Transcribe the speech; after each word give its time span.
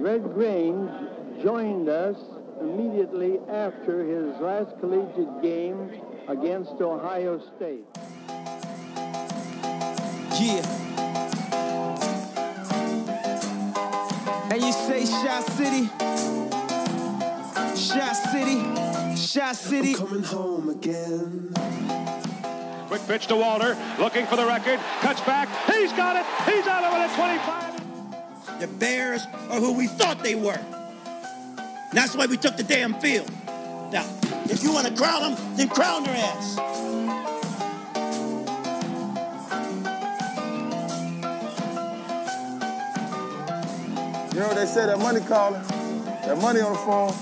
Red 0.00 0.32
Grange 0.32 0.90
joined 1.42 1.90
us 1.90 2.16
immediately 2.58 3.38
after 3.50 4.02
his 4.02 4.40
last 4.40 4.70
collegiate 4.80 5.42
game 5.42 5.90
against 6.26 6.72
Ohio 6.80 7.38
State. 7.54 7.84
Yeah. 10.40 10.64
And 14.50 14.62
you 14.62 14.72
say 14.72 15.04
Shot 15.04 15.44
City? 15.44 15.84
Shot 17.76 18.16
City? 18.32 19.16
Shot 19.16 19.54
City? 19.54 19.92
I'm 19.92 20.06
coming 20.06 20.22
home 20.22 20.70
again. 20.70 21.52
Quick 22.88 23.06
pitch 23.06 23.26
to 23.26 23.36
Walter, 23.36 23.76
looking 23.98 24.24
for 24.24 24.36
the 24.36 24.46
record, 24.46 24.80
cuts 25.02 25.20
back, 25.20 25.46
he's 25.66 25.92
got 25.92 26.16
it, 26.16 26.24
he's 26.50 26.66
out 26.66 26.84
of 26.84 26.94
it 26.94 27.00
at 27.00 27.14
25. 27.14 27.69
The 28.60 28.66
Bears 28.66 29.26
are 29.48 29.58
who 29.58 29.72
we 29.72 29.86
thought 29.86 30.22
they 30.22 30.34
were. 30.34 30.52
And 30.52 31.94
that's 31.94 32.14
why 32.14 32.26
we 32.26 32.36
took 32.36 32.58
the 32.58 32.62
damn 32.62 32.92
field. 33.00 33.30
Now, 33.90 34.04
if 34.50 34.62
you 34.62 34.70
want 34.70 34.86
to 34.86 34.92
crown 34.94 35.32
them, 35.32 35.56
then 35.56 35.70
crown 35.70 36.04
their 36.04 36.14
ass. 36.14 36.58
You 44.34 44.40
know 44.40 44.52
they 44.52 44.66
say, 44.66 44.84
that 44.84 44.98
money 44.98 45.20
calling, 45.20 45.62
that 46.26 46.36
money 46.42 46.60
on 46.60 46.72
the 46.72 46.78
phone. 46.80 47.12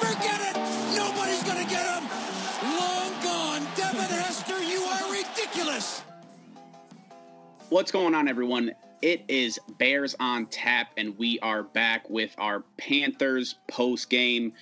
Forget 0.00 0.40
it! 0.40 0.56
Nobody's 0.96 1.42
gonna 1.42 1.68
get 1.68 1.86
him! 1.92 2.08
Long 2.64 3.12
gone! 3.22 3.66
Devin 3.76 4.00
Hester, 4.00 4.62
you 4.62 4.80
are 4.80 5.12
ridiculous! 5.12 6.00
What's 7.68 7.90
going 7.90 8.14
on, 8.14 8.28
everyone? 8.28 8.74
It 9.06 9.22
is 9.28 9.60
Bears 9.78 10.16
on 10.18 10.46
tap, 10.46 10.88
and 10.96 11.16
we 11.16 11.38
are 11.38 11.62
back 11.62 12.10
with 12.10 12.34
our 12.38 12.64
Panthers 12.76 13.54
post 13.68 14.10
game. 14.10 14.52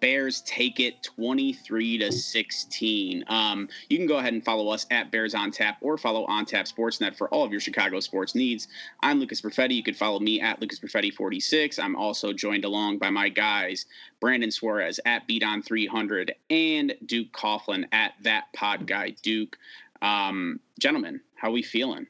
Bears 0.00 0.40
take 0.46 0.80
it 0.80 1.02
23 1.02 1.98
to 1.98 2.10
16. 2.10 3.24
Um, 3.28 3.68
you 3.90 3.98
can 3.98 4.06
go 4.06 4.16
ahead 4.16 4.32
and 4.32 4.42
follow 4.42 4.70
us 4.70 4.86
at 4.90 5.12
Bears 5.12 5.34
on 5.34 5.50
Tap 5.50 5.76
or 5.82 5.98
follow 5.98 6.24
On 6.24 6.46
Tap 6.46 6.64
Sportsnet 6.64 7.14
for 7.14 7.28
all 7.28 7.44
of 7.44 7.52
your 7.52 7.60
Chicago 7.60 8.00
sports 8.00 8.34
needs. 8.34 8.68
I'm 9.02 9.20
Lucas 9.20 9.42
Perfetti. 9.42 9.74
You 9.74 9.82
can 9.82 9.92
follow 9.92 10.18
me 10.18 10.40
at 10.40 10.62
Lucas 10.62 10.80
Perfetti 10.80 11.12
46. 11.12 11.78
I'm 11.78 11.94
also 11.94 12.32
joined 12.32 12.64
along 12.64 13.00
by 13.00 13.10
my 13.10 13.28
guys 13.28 13.84
Brandon 14.18 14.50
Suarez 14.50 14.98
at 15.04 15.26
Beat 15.26 15.44
On 15.44 15.60
300 15.60 16.34
and 16.48 16.94
Duke 17.04 17.32
Coughlin 17.32 17.84
at 17.92 18.14
That 18.22 18.44
Pod 18.54 18.86
Guy 18.86 19.10
Duke. 19.22 19.58
Um, 20.00 20.58
gentlemen, 20.78 21.20
how 21.34 21.50
we 21.50 21.62
feeling? 21.62 22.06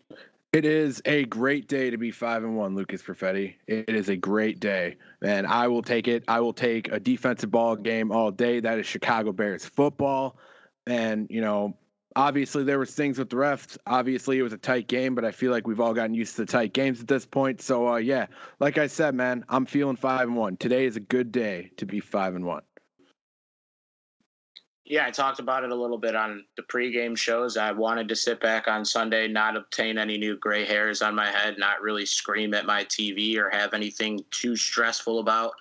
It 0.52 0.64
is 0.64 1.00
a 1.04 1.24
great 1.26 1.68
day 1.68 1.90
to 1.90 1.96
be 1.96 2.10
five 2.10 2.42
and 2.42 2.56
one, 2.56 2.74
Lucas 2.74 3.02
Perfetti. 3.02 3.54
It 3.68 3.90
is 3.90 4.08
a 4.08 4.16
great 4.16 4.58
day, 4.58 4.96
and 5.22 5.46
I 5.46 5.68
will 5.68 5.82
take 5.82 6.08
it. 6.08 6.24
I 6.26 6.40
will 6.40 6.52
take 6.52 6.90
a 6.90 6.98
defensive 6.98 7.52
ball 7.52 7.76
game 7.76 8.10
all 8.10 8.32
day. 8.32 8.58
That 8.58 8.80
is 8.80 8.86
Chicago 8.86 9.30
Bears 9.30 9.64
football, 9.64 10.38
and 10.88 11.28
you 11.30 11.40
know, 11.40 11.76
obviously 12.16 12.64
there 12.64 12.80
was 12.80 12.92
things 12.92 13.16
with 13.16 13.30
the 13.30 13.36
refs. 13.36 13.78
Obviously, 13.86 14.38
it 14.38 14.42
was 14.42 14.52
a 14.52 14.58
tight 14.58 14.88
game, 14.88 15.14
but 15.14 15.24
I 15.24 15.30
feel 15.30 15.52
like 15.52 15.68
we've 15.68 15.78
all 15.78 15.94
gotten 15.94 16.14
used 16.14 16.34
to 16.34 16.44
the 16.44 16.50
tight 16.50 16.72
games 16.72 17.00
at 17.00 17.06
this 17.06 17.24
point. 17.24 17.62
So, 17.62 17.86
uh, 17.86 17.96
yeah, 17.98 18.26
like 18.58 18.76
I 18.76 18.88
said, 18.88 19.14
man, 19.14 19.44
I'm 19.48 19.66
feeling 19.66 19.94
five 19.94 20.26
and 20.26 20.36
one. 20.36 20.56
Today 20.56 20.84
is 20.84 20.96
a 20.96 21.00
good 21.00 21.30
day 21.30 21.70
to 21.76 21.86
be 21.86 22.00
five 22.00 22.34
and 22.34 22.44
one. 22.44 22.62
Yeah, 24.84 25.06
I 25.06 25.10
talked 25.10 25.38
about 25.38 25.62
it 25.62 25.70
a 25.70 25.74
little 25.74 25.98
bit 25.98 26.16
on 26.16 26.44
the 26.56 26.62
pregame 26.62 27.16
shows. 27.16 27.56
I 27.56 27.70
wanted 27.70 28.08
to 28.08 28.16
sit 28.16 28.40
back 28.40 28.66
on 28.66 28.84
Sunday, 28.84 29.28
not 29.28 29.56
obtain 29.56 29.98
any 29.98 30.18
new 30.18 30.36
gray 30.36 30.64
hairs 30.64 31.02
on 31.02 31.14
my 31.14 31.30
head, 31.30 31.58
not 31.58 31.82
really 31.82 32.06
scream 32.06 32.54
at 32.54 32.66
my 32.66 32.84
TV 32.84 33.36
or 33.36 33.50
have 33.50 33.74
anything 33.74 34.24
too 34.30 34.56
stressful 34.56 35.20
about 35.20 35.52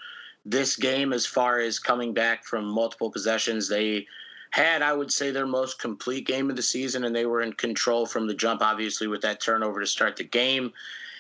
this 0.45 0.75
game 0.75 1.13
as 1.13 1.25
far 1.25 1.59
as 1.59 1.79
coming 1.79 2.13
back 2.13 2.45
from 2.45 2.65
multiple 2.65 3.11
possessions. 3.11 3.67
They 3.67 4.07
had, 4.51 4.81
I 4.81 4.93
would 4.93 5.11
say, 5.11 5.31
their 5.31 5.45
most 5.45 5.79
complete 5.79 6.25
game 6.25 6.49
of 6.49 6.55
the 6.55 6.63
season, 6.63 7.03
and 7.03 7.15
they 7.15 7.25
were 7.25 7.41
in 7.41 7.53
control 7.53 8.05
from 8.05 8.25
the 8.25 8.33
jump, 8.33 8.61
obviously, 8.61 9.07
with 9.07 9.21
that 9.21 9.41
turnover 9.41 9.79
to 9.79 9.85
start 9.85 10.15
the 10.15 10.23
game. 10.23 10.71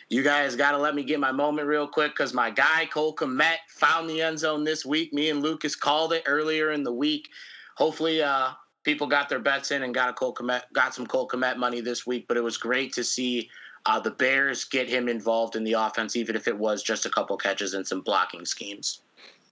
You 0.07 0.23
guys 0.23 0.55
got 0.55 0.71
to 0.71 0.79
let 0.79 0.95
me 0.95 1.03
get 1.03 1.19
my 1.19 1.31
moment 1.31 1.67
real 1.67 1.87
quick 1.87 2.13
because 2.13 2.33
my 2.33 2.49
guy, 2.49 2.87
Cole 2.91 3.15
Kmet, 3.15 3.57
found 3.67 4.09
the 4.09 4.21
end 4.21 4.39
zone 4.39 4.63
this 4.63 4.83
week. 4.83 5.13
Me 5.13 5.29
and 5.29 5.43
Lucas 5.43 5.75
called 5.75 6.13
it 6.13 6.23
earlier 6.25 6.71
in 6.71 6.83
the 6.83 6.93
week 6.93 7.29
hopefully 7.79 8.21
uh, 8.21 8.49
people 8.83 9.07
got 9.07 9.29
their 9.29 9.39
bets 9.39 9.71
in 9.71 9.83
and 9.83 9.93
got 9.93 10.09
a 10.09 10.13
Cole 10.13 10.33
Kmet, 10.33 10.63
got 10.73 10.93
some 10.93 11.07
Cole 11.07 11.27
Kmet 11.27 11.57
money 11.57 11.81
this 11.81 12.05
week. 12.05 12.27
But 12.27 12.37
it 12.37 12.43
was 12.43 12.57
great 12.57 12.93
to 12.93 13.03
see 13.03 13.49
uh, 13.85 13.99
the 13.99 14.11
Bears 14.11 14.65
get 14.65 14.87
him 14.87 15.07
involved 15.07 15.55
in 15.55 15.63
the 15.63 15.73
offense, 15.73 16.15
even 16.15 16.35
if 16.35 16.47
it 16.47 16.57
was 16.57 16.83
just 16.83 17.05
a 17.05 17.09
couple 17.09 17.35
catches 17.37 17.73
and 17.73 17.87
some 17.87 18.01
blocking 18.01 18.45
schemes. 18.45 19.01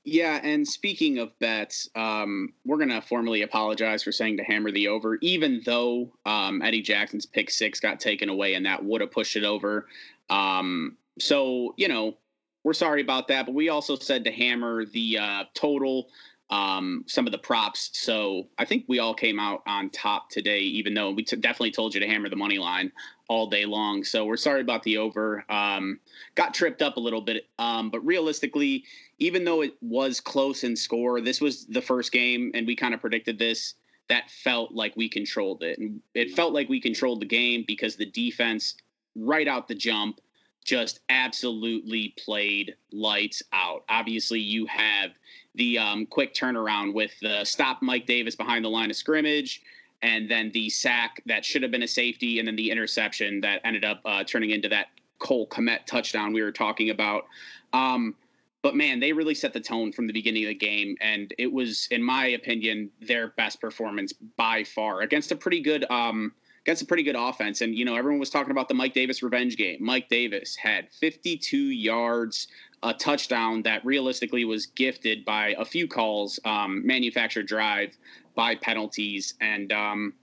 Yeah, 0.03 0.39
and 0.41 0.66
speaking 0.66 1.17
of 1.17 1.37
bets, 1.39 1.89
um, 1.95 2.53
we're 2.66 2.77
gonna 2.77 3.01
formally 3.01 3.41
apologize 3.41 4.03
for 4.03 4.13
saying 4.13 4.37
to 4.37 4.43
hammer 4.43 4.71
the 4.71 4.87
over, 4.87 5.17
even 5.21 5.61
though 5.66 6.09
um, 6.25 6.61
Eddie 6.61 6.81
Jackson's 6.81 7.25
pick 7.25 7.49
six 7.49 7.81
got 7.81 7.99
taken 7.99 8.29
away, 8.29 8.53
and 8.53 8.66
that 8.66 8.83
would 8.83 9.01
have 9.01 9.11
pushed 9.11 9.35
it 9.35 9.43
over. 9.43 9.87
Um, 10.29 10.95
so 11.19 11.73
you 11.75 11.89
know, 11.89 12.16
we're 12.63 12.73
sorry 12.73 13.01
about 13.01 13.27
that, 13.29 13.45
but 13.45 13.55
we 13.55 13.67
also 13.67 13.97
said 13.97 14.23
to 14.23 14.31
hammer 14.31 14.85
the 14.85 15.17
uh, 15.17 15.43
total 15.53 16.07
um, 16.50 17.03
some 17.08 17.25
of 17.25 17.31
the 17.31 17.38
props. 17.38 17.90
So 17.94 18.47
I 18.58 18.66
think 18.66 18.85
we 18.88 19.00
all 19.00 19.13
came 19.13 19.40
out 19.40 19.63
on 19.68 19.90
top 19.90 20.30
today, 20.30 20.59
even 20.59 20.94
though 20.94 21.12
we 21.12 21.24
t- 21.24 21.35
definitely 21.35 21.72
told 21.72 21.94
you 21.94 22.00
to 22.00 22.08
hammer 22.08 22.30
the 22.30 22.35
money 22.35 22.58
line 22.58 22.91
all 23.28 23.47
day 23.47 23.66
long. 23.66 24.03
So 24.03 24.25
we're 24.25 24.38
sorry 24.38 24.62
about 24.62 24.84
the 24.84 24.97
over. 24.97 25.44
Um, 25.52 26.00
got 26.35 26.53
tripped 26.53 26.81
up 26.81 26.97
a 26.97 27.00
little 27.00 27.22
bit, 27.22 27.47
um, 27.59 27.90
but 27.90 28.06
realistically, 28.06 28.85
even 29.19 29.44
though 29.44 29.62
it 29.62 29.74
was 29.81 30.19
close 30.19 30.63
in 30.63 30.75
score, 30.75 31.19
this 31.19 31.41
was 31.41 31.66
the 31.66 31.81
first 31.81 32.12
game, 32.12 32.52
and 32.53 32.66
we 32.66 32.75
kind 32.75 32.94
of 32.94 33.02
predicted 33.02 33.38
this. 33.38 33.75
That 34.08 34.31
felt 34.31 34.72
like 34.72 34.96
we 34.96 35.09
controlled 35.09 35.64
it, 35.64 35.79
and 35.79 36.00
it 36.14 36.31
felt 36.31 36.53
like 36.53 36.69
we 36.69 36.79
controlled 36.79 37.19
the 37.19 37.25
game 37.25 37.66
because 37.68 37.97
the 37.97 38.06
defense, 38.06 38.75
right 39.18 39.50
out 39.50 39.68
the 39.68 39.75
jump, 39.75 40.22
just 40.67 41.00
absolutely 41.07 42.13
played 42.23 42.75
lights 42.91 43.41
out. 43.53 43.85
Obviously, 43.89 44.39
you 44.39 44.66
have 44.67 45.11
the 45.55 45.79
um, 45.79 46.05
quick 46.05 46.35
turnaround 46.35 46.94
with 46.94 47.11
the 47.22 47.44
stop 47.45 47.81
Mike 47.81 48.05
Davis 48.05 48.35
behind 48.35 48.63
the 48.63 48.69
line 48.69 48.89
of 48.91 48.97
scrimmage, 48.97 49.63
and 50.01 50.29
then 50.29 50.51
the 50.53 50.69
sack 50.69 51.23
that 51.25 51.44
should 51.44 51.63
have 51.63 51.72
been 51.72 51.83
a 51.83 51.88
safety, 51.88 52.38
and 52.38 52.47
then 52.47 52.57
the 52.57 52.69
interception 52.69 53.39
that 53.41 53.61
ended 53.63 53.85
up 53.85 54.01
uh, 54.05 54.23
turning 54.25 54.51
into 54.51 54.67
that 54.67 54.88
Cole 55.19 55.47
Kmet 55.47 55.85
touchdown 55.85 56.33
we 56.33 56.44
were 56.44 56.51
talking 56.51 56.89
about. 56.89 57.25
Um, 57.72 58.13
but 58.61 58.75
man, 58.75 58.99
they 58.99 59.13
really 59.13 59.35
set 59.35 59.53
the 59.53 59.61
tone 59.61 59.94
from 59.94 60.05
the 60.05 60.13
beginning 60.13 60.44
of 60.44 60.49
the 60.49 60.55
game, 60.55 60.97
and 60.99 61.34
it 61.38 61.51
was, 61.51 61.88
in 61.91 62.03
my 62.03 62.28
opinion, 62.28 62.89
their 63.01 63.29
best 63.29 63.61
performance 63.61 64.11
by 64.35 64.66
far 64.66 65.01
against 65.01 65.31
a 65.31 65.35
pretty 65.38 65.61
good. 65.61 65.89
Um, 65.89 66.34
against 66.67 66.81
a 66.81 66.85
pretty 66.85 67.03
good 67.03 67.16
offense. 67.16 67.61
And, 67.61 67.73
you 67.73 67.85
know, 67.85 67.95
everyone 67.95 68.19
was 68.19 68.29
talking 68.29 68.51
about 68.51 68.67
the 68.67 68.73
Mike 68.73 68.94
Davis 68.94 69.23
revenge 69.23 69.55
game. 69.55 69.78
Mike 69.79 70.09
Davis 70.09 70.53
had 70.57 70.91
52 70.91 71.57
yards, 71.57 72.50
a 72.83 72.94
touchdown 72.94 73.61
that 73.63 73.85
realistically 73.85 74.44
was 74.44 74.66
gifted 74.66 75.23
by 75.23 75.55
a 75.57 75.63
few 75.63 75.88
calls, 75.88 76.41
um, 76.44 76.85
manufactured 76.85 77.47
drive 77.47 77.97
by 78.35 78.53
penalties. 78.55 79.35
And, 79.39 79.72
um, 79.72 80.13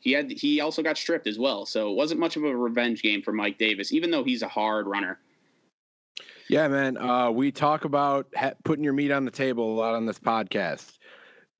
he 0.00 0.12
had 0.12 0.30
he 0.30 0.60
also 0.60 0.82
got 0.82 0.98
stripped 0.98 1.26
as 1.26 1.38
well, 1.38 1.64
so 1.64 1.90
it 1.90 1.94
wasn't 1.94 2.20
much 2.20 2.36
of 2.36 2.44
a 2.44 2.54
revenge 2.54 3.00
game 3.00 3.22
for 3.22 3.32
Mike 3.32 3.56
Davis, 3.56 3.90
even 3.90 4.10
though 4.10 4.22
he's 4.22 4.42
a 4.42 4.48
hard 4.48 4.86
runner. 4.86 5.18
Yeah, 6.50 6.68
man. 6.68 6.98
Uh, 6.98 7.30
we 7.30 7.50
talk 7.50 7.86
about 7.86 8.26
ha- 8.36 8.52
putting 8.64 8.84
your 8.84 8.92
meat 8.92 9.10
on 9.10 9.24
the 9.24 9.30
table 9.30 9.72
a 9.72 9.76
lot 9.76 9.94
on 9.94 10.04
this 10.04 10.18
podcast 10.18 10.98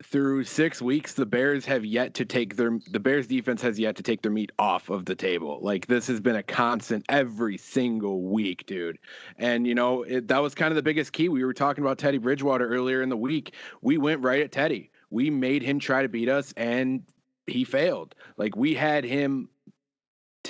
through 0.02 0.44
six 0.44 0.82
weeks, 0.82 1.14
the 1.14 1.26
Bears 1.26 1.64
have 1.66 1.84
yet 1.84 2.14
to 2.14 2.24
take 2.24 2.56
their 2.56 2.78
the 2.90 2.98
Bears 2.98 3.26
defense 3.26 3.62
has 3.62 3.78
yet 3.78 3.96
to 3.96 4.02
take 4.02 4.22
their 4.22 4.32
meat 4.32 4.50
off 4.58 4.90
of 4.90 5.04
the 5.04 5.14
table. 5.14 5.58
Like 5.62 5.86
this 5.86 6.06
has 6.08 6.20
been 6.20 6.36
a 6.36 6.42
constant 6.42 7.04
every 7.08 7.56
single 7.56 8.22
week, 8.22 8.66
dude. 8.66 8.98
And 9.38 9.66
you 9.66 9.74
know 9.74 10.02
it, 10.02 10.28
that 10.28 10.42
was 10.42 10.54
kind 10.54 10.72
of 10.72 10.76
the 10.76 10.82
biggest 10.82 11.12
key. 11.12 11.28
We 11.28 11.44
were 11.44 11.54
talking 11.54 11.84
about 11.84 11.98
Teddy 11.98 12.18
Bridgewater 12.18 12.68
earlier 12.68 13.02
in 13.02 13.08
the 13.08 13.16
week. 13.16 13.54
We 13.82 13.98
went 13.98 14.20
right 14.22 14.42
at 14.42 14.52
Teddy. 14.52 14.90
We 15.10 15.30
made 15.30 15.62
him 15.62 15.78
try 15.78 16.02
to 16.02 16.08
beat 16.08 16.28
us, 16.28 16.52
and 16.56 17.04
he 17.46 17.64
failed. 17.64 18.14
Like 18.36 18.56
we 18.56 18.74
had 18.74 19.04
him 19.04 19.48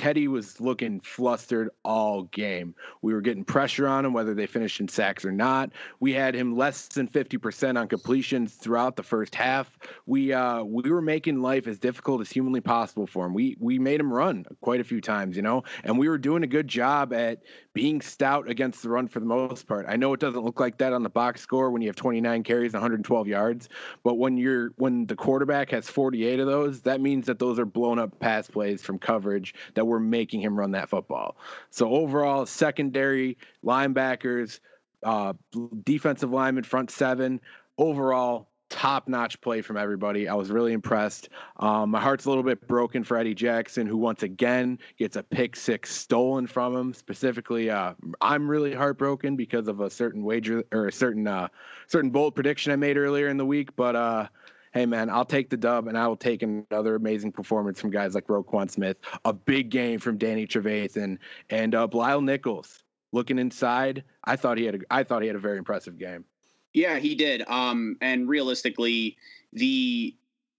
Teddy 0.05 0.29
was 0.29 0.61
looking 0.61 1.01
flustered 1.01 1.71
all 1.83 2.25
game. 2.25 2.75
We 3.01 3.15
were 3.15 3.23
getting 3.23 3.43
pressure 3.43 3.89
on 3.89 4.05
him, 4.05 4.13
whether 4.13 4.35
they 4.35 4.47
finished 4.47 4.79
in 4.81 4.87
sacks 4.87 5.25
or 5.25 5.33
not. 5.33 5.71
We 5.99 6.13
had 6.13 6.35
him 6.35 6.55
less 6.59 6.89
than 6.89 7.09
50% 7.09 7.81
on 7.81 7.89
completions 7.89 8.53
throughout 8.53 8.97
the 8.97 9.03
first 9.03 9.35
half. 9.35 9.79
We 10.05 10.31
uh, 10.31 10.63
we 10.63 10.91
were 10.91 11.01
making 11.01 11.41
life 11.41 11.67
as 11.67 11.79
difficult 11.79 12.21
as 12.21 12.31
humanly 12.31 12.61
possible 12.61 13.07
for 13.07 13.25
him. 13.25 13.33
We 13.33 13.57
we 13.59 13.79
made 13.79 13.99
him 13.99 14.13
run 14.13 14.45
quite 14.61 14.81
a 14.81 14.85
few 14.85 15.01
times, 15.01 15.37
you 15.37 15.43
know, 15.43 15.63
and 15.85 15.99
we 15.99 16.07
were 16.07 16.19
doing 16.19 16.43
a 16.43 16.47
good 16.47 16.69
job 16.69 17.15
at 17.15 17.43
being 17.73 18.03
stout 18.03 18.49
against 18.51 18.83
the 18.83 18.91
run 18.91 19.09
for 19.09 19.21
the 19.21 19.27
most 19.27 19.67
part. 19.67 19.87
I 19.89 19.97
know 19.97 20.13
it 20.13 20.21
doesn't 20.21 20.45
look 20.45 20.61
like 20.61 20.77
that 20.79 20.93
on 20.93 21.03
the 21.03 21.09
box 21.09 21.41
score 21.41 21.71
when 21.71 21.81
you 21.81 21.89
have 21.89 21.97
29 21.97 22.43
carries 22.43 22.75
and 22.75 22.83
112 22.83 23.27
yards, 23.27 23.71
but 24.03 24.17
when 24.19 24.37
you're 24.37 24.73
when 24.77 25.07
the 25.07 25.17
quarterback 25.17 25.71
has 25.71 25.89
48 25.89 26.41
of 26.41 26.47
those, 26.47 26.83
that 26.83 27.01
means 27.01 27.25
that 27.25 27.39
those 27.39 27.59
are 27.59 27.65
blown 27.65 27.99
up 27.99 28.19
pass 28.21 28.49
plays 28.49 28.83
from 28.83 28.99
coverage 28.99 29.55
that 29.73 29.85
that 29.85 29.94
we're 29.95 30.01
making 30.01 30.41
him 30.41 30.59
run 30.59 30.73
that 30.73 30.89
football. 30.89 31.37
So 31.71 31.89
overall, 31.89 32.47
secondary 32.47 33.39
linebackers, 33.65 34.59
uh, 35.05 35.35
defensive 35.85 36.33
lineman, 36.33 36.65
front 36.65 36.91
seven. 36.91 37.41
Overall, 37.79 38.49
top 38.71 39.07
notch 39.07 39.41
play 39.41 39.63
from 39.63 39.77
everybody. 39.77 40.29
I 40.29 40.35
was 40.35 40.51
really 40.51 40.73
impressed. 40.73 41.29
Um, 41.61 41.91
my 41.91 42.01
heart's 42.01 42.25
a 42.25 42.29
little 42.29 42.43
bit 42.43 42.67
broken 42.67 43.05
for 43.05 43.17
Eddie 43.17 43.35
Jackson, 43.35 43.87
who 43.87 43.97
once 43.97 44.25
again 44.25 44.81
gets 44.99 45.15
a 45.15 45.23
pick 45.23 45.55
six 45.55 45.95
stolen 45.95 46.47
from 46.49 46.75
him. 46.75 46.93
Specifically, 46.93 47.71
uh, 47.71 47.95
I'm 48.21 48.51
really 48.51 48.75
heartbroken 48.75 49.37
because 49.37 49.69
of 49.69 49.81
a 49.81 49.89
certain 49.89 50.25
wager 50.25 50.65
or 50.73 50.89
a 50.89 50.93
certain 50.93 51.29
uh, 51.29 51.49
certain 51.87 52.11
bold 52.11 52.35
prediction 52.35 52.73
I 52.73 52.77
made 52.77 52.97
earlier 52.97 53.29
in 53.29 53.37
the 53.37 53.47
week. 53.47 53.77
But 53.77 53.95
uh, 53.95 54.27
hey, 54.75 54.87
man, 54.87 55.09
I'll 55.09 55.25
take 55.25 55.49
the 55.49 55.57
dub, 55.57 55.87
and 55.87 55.97
I 55.97 56.07
will 56.09 56.17
take 56.17 56.43
another 56.43 56.97
amazing 56.97 57.33
performance 57.33 57.81
from 57.81 57.91
guys 57.91 58.15
like 58.15 58.27
Roquan 58.27 58.69
Smith. 58.69 58.97
A 59.25 59.33
big 59.33 59.71
game 59.71 60.01
from 60.01 60.19
Danny 60.19 60.47
Trevathan 60.47 61.19
and 61.49 61.75
uh, 61.75 61.87
Bilal 61.87 62.21
Nichols. 62.21 62.83
Looking 63.13 63.39
inside, 63.39 64.03
I 64.25 64.35
thought 64.35 64.59
he 64.59 64.65
had 64.65 64.75
a, 64.75 64.79
I 64.91 65.05
thought 65.05 65.23
he 65.23 65.29
had 65.29 65.37
a 65.37 65.41
very 65.41 65.59
impressive 65.59 65.97
game. 65.97 66.25
Yeah, 66.73 66.99
he 66.99 67.15
did. 67.15 67.49
Um, 67.49 67.97
and 68.01 68.29
realistically, 68.29 69.17
the 69.53 70.15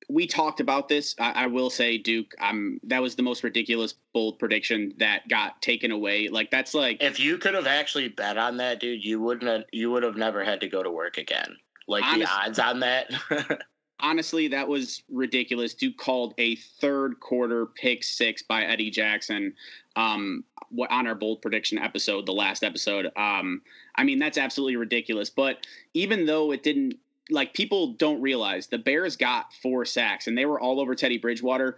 we 0.08 0.26
talked 0.28 0.62
about 0.62 0.88
this. 0.88 1.16
I, 1.20 1.32
I, 1.32 1.48
will 1.48 1.70
say, 1.70 1.98
Duke, 1.98 2.34
um, 2.40 2.80
that 2.84 3.02
was 3.02 3.16
the 3.16 3.24
most 3.24 3.44
ridiculous 3.44 3.96
bold 4.14 4.40
prediction 4.40 4.94
that 4.98 5.28
got 5.28 5.62
taken 5.62 5.92
away. 5.92 6.30
Like 6.30 6.52
that's 6.52 6.74
like 6.74 7.04
if 7.04 7.20
you 7.20 7.38
could 7.38 7.56
have 7.56 7.68
actually 7.68 8.08
bet 8.08 8.38
on 8.38 8.56
that, 8.58 8.80
dude, 8.80 9.04
you 9.04 9.20
wouldn't 9.20 9.52
have, 9.52 9.64
you 9.74 9.92
would 9.92 10.04
have 10.04 10.16
never 10.16 10.42
had 10.42 10.62
to 10.62 10.70
go 10.70 10.82
to 10.82 10.92
work 10.92 11.18
again. 11.18 11.58
Like 11.90 12.06
honest, 12.06 12.32
the 12.32 12.48
odds 12.48 12.60
on 12.60 12.80
that. 12.80 13.12
honestly, 14.00 14.48
that 14.50 14.68
was 14.68 15.04
ridiculous. 15.10 15.74
Duke 15.74 15.98
called 15.98 16.34
a 16.38 16.56
third 16.56 17.20
quarter 17.20 17.66
pick 17.66 18.04
six 18.04 18.42
by 18.42 18.64
Eddie 18.64 18.92
Jackson. 18.92 19.54
Um, 19.96 20.44
what 20.70 20.92
on 20.92 21.08
our 21.08 21.16
bold 21.16 21.42
prediction 21.42 21.78
episode, 21.78 22.26
the 22.26 22.34
last 22.34 22.64
episode. 22.64 23.08
Um, 23.16 23.62
I 23.96 24.04
mean, 24.04 24.20
that's 24.20 24.38
absolutely 24.38 24.76
ridiculous. 24.76 25.30
But 25.30 25.66
even 25.94 26.26
though 26.26 26.52
it 26.52 26.64
didn't 26.64 26.96
like 27.30 27.54
people 27.54 27.94
don't 27.94 28.22
realize 28.22 28.68
the 28.68 28.78
Bears 28.78 29.16
got 29.16 29.52
four 29.54 29.86
sacks 29.86 30.28
and 30.28 30.38
they 30.38 30.46
were 30.46 30.60
all 30.60 30.80
over 30.80 30.94
Teddy 30.96 31.18
Bridgewater. 31.18 31.76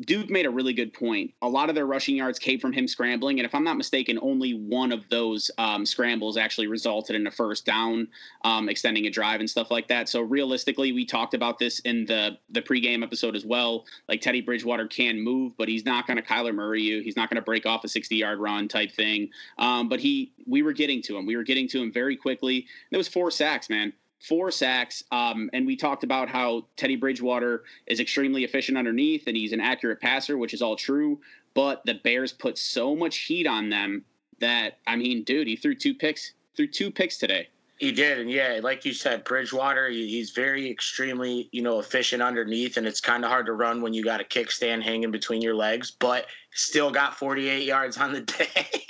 Duke 0.00 0.28
made 0.28 0.44
a 0.44 0.50
really 0.50 0.72
good 0.72 0.92
point. 0.92 1.32
A 1.42 1.48
lot 1.48 1.68
of 1.68 1.76
their 1.76 1.86
rushing 1.86 2.16
yards 2.16 2.38
came 2.38 2.58
from 2.58 2.72
him 2.72 2.88
scrambling, 2.88 3.38
and 3.38 3.46
if 3.46 3.54
I'm 3.54 3.62
not 3.62 3.76
mistaken, 3.76 4.18
only 4.22 4.52
one 4.52 4.90
of 4.90 5.08
those 5.08 5.52
um, 5.56 5.86
scrambles 5.86 6.36
actually 6.36 6.66
resulted 6.66 7.14
in 7.14 7.26
a 7.28 7.30
first 7.30 7.64
down, 7.64 8.08
um, 8.44 8.68
extending 8.68 9.06
a 9.06 9.10
drive 9.10 9.38
and 9.38 9.48
stuff 9.48 9.70
like 9.70 9.86
that. 9.88 10.08
So 10.08 10.20
realistically, 10.20 10.92
we 10.92 11.06
talked 11.06 11.32
about 11.32 11.60
this 11.60 11.78
in 11.80 12.06
the 12.06 12.38
the 12.50 12.60
pregame 12.60 13.04
episode 13.04 13.36
as 13.36 13.46
well. 13.46 13.84
Like 14.08 14.20
Teddy 14.20 14.40
Bridgewater 14.40 14.88
can 14.88 15.20
move, 15.20 15.56
but 15.56 15.68
he's 15.68 15.84
not 15.84 16.08
going 16.08 16.16
to 16.16 16.22
Kyler 16.22 16.54
Murray 16.54 16.82
you. 16.82 17.00
He's 17.00 17.16
not 17.16 17.30
going 17.30 17.36
to 17.36 17.42
break 17.42 17.64
off 17.64 17.84
a 17.84 17.88
60 17.88 18.16
yard 18.16 18.40
run 18.40 18.66
type 18.66 18.90
thing. 18.90 19.30
Um, 19.58 19.88
but 19.88 20.00
he, 20.00 20.32
we 20.46 20.62
were 20.62 20.72
getting 20.72 21.02
to 21.02 21.16
him. 21.16 21.24
We 21.24 21.36
were 21.36 21.44
getting 21.44 21.68
to 21.68 21.80
him 21.80 21.92
very 21.92 22.16
quickly. 22.16 22.66
There 22.90 22.98
was 22.98 23.08
four 23.08 23.30
sacks, 23.30 23.70
man 23.70 23.92
four 24.28 24.50
sacks. 24.50 25.02
Um, 25.10 25.50
and 25.52 25.66
we 25.66 25.76
talked 25.76 26.04
about 26.04 26.28
how 26.28 26.66
Teddy 26.76 26.96
Bridgewater 26.96 27.64
is 27.86 28.00
extremely 28.00 28.44
efficient 28.44 28.78
underneath 28.78 29.26
and 29.26 29.36
he's 29.36 29.52
an 29.52 29.60
accurate 29.60 30.00
passer, 30.00 30.38
which 30.38 30.54
is 30.54 30.62
all 30.62 30.76
true. 30.76 31.20
But 31.52 31.82
the 31.84 31.94
Bears 31.94 32.32
put 32.32 32.58
so 32.58 32.96
much 32.96 33.18
heat 33.18 33.46
on 33.46 33.70
them 33.70 34.04
that, 34.40 34.78
I 34.86 34.96
mean, 34.96 35.22
dude, 35.24 35.46
he 35.46 35.56
threw 35.56 35.74
two 35.74 35.94
picks, 35.94 36.32
threw 36.56 36.66
two 36.66 36.90
picks 36.90 37.18
today. 37.18 37.48
He 37.78 37.90
did, 37.90 38.18
and 38.18 38.30
yeah, 38.30 38.60
like 38.62 38.84
you 38.84 38.92
said, 38.92 39.24
Bridgewater, 39.24 39.88
he's 39.88 40.30
very 40.30 40.70
extremely, 40.70 41.48
you 41.50 41.60
know, 41.60 41.80
efficient 41.80 42.22
underneath, 42.22 42.76
and 42.76 42.86
it's 42.86 43.00
kind 43.00 43.24
of 43.24 43.30
hard 43.30 43.46
to 43.46 43.52
run 43.52 43.82
when 43.82 43.92
you 43.92 44.04
got 44.04 44.20
a 44.20 44.24
kickstand 44.24 44.84
hanging 44.84 45.10
between 45.10 45.42
your 45.42 45.56
legs, 45.56 45.90
but 45.90 46.26
still 46.52 46.90
got 46.92 47.18
48 47.18 47.64
yards 47.64 47.98
on 47.98 48.12
the 48.12 48.20
day. 48.20 48.84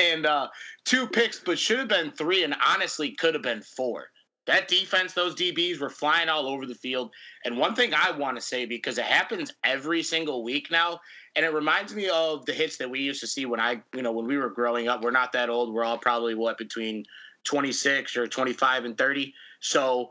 and 0.00 0.26
uh, 0.26 0.48
two 0.84 1.06
picks, 1.06 1.40
but 1.40 1.58
should 1.58 1.78
have 1.78 1.88
been 1.88 2.10
three, 2.12 2.44
and 2.44 2.54
honestly 2.64 3.12
could 3.12 3.34
have 3.34 3.42
been 3.42 3.62
four. 3.62 4.08
That 4.46 4.68
defense, 4.68 5.14
those 5.14 5.34
DBs 5.34 5.80
were 5.80 5.88
flying 5.88 6.28
all 6.28 6.46
over 6.46 6.66
the 6.66 6.74
field. 6.74 7.10
And 7.44 7.56
one 7.56 7.74
thing 7.74 7.94
I 7.94 8.10
want 8.10 8.36
to 8.36 8.42
say, 8.42 8.66
because 8.66 8.98
it 8.98 9.06
happens 9.06 9.52
every 9.64 10.02
single 10.02 10.44
week 10.44 10.70
now, 10.70 11.00
and 11.34 11.46
it 11.46 11.52
reminds 11.54 11.94
me 11.94 12.08
of 12.10 12.44
the 12.44 12.52
hits 12.52 12.76
that 12.76 12.90
we 12.90 13.00
used 13.00 13.20
to 13.20 13.26
see 13.26 13.46
when 13.46 13.58
I, 13.58 13.80
you 13.94 14.02
know, 14.02 14.12
when 14.12 14.26
we 14.26 14.36
were 14.36 14.50
growing 14.50 14.86
up. 14.86 15.02
We're 15.02 15.10
not 15.12 15.32
that 15.32 15.48
old. 15.48 15.72
We're 15.72 15.84
all 15.84 15.98
probably 15.98 16.34
what 16.34 16.58
between 16.58 17.04
26 17.44 18.16
or 18.16 18.26
25 18.26 18.84
and 18.84 18.98
30. 18.98 19.32
So 19.60 20.10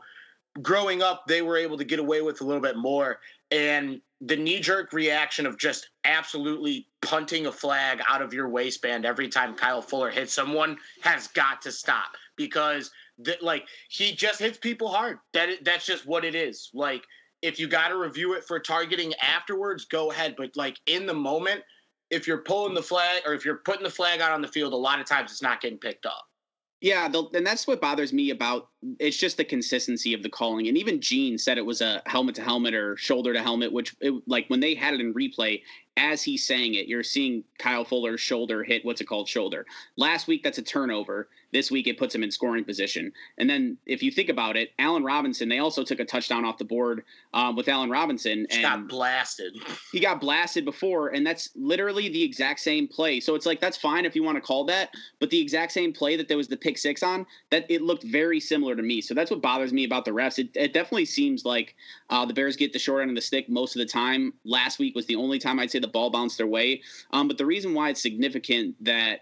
growing 0.62 1.00
up, 1.00 1.24
they 1.28 1.42
were 1.42 1.56
able 1.56 1.78
to 1.78 1.84
get 1.84 2.00
away 2.00 2.20
with 2.20 2.40
a 2.40 2.44
little 2.44 2.62
bit 2.62 2.76
more. 2.76 3.20
And 3.52 4.00
the 4.20 4.36
knee 4.36 4.60
jerk 4.60 4.92
reaction 4.92 5.46
of 5.46 5.58
just 5.58 5.90
absolutely 6.04 6.88
punting 7.04 7.46
a 7.46 7.52
flag 7.52 8.00
out 8.08 8.22
of 8.22 8.32
your 8.32 8.48
waistband 8.48 9.04
every 9.04 9.28
time 9.28 9.54
Kyle 9.54 9.82
Fuller 9.82 10.10
hits 10.10 10.32
someone 10.32 10.76
has 11.02 11.28
got 11.28 11.62
to 11.62 11.72
stop 11.72 12.16
because 12.36 12.90
that 13.18 13.42
like 13.42 13.66
he 13.88 14.12
just 14.12 14.40
hits 14.40 14.58
people 14.58 14.88
hard. 14.88 15.18
That 15.32 15.64
that's 15.64 15.86
just 15.86 16.06
what 16.06 16.24
it 16.24 16.34
is. 16.34 16.70
Like 16.74 17.04
if 17.42 17.58
you 17.58 17.68
got 17.68 17.88
to 17.88 17.96
review 17.96 18.34
it 18.34 18.44
for 18.44 18.58
targeting 18.58 19.12
afterwards, 19.22 19.84
go 19.84 20.10
ahead. 20.10 20.34
But 20.36 20.56
like 20.56 20.78
in 20.86 21.06
the 21.06 21.14
moment, 21.14 21.62
if 22.10 22.26
you're 22.26 22.38
pulling 22.38 22.74
the 22.74 22.82
flag 22.82 23.22
or 23.26 23.34
if 23.34 23.44
you're 23.44 23.58
putting 23.58 23.84
the 23.84 23.90
flag 23.90 24.20
out 24.20 24.32
on 24.32 24.42
the 24.42 24.48
field, 24.48 24.72
a 24.72 24.76
lot 24.76 25.00
of 25.00 25.06
times 25.06 25.30
it's 25.30 25.42
not 25.42 25.60
getting 25.60 25.78
picked 25.78 26.06
up. 26.06 26.24
Yeah, 26.80 27.10
and 27.32 27.46
that's 27.46 27.66
what 27.66 27.80
bothers 27.80 28.12
me 28.12 28.28
about 28.28 28.68
it's 28.98 29.16
just 29.16 29.38
the 29.38 29.44
consistency 29.44 30.12
of 30.12 30.22
the 30.22 30.28
calling. 30.28 30.68
And 30.68 30.76
even 30.76 31.00
Gene 31.00 31.38
said 31.38 31.56
it 31.56 31.64
was 31.64 31.80
a 31.80 32.02
helmet 32.04 32.34
to 32.34 32.42
helmet 32.42 32.74
or 32.74 32.94
shoulder 32.98 33.32
to 33.32 33.40
helmet, 33.40 33.72
which 33.72 33.96
it, 34.02 34.12
like 34.26 34.44
when 34.48 34.60
they 34.60 34.74
had 34.74 34.92
it 34.92 35.00
in 35.00 35.14
replay, 35.14 35.62
as 35.96 36.22
he's 36.22 36.46
saying 36.46 36.74
it, 36.74 36.88
you're 36.88 37.02
seeing 37.02 37.44
Kyle 37.58 37.84
Fuller's 37.84 38.20
shoulder 38.20 38.64
hit 38.64 38.84
what's 38.84 39.00
it 39.00 39.06
called 39.06 39.28
shoulder. 39.28 39.64
Last 39.96 40.26
week 40.26 40.42
that's 40.42 40.58
a 40.58 40.62
turnover. 40.62 41.28
This 41.54 41.70
week 41.70 41.86
it 41.86 41.96
puts 41.96 42.12
him 42.12 42.24
in 42.24 42.32
scoring 42.32 42.64
position. 42.64 43.12
And 43.38 43.48
then 43.48 43.78
if 43.86 44.02
you 44.02 44.10
think 44.10 44.28
about 44.28 44.56
it, 44.56 44.72
Allen 44.80 45.04
Robinson, 45.04 45.48
they 45.48 45.60
also 45.60 45.84
took 45.84 46.00
a 46.00 46.04
touchdown 46.04 46.44
off 46.44 46.58
the 46.58 46.64
board 46.64 47.04
um, 47.32 47.54
with 47.54 47.68
Allen 47.68 47.90
Robinson 47.90 48.48
and 48.50 48.62
got 48.62 48.88
blasted. 48.88 49.54
He 49.92 50.00
got 50.00 50.20
blasted 50.20 50.64
before, 50.64 51.10
and 51.10 51.24
that's 51.24 51.50
literally 51.54 52.08
the 52.08 52.24
exact 52.24 52.58
same 52.58 52.88
play. 52.88 53.20
So 53.20 53.36
it's 53.36 53.46
like 53.46 53.60
that's 53.60 53.76
fine 53.76 54.04
if 54.04 54.16
you 54.16 54.24
want 54.24 54.36
to 54.36 54.40
call 54.40 54.64
that, 54.64 54.90
but 55.20 55.30
the 55.30 55.40
exact 55.40 55.70
same 55.70 55.92
play 55.92 56.16
that 56.16 56.26
there 56.26 56.36
was 56.36 56.48
the 56.48 56.56
pick 56.56 56.76
six 56.76 57.04
on, 57.04 57.24
that 57.50 57.66
it 57.68 57.82
looked 57.82 58.02
very 58.02 58.40
similar 58.40 58.74
to 58.74 58.82
me. 58.82 59.00
So 59.00 59.14
that's 59.14 59.30
what 59.30 59.40
bothers 59.40 59.72
me 59.72 59.84
about 59.84 60.04
the 60.04 60.10
refs. 60.10 60.40
It, 60.40 60.48
it 60.56 60.72
definitely 60.72 61.04
seems 61.04 61.44
like 61.44 61.76
uh, 62.10 62.26
the 62.26 62.34
Bears 62.34 62.56
get 62.56 62.72
the 62.72 62.80
short 62.80 63.02
end 63.02 63.12
of 63.12 63.14
the 63.14 63.22
stick 63.22 63.48
most 63.48 63.76
of 63.76 63.78
the 63.80 63.86
time. 63.86 64.32
Last 64.44 64.80
week 64.80 64.96
was 64.96 65.06
the 65.06 65.16
only 65.16 65.38
time 65.38 65.60
I'd 65.60 65.70
say 65.70 65.78
the 65.78 65.86
ball 65.86 66.10
bounced 66.10 66.36
their 66.36 66.48
way. 66.48 66.82
Um, 67.12 67.28
but 67.28 67.38
the 67.38 67.46
reason 67.46 67.74
why 67.74 67.90
it's 67.90 68.02
significant 68.02 68.74
that 68.84 69.20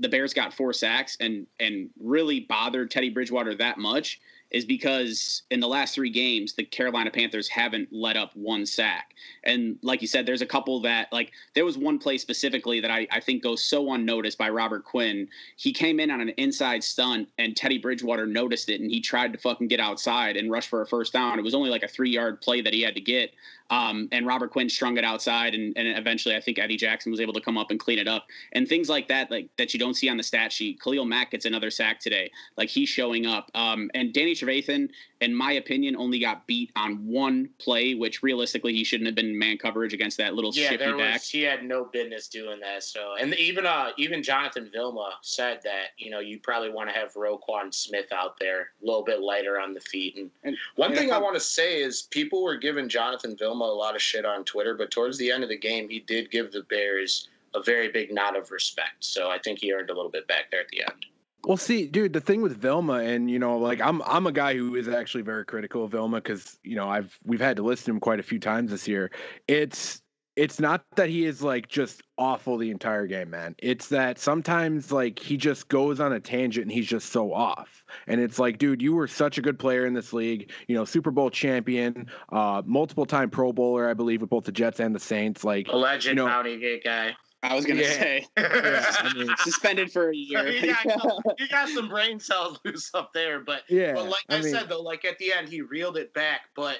the 0.00 0.08
Bears 0.08 0.34
got 0.34 0.52
four 0.52 0.72
sacks 0.72 1.16
and 1.20 1.46
and 1.60 1.90
really 2.00 2.40
bothered 2.40 2.90
Teddy 2.90 3.10
Bridgewater 3.10 3.54
that 3.56 3.78
much 3.78 4.20
is 4.50 4.64
because 4.64 5.42
in 5.50 5.60
the 5.60 5.68
last 5.68 5.94
three 5.94 6.10
games, 6.10 6.54
the 6.54 6.64
Carolina 6.64 7.10
Panthers 7.10 7.48
haven't 7.48 7.88
let 7.92 8.16
up 8.16 8.34
one 8.34 8.66
sack. 8.66 9.14
And 9.44 9.78
like 9.82 10.02
you 10.02 10.08
said, 10.08 10.26
there's 10.26 10.42
a 10.42 10.46
couple 10.46 10.80
that, 10.80 11.12
like, 11.12 11.32
there 11.54 11.64
was 11.64 11.78
one 11.78 11.98
play 11.98 12.18
specifically 12.18 12.80
that 12.80 12.90
I, 12.90 13.06
I 13.12 13.20
think 13.20 13.42
goes 13.42 13.62
so 13.62 13.92
unnoticed 13.92 14.38
by 14.38 14.48
Robert 14.48 14.84
Quinn. 14.84 15.28
He 15.56 15.72
came 15.72 16.00
in 16.00 16.10
on 16.10 16.20
an 16.20 16.30
inside 16.30 16.82
stunt, 16.82 17.28
and 17.38 17.56
Teddy 17.56 17.78
Bridgewater 17.78 18.26
noticed 18.26 18.68
it, 18.68 18.80
and 18.80 18.90
he 18.90 19.00
tried 19.00 19.32
to 19.32 19.38
fucking 19.38 19.68
get 19.68 19.78
outside 19.78 20.36
and 20.36 20.50
rush 20.50 20.66
for 20.66 20.82
a 20.82 20.86
first 20.86 21.12
down. 21.12 21.38
It 21.38 21.42
was 21.42 21.54
only 21.54 21.70
like 21.70 21.84
a 21.84 21.88
three 21.88 22.10
yard 22.10 22.40
play 22.40 22.60
that 22.60 22.74
he 22.74 22.82
had 22.82 22.94
to 22.96 23.00
get. 23.00 23.32
Um, 23.70 24.08
and 24.12 24.26
Robert 24.26 24.50
Quinn 24.50 24.68
strung 24.68 24.96
it 24.98 25.04
outside, 25.04 25.54
and, 25.54 25.76
and 25.76 25.96
eventually 25.96 26.34
I 26.36 26.40
think 26.40 26.58
Eddie 26.58 26.76
Jackson 26.76 27.10
was 27.10 27.20
able 27.20 27.32
to 27.34 27.40
come 27.40 27.56
up 27.56 27.70
and 27.70 27.78
clean 27.78 27.98
it 27.98 28.08
up. 28.08 28.26
And 28.52 28.68
things 28.68 28.88
like 28.88 29.08
that, 29.08 29.30
like 29.30 29.48
that 29.58 29.72
you 29.72 29.80
don't 29.80 29.94
see 29.94 30.08
on 30.08 30.16
the 30.16 30.22
stat 30.22 30.52
sheet. 30.52 30.80
Khalil 30.80 31.04
Mack 31.04 31.30
gets 31.30 31.44
another 31.44 31.70
sack 31.70 32.00
today, 32.00 32.30
like 32.56 32.68
he's 32.68 32.88
showing 32.88 33.26
up. 33.26 33.50
Um, 33.54 33.90
and 33.94 34.12
Danny 34.12 34.34
Trevathan, 34.34 34.90
in 35.20 35.34
my 35.34 35.52
opinion, 35.52 35.96
only 35.96 36.18
got 36.18 36.46
beat 36.46 36.70
on 36.76 37.06
one 37.06 37.50
play, 37.58 37.94
which 37.94 38.22
realistically 38.22 38.72
he 38.72 38.84
shouldn't 38.84 39.06
have 39.06 39.14
been 39.14 39.38
man 39.38 39.58
coverage 39.58 39.92
against 39.92 40.16
that 40.16 40.34
little 40.34 40.50
yeah, 40.54 40.70
shifty 40.70 40.92
back. 40.92 41.14
Was, 41.14 41.28
he 41.28 41.42
had 41.42 41.64
no 41.64 41.84
business 41.84 42.26
doing 42.28 42.58
that. 42.60 42.82
So, 42.82 43.14
and 43.20 43.34
even 43.34 43.66
uh, 43.66 43.90
even 43.98 44.22
Jonathan 44.22 44.70
Vilma 44.72 45.12
said 45.22 45.60
that 45.64 45.88
you 45.98 46.10
know 46.10 46.20
you 46.20 46.38
probably 46.40 46.70
want 46.70 46.88
to 46.88 46.94
have 46.94 47.12
Roquan 47.14 47.72
Smith 47.72 48.12
out 48.12 48.38
there 48.40 48.70
a 48.82 48.86
little 48.86 49.04
bit 49.04 49.20
lighter 49.20 49.60
on 49.60 49.74
the 49.74 49.80
feet. 49.80 50.16
And, 50.16 50.30
and 50.42 50.56
one 50.76 50.94
thing 50.94 51.12
I 51.12 51.18
want 51.18 51.34
to 51.34 51.40
say 51.40 51.82
is 51.82 52.02
people 52.02 52.42
were 52.42 52.56
giving 52.56 52.88
Jonathan 52.88 53.36
Vilma 53.36 53.64
a 53.64 53.66
lot 53.66 53.94
of 53.94 54.02
shit 54.02 54.24
on 54.24 54.44
Twitter, 54.44 54.74
but 54.74 54.90
towards 54.90 55.18
the 55.18 55.30
end 55.30 55.42
of 55.42 55.50
the 55.50 55.58
game, 55.58 55.88
he 55.88 56.00
did 56.00 56.30
give 56.30 56.50
the 56.52 56.62
Bears 56.62 57.28
a 57.54 57.62
very 57.62 57.88
big 57.88 58.12
nod 58.12 58.36
of 58.36 58.50
respect. 58.50 59.04
So 59.04 59.28
I 59.28 59.38
think 59.38 59.58
he 59.58 59.72
earned 59.72 59.90
a 59.90 59.94
little 59.94 60.10
bit 60.10 60.26
back 60.28 60.50
there 60.50 60.60
at 60.60 60.68
the 60.68 60.82
end. 60.82 61.06
Well, 61.44 61.56
see, 61.56 61.86
dude, 61.86 62.12
the 62.12 62.20
thing 62.20 62.42
with 62.42 62.56
Vilma, 62.56 62.94
and 62.94 63.30
you 63.30 63.38
know, 63.38 63.56
like 63.58 63.80
I'm, 63.80 64.02
I'm 64.02 64.26
a 64.26 64.32
guy 64.32 64.54
who 64.54 64.74
is 64.76 64.88
actually 64.88 65.22
very 65.22 65.44
critical 65.44 65.84
of 65.84 65.92
Vilma 65.92 66.20
because 66.20 66.58
you 66.62 66.76
know 66.76 66.88
I've 66.88 67.18
we've 67.24 67.40
had 67.40 67.56
to 67.56 67.62
listen 67.62 67.86
to 67.86 67.90
him 67.92 68.00
quite 68.00 68.20
a 68.20 68.22
few 68.22 68.38
times 68.38 68.70
this 68.70 68.86
year. 68.86 69.10
It's 69.48 70.02
it's 70.36 70.60
not 70.60 70.84
that 70.96 71.08
he 71.08 71.26
is 71.26 71.42
like 71.42 71.68
just 71.68 72.02
awful 72.16 72.56
the 72.56 72.70
entire 72.70 73.06
game, 73.06 73.30
man. 73.30 73.54
It's 73.58 73.88
that 73.88 74.18
sometimes 74.18 74.92
like 74.92 75.18
he 75.18 75.36
just 75.36 75.68
goes 75.68 75.98
on 75.98 76.12
a 76.12 76.20
tangent 76.20 76.64
and 76.64 76.72
he's 76.72 76.86
just 76.86 77.10
so 77.10 77.32
off. 77.32 77.84
And 78.06 78.20
it's 78.20 78.38
like, 78.38 78.58
dude, 78.58 78.80
you 78.80 78.94
were 78.94 79.08
such 79.08 79.38
a 79.38 79.42
good 79.42 79.58
player 79.58 79.86
in 79.86 79.92
this 79.92 80.12
league, 80.12 80.52
you 80.68 80.76
know, 80.76 80.84
Super 80.84 81.10
Bowl 81.10 81.30
champion, 81.30 82.08
uh, 82.32 82.62
multiple 82.64 83.04
time 83.04 83.28
Pro 83.28 83.52
Bowler, 83.52 83.88
I 83.88 83.94
believe, 83.94 84.20
with 84.20 84.30
both 84.30 84.44
the 84.44 84.52
Jets 84.52 84.80
and 84.80 84.94
the 84.94 85.00
Saints. 85.00 85.42
Like 85.44 85.68
a 85.68 85.76
legend, 85.76 86.18
you 86.18 86.24
know, 86.24 86.42
Gate 86.42 86.84
guy. 86.84 87.16
I 87.42 87.54
was 87.54 87.64
gonna 87.64 87.80
Yeah. 87.82 87.88
say 87.92 88.26
Yeah, 88.36 88.84
I 89.00 89.14
mean, 89.14 89.28
suspended 89.38 89.90
for 89.90 90.10
a 90.10 90.14
year. 90.16 90.48
you, 90.50 90.74
got 90.74 91.00
some, 91.00 91.18
you 91.38 91.48
got 91.48 91.68
some 91.70 91.88
brain 91.88 92.20
cells 92.20 92.58
loose 92.64 92.90
up 92.94 93.12
there, 93.14 93.40
but 93.40 93.62
yeah. 93.68 93.94
but 93.94 94.06
like 94.08 94.24
I, 94.28 94.36
I 94.36 94.40
mean, 94.42 94.52
said 94.52 94.68
though, 94.68 94.82
like 94.82 95.04
at 95.04 95.18
the 95.18 95.32
end 95.32 95.48
he 95.48 95.62
reeled 95.62 95.96
it 95.96 96.12
back. 96.12 96.42
But 96.54 96.78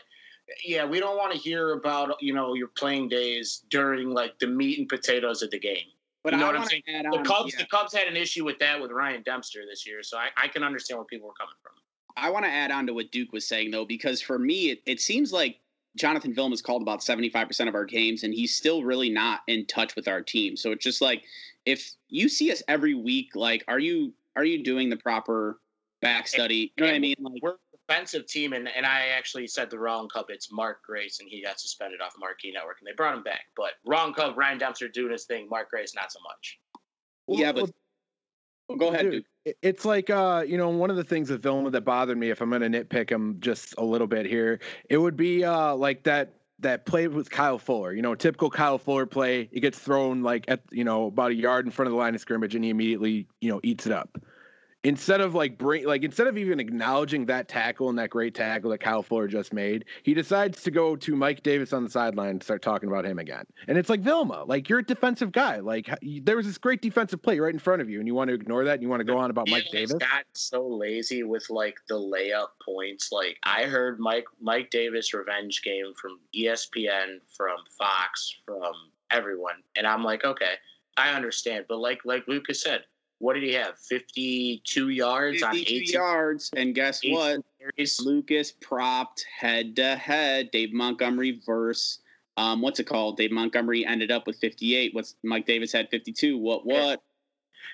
yeah, 0.64 0.84
we 0.84 0.98
don't 1.00 1.16
want 1.16 1.32
to 1.32 1.38
hear 1.38 1.72
about 1.72 2.14
you 2.22 2.34
know 2.34 2.54
your 2.54 2.68
playing 2.68 3.08
days 3.08 3.64
during 3.70 4.10
like 4.10 4.38
the 4.38 4.46
meat 4.46 4.78
and 4.78 4.88
potatoes 4.88 5.42
of 5.42 5.50
the 5.50 5.58
game. 5.58 5.86
But 6.22 6.34
You 6.34 6.40
know 6.40 6.44
I 6.44 6.46
what 6.48 6.54
I'm 6.56 6.60
wanna 6.62 6.70
saying? 6.70 6.82
add 6.88 7.04
The 7.06 7.18
on- 7.18 7.24
Cubs, 7.24 7.54
yeah. 7.54 7.60
the 7.60 7.66
Cubs 7.68 7.94
had 7.94 8.06
an 8.06 8.16
issue 8.16 8.44
with 8.44 8.58
that 8.58 8.78
with 8.78 8.90
Ryan 8.90 9.22
Dempster 9.22 9.60
this 9.66 9.86
year, 9.86 10.02
so 10.02 10.18
I, 10.18 10.28
I 10.36 10.48
can 10.48 10.62
understand 10.62 10.98
where 10.98 11.06
people 11.06 11.28
were 11.28 11.34
coming 11.34 11.54
from. 11.62 11.72
I 12.16 12.28
want 12.28 12.44
to 12.44 12.50
add 12.50 12.70
on 12.70 12.86
to 12.88 12.92
what 12.92 13.10
Duke 13.12 13.32
was 13.32 13.46
saying 13.48 13.70
though, 13.70 13.86
because 13.86 14.20
for 14.20 14.38
me, 14.38 14.70
it, 14.72 14.82
it 14.84 15.00
seems 15.00 15.32
like 15.32 15.59
Jonathan 15.96 16.32
Vilma 16.32 16.52
has 16.52 16.62
called 16.62 16.82
about 16.82 17.00
75% 17.00 17.68
of 17.68 17.74
our 17.74 17.84
games, 17.84 18.22
and 18.22 18.32
he's 18.32 18.54
still 18.54 18.84
really 18.84 19.10
not 19.10 19.40
in 19.48 19.66
touch 19.66 19.96
with 19.96 20.08
our 20.08 20.20
team. 20.20 20.56
So 20.56 20.72
it's 20.72 20.84
just 20.84 21.00
like 21.00 21.24
if 21.66 21.92
you 22.08 22.28
see 22.28 22.52
us 22.52 22.62
every 22.68 22.94
week, 22.94 23.34
like, 23.34 23.64
are 23.68 23.78
you 23.78 24.12
are 24.36 24.44
you 24.44 24.62
doing 24.62 24.88
the 24.88 24.96
proper 24.96 25.60
back 26.00 26.28
study? 26.28 26.72
You 26.76 26.84
know 26.84 26.90
what 26.90 26.94
I 26.94 26.98
mean? 27.00 27.16
Like, 27.20 27.42
We're 27.42 27.50
a 27.52 27.76
defensive 27.88 28.26
team, 28.26 28.52
and, 28.52 28.68
and 28.68 28.86
I 28.86 29.08
actually 29.16 29.46
said 29.48 29.70
the 29.70 29.78
wrong 29.78 30.08
Cub. 30.08 30.26
It's 30.28 30.52
Mark 30.52 30.82
Grace, 30.84 31.20
and 31.20 31.28
he 31.28 31.42
got 31.42 31.60
suspended 31.60 32.00
off 32.00 32.14
Marquee 32.18 32.52
Network, 32.52 32.78
and 32.80 32.86
they 32.86 32.94
brought 32.94 33.16
him 33.16 33.22
back. 33.22 33.46
But 33.56 33.72
wrong 33.84 34.14
Cub, 34.14 34.38
Ryan 34.38 34.58
Dempster 34.58 34.88
doing 34.88 35.12
his 35.12 35.24
thing. 35.24 35.48
Mark 35.50 35.70
Grace, 35.70 35.94
not 35.94 36.12
so 36.12 36.20
much. 36.22 36.60
yeah, 37.26 37.52
but 37.52 37.70
well, 38.70 38.78
go 38.78 38.88
ahead, 38.94 39.02
dude, 39.02 39.12
Duke. 39.12 39.24
it- 39.44 39.58
It's 39.62 39.84
like 39.84 40.10
uh, 40.10 40.44
you 40.46 40.56
know, 40.58 40.68
one 40.70 40.90
of 40.90 40.96
the 40.96 41.04
things 41.04 41.30
with 41.30 41.42
Vilma 41.42 41.70
that 41.70 41.82
bothered 41.82 42.18
me, 42.18 42.30
if 42.30 42.40
I'm 42.40 42.50
gonna 42.50 42.68
nitpick 42.68 43.10
him 43.10 43.36
just 43.40 43.74
a 43.78 43.84
little 43.84 44.06
bit 44.06 44.26
here, 44.26 44.60
it 44.88 44.98
would 44.98 45.16
be 45.16 45.44
uh 45.44 45.74
like 45.74 46.04
that 46.04 46.34
that 46.60 46.84
play 46.86 47.08
with 47.08 47.30
Kyle 47.30 47.58
Fuller. 47.58 47.92
You 47.92 48.02
know, 48.02 48.14
typical 48.14 48.50
Kyle 48.50 48.78
Fuller 48.78 49.06
play. 49.06 49.48
It 49.52 49.60
gets 49.60 49.78
thrown 49.78 50.22
like 50.22 50.44
at 50.48 50.60
you 50.70 50.84
know 50.84 51.06
about 51.06 51.30
a 51.32 51.34
yard 51.34 51.64
in 51.66 51.72
front 51.72 51.86
of 51.88 51.92
the 51.92 51.98
line 51.98 52.14
of 52.14 52.20
scrimmage, 52.20 52.54
and 52.54 52.62
he 52.64 52.70
immediately 52.70 53.26
you 53.40 53.50
know 53.50 53.60
eats 53.62 53.86
it 53.86 53.92
up. 53.92 54.18
Instead 54.82 55.20
of 55.20 55.34
like 55.34 55.58
bring 55.58 55.84
like 55.84 56.04
instead 56.04 56.26
of 56.26 56.38
even 56.38 56.58
acknowledging 56.58 57.26
that 57.26 57.48
tackle 57.48 57.90
and 57.90 57.98
that 57.98 58.08
great 58.08 58.34
tackle 58.34 58.70
that 58.70 58.78
Kyle 58.78 59.02
Fuller 59.02 59.28
just 59.28 59.52
made, 59.52 59.84
he 60.02 60.14
decides 60.14 60.62
to 60.62 60.70
go 60.70 60.96
to 60.96 61.14
Mike 61.14 61.42
Davis 61.42 61.74
on 61.74 61.84
the 61.84 61.90
sideline 61.90 62.30
and 62.30 62.42
start 62.42 62.62
talking 62.62 62.88
about 62.88 63.04
him 63.04 63.18
again. 63.18 63.44
And 63.68 63.76
it's 63.76 63.90
like 63.90 64.00
Vilma, 64.00 64.44
like 64.44 64.70
you're 64.70 64.78
a 64.78 64.84
defensive 64.84 65.32
guy. 65.32 65.58
Like 65.58 65.90
there 66.22 66.36
was 66.36 66.46
this 66.46 66.56
great 66.56 66.80
defensive 66.80 67.22
play 67.22 67.38
right 67.38 67.52
in 67.52 67.58
front 67.58 67.82
of 67.82 67.90
you, 67.90 67.98
and 67.98 68.08
you 68.08 68.14
want 68.14 68.28
to 68.28 68.34
ignore 68.34 68.64
that 68.64 68.74
and 68.74 68.82
you 68.82 68.88
want 68.88 69.00
to 69.00 69.04
go 69.04 69.18
on 69.18 69.30
about 69.30 69.50
Mike 69.50 69.66
Davis. 69.70 69.92
got 69.92 70.24
so 70.32 70.66
lazy 70.66 71.24
with 71.24 71.50
like 71.50 71.76
the 71.88 71.96
layup 71.98 72.48
points. 72.64 73.12
Like 73.12 73.36
I 73.42 73.64
heard 73.64 74.00
Mike 74.00 74.26
Mike 74.40 74.70
Davis 74.70 75.12
revenge 75.12 75.60
game 75.62 75.92
from 76.00 76.18
ESPN, 76.34 77.18
from 77.36 77.58
Fox, 77.78 78.34
from 78.46 78.72
everyone, 79.10 79.56
and 79.76 79.86
I'm 79.86 80.02
like, 80.02 80.24
okay, 80.24 80.54
I 80.96 81.10
understand. 81.10 81.66
But 81.68 81.80
like 81.80 82.00
like 82.06 82.26
Lucas 82.28 82.62
said, 82.62 82.84
what 83.20 83.34
did 83.34 83.42
he 83.42 83.52
have? 83.52 83.78
Fifty 83.78 84.62
two 84.64 84.88
yards 84.88 85.42
on 85.42 85.52
52 85.52 85.74
eighteen 85.74 85.92
yards, 85.92 86.50
and 86.56 86.74
guess 86.74 87.00
what? 87.04 87.42
carries. 87.60 88.00
Lucas 88.00 88.52
propped 88.60 89.24
head 89.38 89.76
to 89.76 89.96
head. 89.96 90.50
Dave 90.50 90.72
Montgomery 90.72 91.40
verse. 91.44 92.00
Um, 92.36 92.62
what's 92.62 92.80
it 92.80 92.84
called? 92.84 93.18
Dave 93.18 93.30
Montgomery 93.30 93.84
ended 93.84 94.10
up 94.10 94.26
with 94.26 94.36
58. 94.38 94.94
What's 94.94 95.16
Mike 95.22 95.46
Davis 95.46 95.72
had 95.72 95.90
52? 95.90 96.38
What? 96.38 96.64
What? 96.64 97.02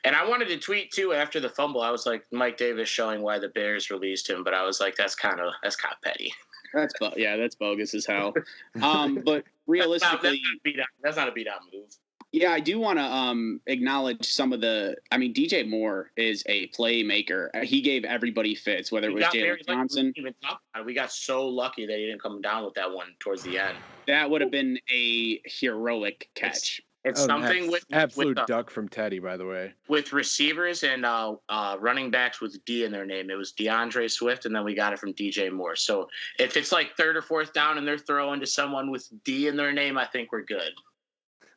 And 0.05 0.17
I 0.17 0.29
wanted 0.29 0.49
to 0.49 0.59
tweet 0.59 0.91
too 0.91 1.13
after 1.13 1.39
the 1.41 1.49
fumble. 1.49 1.81
I 1.81 1.91
was 1.91 2.07
like, 2.07 2.25
Mike 2.33 2.57
Davis 2.57 2.89
showing 2.89 3.23
why 3.23 3.39
the 3.39 3.49
Bears 3.49 3.91
released 3.91 4.29
him, 4.29 4.43
but 4.43 4.55
I 4.55 4.65
was 4.65 4.81
like, 4.81 4.97
that's 4.97 5.15
kind 5.15 5.41
of 5.41 5.53
that's 5.63 5.77
kind 5.77 5.95
of 5.95 6.03
petty. 6.03 6.33
That's 6.75 6.93
yeah, 7.17 7.37
that's 7.37 7.55
bogus 7.55 7.95
as 7.95 8.05
hell. 8.05 8.35
Um, 8.83 9.15
but 9.15 9.25
not, 9.25 9.25
that's, 9.25 9.49
realistically, 9.67 10.43
not 10.65 10.87
that's 11.03 11.17
not 11.17 11.29
a 11.29 11.33
beat 11.33 11.45
down 11.45 11.61
move. 11.73 11.97
Yeah, 12.37 12.53
I 12.53 12.61
do 12.61 12.79
want 12.79 12.99
to 12.99 13.03
um 13.05 13.63
acknowledge 13.67 14.27
some 14.27 14.53
of 14.53 14.61
the. 14.61 14.95
I 15.11 15.17
mean, 15.17 15.33
DJ 15.33 15.67
Moore 15.67 16.11
is 16.19 16.43
a 16.47 16.69
playmaker. 16.69 17.49
Uh, 17.55 17.61
He 17.65 17.81
gave 17.81 18.05
everybody 18.05 18.55
fits, 18.55 18.93
whether 18.93 19.09
it 19.09 19.15
was 19.15 19.23
got 19.23 19.33
Jaylon 19.33 19.67
Johnson. 19.67 20.13
even 20.17 20.35
talk. 20.43 20.61
We 20.85 20.93
got 20.93 21.11
so 21.11 21.49
lucky 21.49 21.87
that 21.87 21.97
he 21.97 22.05
didn't 22.05 22.21
come 22.21 22.43
down 22.43 22.67
with 22.67 22.75
that 22.75 22.93
one 22.93 23.15
towards 23.21 23.43
the 23.43 23.57
end. 23.59 23.79
That 24.07 24.29
would 24.29 24.43
have 24.43 24.51
been 24.51 24.79
a 24.93 25.41
heroic 25.47 26.29
catch. 26.35 26.83
It's 27.07 27.23
Oh, 27.23 27.27
something 27.27 27.63
abs- 27.65 27.73
with 27.73 27.85
absolute 27.93 28.29
with, 28.31 28.39
uh, 28.39 28.45
duck 28.47 28.69
from 28.69 28.89
Teddy, 28.91 29.19
by 29.19 29.39
the 29.39 29.47
way. 29.47 29.73
with 29.89 30.13
receivers 30.13 30.83
and 30.85 31.07
uh, 31.07 31.37
uh, 31.49 31.79
running 31.81 32.11
backs 32.11 32.43
with 32.43 32.63
D 32.67 32.85
in 32.85 32.93
their 32.93 33.07
name. 33.07 33.31
It 33.31 33.37
was 33.37 33.53
D'Andre 33.53 34.09
Swift, 34.09 34.45
and 34.45 34.55
then 34.55 34.63
we 34.65 34.75
got 34.75 34.93
it 34.93 34.99
from 34.99 35.15
DJ 35.15 35.51
Moore. 35.51 35.77
So 35.77 36.09
if 36.39 36.57
it's 36.59 36.71
like 36.73 36.97
third 36.99 37.17
or 37.17 37.23
fourth 37.23 37.55
down 37.55 37.79
and 37.79 37.87
they're 37.89 37.97
throwing 37.97 38.41
to 38.41 38.47
someone 38.47 38.91
with 38.91 39.09
D 39.25 39.47
in 39.49 39.57
their 39.57 39.73
name, 39.73 39.97
I 39.97 40.05
think 40.05 40.33
we're 40.33 40.43
good. 40.43 40.73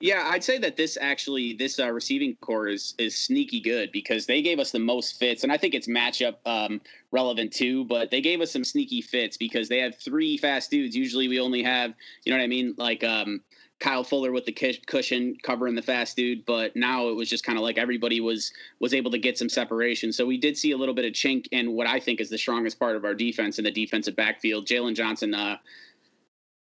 Yeah, 0.01 0.29
I'd 0.31 0.45
say 0.45 0.57
that 0.59 0.77
this 0.77 0.97
actually 0.99 1.53
this 1.53 1.77
uh, 1.77 1.91
receiving 1.91 2.37
core 2.37 2.69
is 2.69 2.93
is 2.97 3.19
sneaky 3.19 3.59
good 3.59 3.91
because 3.91 4.25
they 4.25 4.41
gave 4.41 4.57
us 4.57 4.71
the 4.71 4.79
most 4.79 5.19
fits, 5.19 5.43
and 5.43 5.51
I 5.51 5.57
think 5.57 5.73
it's 5.73 5.89
matchup 5.89 6.35
um, 6.45 6.79
relevant 7.11 7.51
too. 7.51 7.83
But 7.83 8.09
they 8.09 8.21
gave 8.21 8.39
us 8.39 8.51
some 8.51 8.63
sneaky 8.63 9.01
fits 9.01 9.35
because 9.35 9.67
they 9.67 9.79
have 9.79 9.97
three 9.97 10.37
fast 10.37 10.71
dudes. 10.71 10.95
Usually 10.95 11.27
we 11.27 11.41
only 11.41 11.61
have, 11.63 11.93
you 12.23 12.31
know 12.31 12.37
what 12.37 12.43
I 12.45 12.47
mean, 12.47 12.75
like 12.77 13.03
um, 13.03 13.41
Kyle 13.81 14.05
Fuller 14.05 14.31
with 14.31 14.45
the 14.45 14.53
cushion 14.87 15.35
covering 15.43 15.75
the 15.75 15.81
fast 15.81 16.15
dude. 16.15 16.45
But 16.45 16.77
now 16.77 17.09
it 17.09 17.15
was 17.17 17.29
just 17.29 17.43
kind 17.43 17.57
of 17.57 17.63
like 17.63 17.77
everybody 17.77 18.21
was 18.21 18.53
was 18.79 18.93
able 18.93 19.11
to 19.11 19.19
get 19.19 19.37
some 19.37 19.49
separation. 19.49 20.13
So 20.13 20.25
we 20.25 20.37
did 20.37 20.57
see 20.57 20.71
a 20.71 20.77
little 20.77 20.95
bit 20.95 21.03
of 21.03 21.11
chink 21.11 21.47
in 21.51 21.73
what 21.73 21.87
I 21.87 21.99
think 21.99 22.21
is 22.21 22.29
the 22.29 22.37
strongest 22.37 22.79
part 22.79 22.95
of 22.95 23.03
our 23.03 23.13
defense 23.13 23.59
in 23.59 23.65
the 23.65 23.71
defensive 23.71 24.15
backfield. 24.15 24.65
Jaylon 24.65 24.95
Johnson. 24.95 25.33
Uh, 25.33 25.57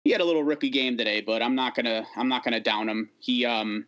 he 0.07 0.13
had 0.13 0.21
a 0.21 0.25
little 0.25 0.43
rookie 0.43 0.69
game 0.69 0.97
today, 0.97 1.19
but 1.19 1.43
I'm 1.43 1.53
not 1.53 1.75
gonna 1.75 2.07
I'm 2.15 2.29
not 2.29 2.45
gonna 2.45 2.61
down 2.61 2.87
him. 2.87 3.09
He 3.19 3.45
um 3.45 3.85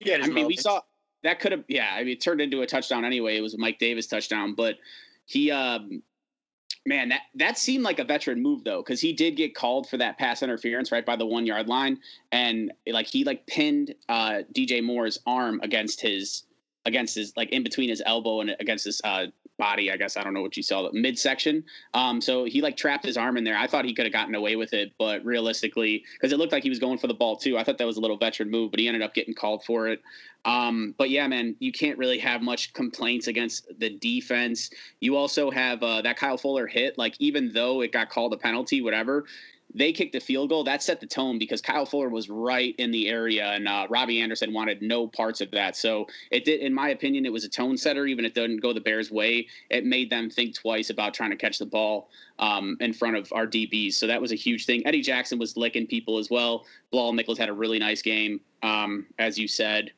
Yeah, 0.00 0.18
I 0.20 0.26
mean 0.26 0.48
we 0.48 0.56
saw 0.56 0.80
that 1.22 1.38
could 1.38 1.52
have 1.52 1.64
yeah, 1.68 1.90
I 1.94 2.00
mean 2.00 2.14
it 2.14 2.20
turned 2.20 2.40
into 2.40 2.62
a 2.62 2.66
touchdown 2.66 3.04
anyway. 3.04 3.36
It 3.36 3.40
was 3.40 3.54
a 3.54 3.58
Mike 3.58 3.78
Davis 3.78 4.08
touchdown, 4.08 4.54
but 4.54 4.78
he 5.26 5.52
um 5.52 6.02
man, 6.86 7.10
that 7.10 7.20
that 7.36 7.56
seemed 7.56 7.84
like 7.84 8.00
a 8.00 8.04
veteran 8.04 8.42
move 8.42 8.64
though, 8.64 8.82
because 8.82 9.00
he 9.00 9.12
did 9.12 9.36
get 9.36 9.54
called 9.54 9.88
for 9.88 9.96
that 9.98 10.18
pass 10.18 10.42
interference 10.42 10.90
right 10.90 11.06
by 11.06 11.14
the 11.14 11.26
one 11.26 11.46
yard 11.46 11.68
line. 11.68 12.00
And 12.32 12.72
like 12.88 13.06
he 13.06 13.22
like 13.22 13.46
pinned 13.46 13.94
uh 14.08 14.42
DJ 14.52 14.82
Moore's 14.82 15.20
arm 15.24 15.60
against 15.62 16.00
his 16.00 16.46
against 16.84 17.14
his 17.14 17.32
like 17.36 17.50
in 17.50 17.62
between 17.62 17.88
his 17.88 18.02
elbow 18.04 18.40
and 18.40 18.56
against 18.58 18.86
his 18.86 19.00
uh 19.04 19.26
body, 19.60 19.92
I 19.92 19.96
guess. 19.96 20.16
I 20.16 20.24
don't 20.24 20.34
know 20.34 20.42
what 20.42 20.56
you 20.56 20.64
saw, 20.64 20.90
midsection. 20.92 21.62
Um, 21.94 22.20
so 22.20 22.44
he 22.44 22.60
like 22.60 22.76
trapped 22.76 23.04
his 23.04 23.16
arm 23.16 23.36
in 23.36 23.44
there. 23.44 23.56
I 23.56 23.68
thought 23.68 23.84
he 23.84 23.94
could 23.94 24.06
have 24.06 24.12
gotten 24.12 24.34
away 24.34 24.56
with 24.56 24.72
it, 24.72 24.92
but 24.98 25.24
realistically, 25.24 26.02
because 26.14 26.32
it 26.32 26.38
looked 26.38 26.52
like 26.52 26.64
he 26.64 26.68
was 26.68 26.80
going 26.80 26.98
for 26.98 27.06
the 27.06 27.14
ball 27.14 27.36
too. 27.36 27.56
I 27.56 27.62
thought 27.62 27.78
that 27.78 27.86
was 27.86 27.96
a 27.96 28.00
little 28.00 28.16
veteran 28.16 28.50
move, 28.50 28.72
but 28.72 28.80
he 28.80 28.88
ended 28.88 29.02
up 29.02 29.14
getting 29.14 29.34
called 29.34 29.62
for 29.64 29.86
it. 29.86 30.02
Um, 30.44 30.94
but 30.96 31.10
yeah, 31.10 31.28
man, 31.28 31.54
you 31.60 31.70
can't 31.70 31.98
really 31.98 32.18
have 32.18 32.42
much 32.42 32.72
complaints 32.72 33.28
against 33.28 33.66
the 33.78 33.90
defense. 33.90 34.70
You 35.00 35.14
also 35.16 35.50
have 35.50 35.82
uh, 35.82 36.02
that 36.02 36.16
Kyle 36.16 36.38
Fuller 36.38 36.66
hit. 36.66 36.98
Like 36.98 37.14
even 37.18 37.52
though 37.52 37.82
it 37.82 37.92
got 37.92 38.08
called 38.08 38.32
a 38.32 38.38
penalty, 38.38 38.80
whatever, 38.80 39.26
they 39.74 39.92
kicked 39.92 40.12
the 40.12 40.20
field 40.20 40.48
goal. 40.48 40.64
That 40.64 40.82
set 40.82 41.00
the 41.00 41.06
tone 41.06 41.38
because 41.38 41.60
Kyle 41.60 41.86
Fuller 41.86 42.08
was 42.08 42.28
right 42.28 42.74
in 42.78 42.90
the 42.90 43.08
area, 43.08 43.46
and 43.52 43.68
uh, 43.68 43.86
Robbie 43.88 44.20
Anderson 44.20 44.52
wanted 44.52 44.82
no 44.82 45.06
parts 45.06 45.40
of 45.40 45.50
that. 45.52 45.76
So 45.76 46.06
it 46.30 46.44
did, 46.44 46.60
in 46.60 46.74
my 46.74 46.88
opinion, 46.90 47.26
it 47.26 47.32
was 47.32 47.44
a 47.44 47.48
tone 47.48 47.76
setter. 47.76 48.06
Even 48.06 48.24
if 48.24 48.30
it 48.30 48.34
didn't 48.34 48.58
go 48.58 48.72
the 48.72 48.80
Bears' 48.80 49.10
way, 49.10 49.46
it 49.70 49.84
made 49.84 50.10
them 50.10 50.30
think 50.30 50.54
twice 50.54 50.90
about 50.90 51.14
trying 51.14 51.30
to 51.30 51.36
catch 51.36 51.58
the 51.58 51.66
ball 51.66 52.10
um, 52.38 52.76
in 52.80 52.92
front 52.92 53.16
of 53.16 53.32
our 53.32 53.46
DBs. 53.46 53.94
So 53.94 54.06
that 54.06 54.20
was 54.20 54.32
a 54.32 54.36
huge 54.36 54.66
thing. 54.66 54.86
Eddie 54.86 55.02
Jackson 55.02 55.38
was 55.38 55.56
licking 55.56 55.86
people 55.86 56.18
as 56.18 56.30
well. 56.30 56.64
Bilal 56.90 57.12
Nichols 57.12 57.38
had 57.38 57.48
a 57.48 57.54
really 57.54 57.78
nice 57.78 58.02
game, 58.02 58.40
um, 58.62 59.06
as 59.18 59.38
you 59.38 59.46
said. 59.46 59.92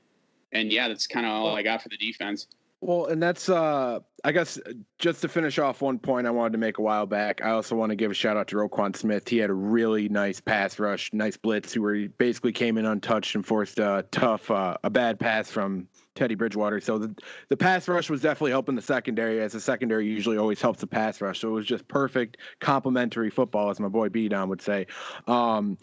And 0.52 0.70
yeah, 0.70 0.88
that's 0.88 1.06
kind 1.06 1.24
of 1.24 1.32
all 1.32 1.56
I 1.56 1.62
got 1.62 1.82
for 1.82 1.88
the 1.88 1.96
defense. 1.96 2.46
Well, 2.82 3.06
and 3.06 3.22
that's 3.22 3.48
uh 3.48 4.00
I 4.24 4.32
guess 4.32 4.58
uh, 4.58 4.72
just 4.98 5.22
to 5.22 5.28
finish 5.28 5.56
off 5.60 5.82
one 5.82 6.00
point 6.00 6.26
I 6.26 6.30
wanted 6.30 6.50
to 6.52 6.58
make 6.58 6.78
a 6.78 6.82
while 6.82 7.06
back. 7.06 7.40
I 7.40 7.50
also 7.50 7.76
want 7.76 7.90
to 7.90 7.96
give 7.96 8.10
a 8.10 8.14
shout 8.14 8.36
out 8.36 8.48
to 8.48 8.56
Roquan 8.56 8.96
Smith. 8.96 9.28
He 9.28 9.38
had 9.38 9.50
a 9.50 9.54
really 9.54 10.08
nice 10.08 10.40
pass 10.40 10.80
rush, 10.80 11.12
nice 11.12 11.36
blitz, 11.36 11.78
where 11.78 11.94
he 11.94 12.08
basically 12.08 12.50
came 12.50 12.78
in 12.78 12.84
untouched 12.84 13.36
and 13.36 13.46
forced 13.46 13.78
a 13.78 14.04
tough, 14.10 14.50
uh, 14.50 14.76
a 14.82 14.90
bad 14.90 15.20
pass 15.20 15.48
from 15.48 15.86
Teddy 16.16 16.34
Bridgewater. 16.34 16.80
So 16.80 16.98
the 16.98 17.14
the 17.50 17.56
pass 17.56 17.86
rush 17.86 18.10
was 18.10 18.20
definitely 18.20 18.50
helping 18.50 18.74
the 18.74 18.82
secondary, 18.82 19.40
as 19.40 19.52
the 19.52 19.60
secondary 19.60 20.06
usually 20.08 20.36
always 20.36 20.60
helps 20.60 20.80
the 20.80 20.88
pass 20.88 21.20
rush. 21.20 21.38
So 21.38 21.50
it 21.50 21.52
was 21.52 21.66
just 21.66 21.86
perfect 21.86 22.38
complementary 22.58 23.30
football, 23.30 23.70
as 23.70 23.78
my 23.78 23.88
boy 23.88 24.08
B 24.08 24.28
Don 24.28 24.48
would 24.48 24.60
say. 24.60 24.88
Um, 25.28 25.78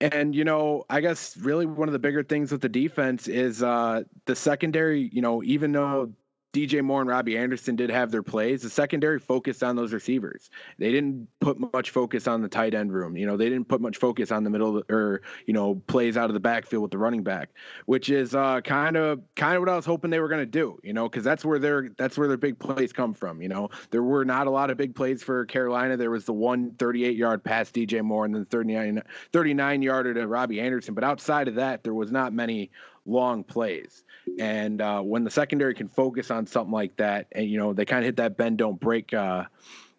and 0.00 0.32
you 0.32 0.44
know, 0.44 0.84
I 0.90 1.00
guess 1.00 1.36
really 1.36 1.66
one 1.66 1.88
of 1.88 1.92
the 1.92 1.98
bigger 1.98 2.22
things 2.22 2.52
with 2.52 2.60
the 2.60 2.68
defense 2.68 3.26
is 3.26 3.64
uh, 3.64 4.04
the 4.26 4.36
secondary. 4.36 5.10
You 5.12 5.22
know, 5.22 5.42
even 5.42 5.72
though 5.72 6.12
DJ 6.56 6.82
Moore 6.82 7.02
and 7.02 7.10
Robbie 7.10 7.36
Anderson 7.36 7.76
did 7.76 7.90
have 7.90 8.10
their 8.10 8.22
plays. 8.22 8.62
The 8.62 8.70
secondary 8.70 9.18
focused 9.18 9.62
on 9.62 9.76
those 9.76 9.92
receivers. 9.92 10.48
They 10.78 10.90
didn't 10.90 11.28
put 11.40 11.58
much 11.74 11.90
focus 11.90 12.26
on 12.26 12.40
the 12.40 12.48
tight 12.48 12.72
end 12.72 12.94
room. 12.94 13.14
You 13.14 13.26
know, 13.26 13.36
they 13.36 13.50
didn't 13.50 13.68
put 13.68 13.82
much 13.82 13.98
focus 13.98 14.32
on 14.32 14.42
the 14.42 14.48
middle 14.48 14.82
or 14.88 15.20
you 15.46 15.52
know 15.52 15.74
plays 15.86 16.16
out 16.16 16.30
of 16.30 16.34
the 16.34 16.40
backfield 16.40 16.82
with 16.82 16.92
the 16.92 16.98
running 16.98 17.22
back, 17.22 17.50
which 17.84 18.08
is 18.08 18.32
kind 18.32 18.96
of 18.96 19.20
kind 19.34 19.56
of 19.56 19.60
what 19.60 19.68
I 19.68 19.76
was 19.76 19.84
hoping 19.84 20.10
they 20.10 20.18
were 20.18 20.28
going 20.28 20.40
to 20.40 20.46
do. 20.46 20.80
You 20.82 20.94
know, 20.94 21.08
because 21.08 21.24
that's 21.24 21.44
where 21.44 21.58
their 21.58 21.90
that's 21.98 22.16
where 22.16 22.26
their 22.26 22.38
big 22.38 22.58
plays 22.58 22.90
come 22.90 23.12
from. 23.12 23.42
You 23.42 23.48
know, 23.48 23.68
there 23.90 24.02
were 24.02 24.24
not 24.24 24.46
a 24.46 24.50
lot 24.50 24.70
of 24.70 24.78
big 24.78 24.94
plays 24.94 25.22
for 25.22 25.44
Carolina. 25.44 25.98
There 25.98 26.10
was 26.10 26.24
the 26.24 26.32
one 26.32 26.70
38 26.78 27.16
yard 27.16 27.44
pass 27.44 27.70
DJ 27.70 28.02
Moore 28.02 28.24
and 28.24 28.34
then 28.34 28.46
39 28.46 29.02
39 29.32 29.82
yarder 29.82 30.14
to 30.14 30.26
Robbie 30.26 30.60
Anderson. 30.60 30.94
But 30.94 31.04
outside 31.04 31.48
of 31.48 31.56
that, 31.56 31.84
there 31.84 31.94
was 31.94 32.10
not 32.10 32.32
many 32.32 32.70
long 33.06 33.44
plays. 33.44 34.04
And 34.38 34.80
uh, 34.80 35.00
when 35.00 35.24
the 35.24 35.30
secondary 35.30 35.74
can 35.74 35.88
focus 35.88 36.30
on 36.30 36.46
something 36.46 36.72
like 36.72 36.96
that, 36.96 37.28
and 37.32 37.48
you 37.48 37.58
know 37.58 37.72
they 37.72 37.84
kind 37.84 38.00
of 38.00 38.06
hit 38.06 38.16
that 38.16 38.36
bend 38.36 38.58
don't 38.58 38.78
break, 38.78 39.14
uh, 39.14 39.44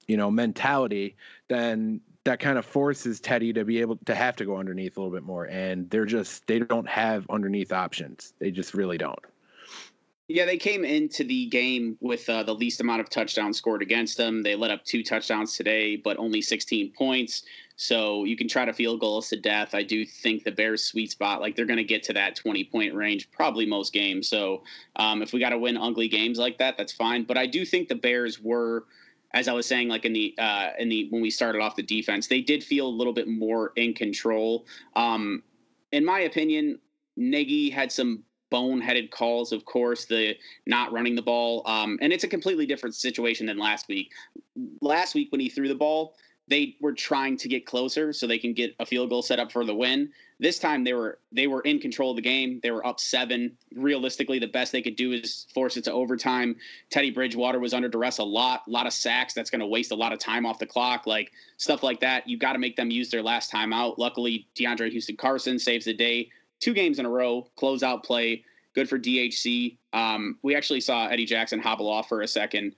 you 0.07 0.17
know, 0.17 0.29
mentality, 0.29 1.15
then 1.47 2.01
that 2.25 2.39
kind 2.39 2.57
of 2.57 2.65
forces 2.65 3.21
Teddy 3.21 3.53
to 3.53 3.63
be 3.63 3.79
able 3.79 3.97
to 4.05 4.13
have 4.13 4.35
to 4.35 4.45
go 4.45 4.57
underneath 4.57 4.97
a 4.97 4.99
little 4.99 5.13
bit 5.13 5.23
more. 5.23 5.45
And 5.45 5.89
they're 5.89 6.05
just 6.05 6.45
they 6.47 6.59
don't 6.59 6.87
have 6.87 7.25
underneath 7.29 7.71
options. 7.71 8.33
They 8.39 8.51
just 8.51 8.73
really 8.73 8.97
don't. 8.97 9.19
Yeah, 10.27 10.45
they 10.45 10.57
came 10.57 10.83
into 10.83 11.23
the 11.23 11.45
game 11.45 11.97
with 12.01 12.27
uh, 12.27 12.43
the 12.43 12.53
least 12.53 12.81
amount 12.81 12.99
of 12.99 13.09
touchdowns 13.09 13.57
scored 13.57 13.81
against 13.81 14.17
them. 14.17 14.43
They 14.43 14.55
let 14.55 14.71
up 14.71 14.83
two 14.83 15.01
touchdowns 15.01 15.55
today, 15.55 15.95
but 15.95 16.17
only 16.19 16.41
16 16.41 16.91
points. 16.97 17.43
So 17.77 18.23
you 18.23 18.35
can 18.35 18.47
try 18.47 18.65
to 18.65 18.73
field 18.73 18.99
goals 18.99 19.29
to 19.29 19.39
death. 19.39 19.75
I 19.75 19.83
do 19.83 20.03
think 20.03 20.43
the 20.43 20.51
Bears' 20.51 20.83
sweet 20.83 21.11
spot, 21.11 21.41
like 21.41 21.55
they're 21.55 21.65
going 21.65 21.77
to 21.77 21.83
get 21.83 22.01
to 22.03 22.13
that 22.13 22.35
20 22.35 22.63
point 22.65 22.93
range 22.95 23.29
probably 23.31 23.67
most 23.67 23.93
games. 23.93 24.27
So 24.27 24.63
um, 24.95 25.21
if 25.21 25.31
we 25.31 25.39
got 25.39 25.49
to 25.49 25.59
win 25.59 25.77
ugly 25.77 26.07
games 26.07 26.39
like 26.39 26.57
that, 26.57 26.75
that's 26.75 26.91
fine. 26.91 27.23
But 27.23 27.37
I 27.37 27.45
do 27.45 27.65
think 27.65 27.87
the 27.87 27.95
Bears 27.95 28.41
were, 28.41 28.85
as 29.35 29.47
I 29.47 29.53
was 29.53 29.67
saying, 29.67 29.89
like 29.89 30.05
in 30.05 30.13
the 30.13 30.33
uh, 30.39 30.69
in 30.79 30.89
the 30.89 31.07
when 31.11 31.21
we 31.21 31.29
started 31.29 31.61
off 31.61 31.75
the 31.75 31.83
defense, 31.83 32.25
they 32.25 32.41
did 32.41 32.63
feel 32.63 32.87
a 32.87 32.89
little 32.89 33.13
bit 33.13 33.27
more 33.27 33.73
in 33.75 33.93
control. 33.93 34.65
Um, 34.95 35.43
in 35.91 36.03
my 36.03 36.21
opinion, 36.21 36.79
Nagy 37.15 37.69
had 37.69 37.91
some 37.91 38.23
boneheaded 38.51 39.11
calls, 39.11 39.51
of 39.51 39.65
course, 39.65 40.05
the 40.05 40.35
not 40.65 40.91
running 40.91 41.13
the 41.13 41.21
ball. 41.21 41.61
Um, 41.67 41.99
and 42.01 42.11
it's 42.11 42.23
a 42.23 42.27
completely 42.27 42.65
different 42.65 42.95
situation 42.95 43.45
than 43.45 43.59
last 43.59 43.87
week. 43.87 44.11
Last 44.81 45.13
week, 45.13 45.31
when 45.31 45.41
he 45.41 45.49
threw 45.49 45.67
the 45.67 45.75
ball, 45.75 46.15
they 46.47 46.75
were 46.79 46.93
trying 46.93 47.37
to 47.37 47.47
get 47.47 47.65
closer 47.65 48.13
so 48.13 48.25
they 48.25 48.37
can 48.37 48.53
get 48.53 48.75
a 48.79 48.85
field 48.85 49.09
goal 49.09 49.21
set 49.21 49.39
up 49.39 49.51
for 49.51 49.65
the 49.65 49.75
win. 49.75 50.09
This 50.39 50.59
time 50.59 50.83
they 50.83 50.93
were 50.93 51.19
they 51.31 51.47
were 51.47 51.61
in 51.61 51.79
control 51.79 52.11
of 52.11 52.15
the 52.15 52.21
game. 52.21 52.59
They 52.63 52.71
were 52.71 52.85
up 52.85 52.99
seven. 52.99 53.57
Realistically, 53.75 54.39
the 54.39 54.47
best 54.47 54.71
they 54.71 54.81
could 54.81 54.95
do 54.95 55.11
is 55.11 55.47
force 55.53 55.77
it 55.77 55.83
to 55.85 55.91
overtime. 55.91 56.55
Teddy 56.89 57.11
Bridgewater 57.11 57.59
was 57.59 57.73
under 57.73 57.89
duress 57.89 58.19
a 58.19 58.23
lot, 58.23 58.63
a 58.67 58.69
lot 58.69 58.87
of 58.87 58.93
sacks. 58.93 59.33
That's 59.33 59.49
going 59.49 59.61
to 59.61 59.67
waste 59.67 59.91
a 59.91 59.95
lot 59.95 60.13
of 60.13 60.19
time 60.19 60.45
off 60.45 60.59
the 60.59 60.65
clock, 60.65 61.07
like 61.07 61.31
stuff 61.57 61.83
like 61.83 61.99
that. 62.01 62.27
You 62.27 62.37
got 62.37 62.53
to 62.53 62.59
make 62.59 62.75
them 62.75 62.91
use 62.91 63.09
their 63.09 63.23
last 63.23 63.51
time 63.51 63.73
out. 63.73 63.99
Luckily, 63.99 64.47
DeAndre 64.55 64.91
Houston 64.91 65.17
Carson 65.17 65.59
saves 65.59 65.85
the 65.85 65.93
day 65.93 66.29
two 66.59 66.73
games 66.73 66.99
in 66.99 67.05
a 67.05 67.09
row, 67.09 67.47
closeout 67.57 68.03
play, 68.03 68.43
good 68.73 68.89
for 68.89 68.99
DHC. 68.99 69.77
Um, 69.93 70.37
we 70.43 70.55
actually 70.55 70.81
saw 70.81 71.07
Eddie 71.07 71.25
Jackson 71.25 71.59
hobble 71.59 71.89
off 71.89 72.07
for 72.07 72.21
a 72.21 72.27
second. 72.27 72.75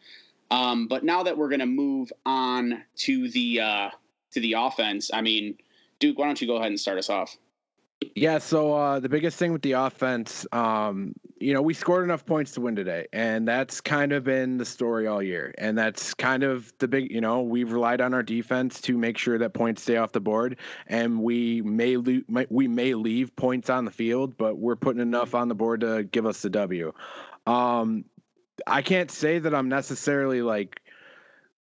Um, 0.51 0.87
but 0.87 1.03
now 1.03 1.23
that 1.23 1.37
we're 1.37 1.49
going 1.49 1.59
to 1.59 1.65
move 1.65 2.11
on 2.25 2.83
to 2.97 3.29
the 3.29 3.61
uh, 3.61 3.89
to 4.31 4.39
the 4.39 4.53
offense, 4.53 5.11
I 5.13 5.21
mean, 5.21 5.57
Duke, 5.99 6.17
why 6.17 6.25
don't 6.25 6.41
you 6.41 6.47
go 6.47 6.55
ahead 6.55 6.67
and 6.67 6.79
start 6.79 6.97
us 6.97 7.09
off? 7.09 7.37
Yeah, 8.15 8.37
so 8.37 8.73
uh, 8.73 8.99
the 8.99 9.09
biggest 9.09 9.37
thing 9.37 9.51
with 9.51 9.61
the 9.61 9.73
offense, 9.73 10.47
um, 10.53 11.13
you 11.39 11.53
know, 11.53 11.61
we 11.61 11.73
scored 11.73 12.05
enough 12.05 12.25
points 12.25 12.53
to 12.53 12.61
win 12.61 12.75
today, 12.75 13.07
and 13.11 13.45
that's 13.45 13.81
kind 13.81 14.13
of 14.13 14.23
been 14.23 14.57
the 14.57 14.65
story 14.65 15.05
all 15.05 15.21
year. 15.21 15.53
And 15.57 15.77
that's 15.77 16.13
kind 16.13 16.43
of 16.43 16.71
the 16.79 16.87
big, 16.87 17.11
you 17.11 17.19
know, 17.19 17.41
we've 17.41 17.71
relied 17.71 17.99
on 17.99 18.13
our 18.13 18.23
defense 18.23 18.79
to 18.81 18.97
make 18.97 19.17
sure 19.17 19.37
that 19.37 19.53
points 19.53 19.81
stay 19.81 19.97
off 19.97 20.13
the 20.13 20.21
board, 20.21 20.57
and 20.87 21.21
we 21.21 21.61
may 21.61 21.97
lo- 21.97 22.45
we 22.49 22.69
may 22.69 22.93
leave 22.93 23.35
points 23.35 23.69
on 23.69 23.83
the 23.83 23.91
field, 23.91 24.37
but 24.37 24.57
we're 24.57 24.77
putting 24.77 25.01
enough 25.01 25.35
on 25.35 25.49
the 25.49 25.55
board 25.55 25.81
to 25.81 26.03
give 26.03 26.25
us 26.25 26.41
the 26.41 26.49
W. 26.49 26.93
Um, 27.47 28.05
I 28.67 28.81
can't 28.81 29.11
say 29.11 29.39
that 29.39 29.53
I'm 29.53 29.69
necessarily 29.69 30.41
like 30.41 30.81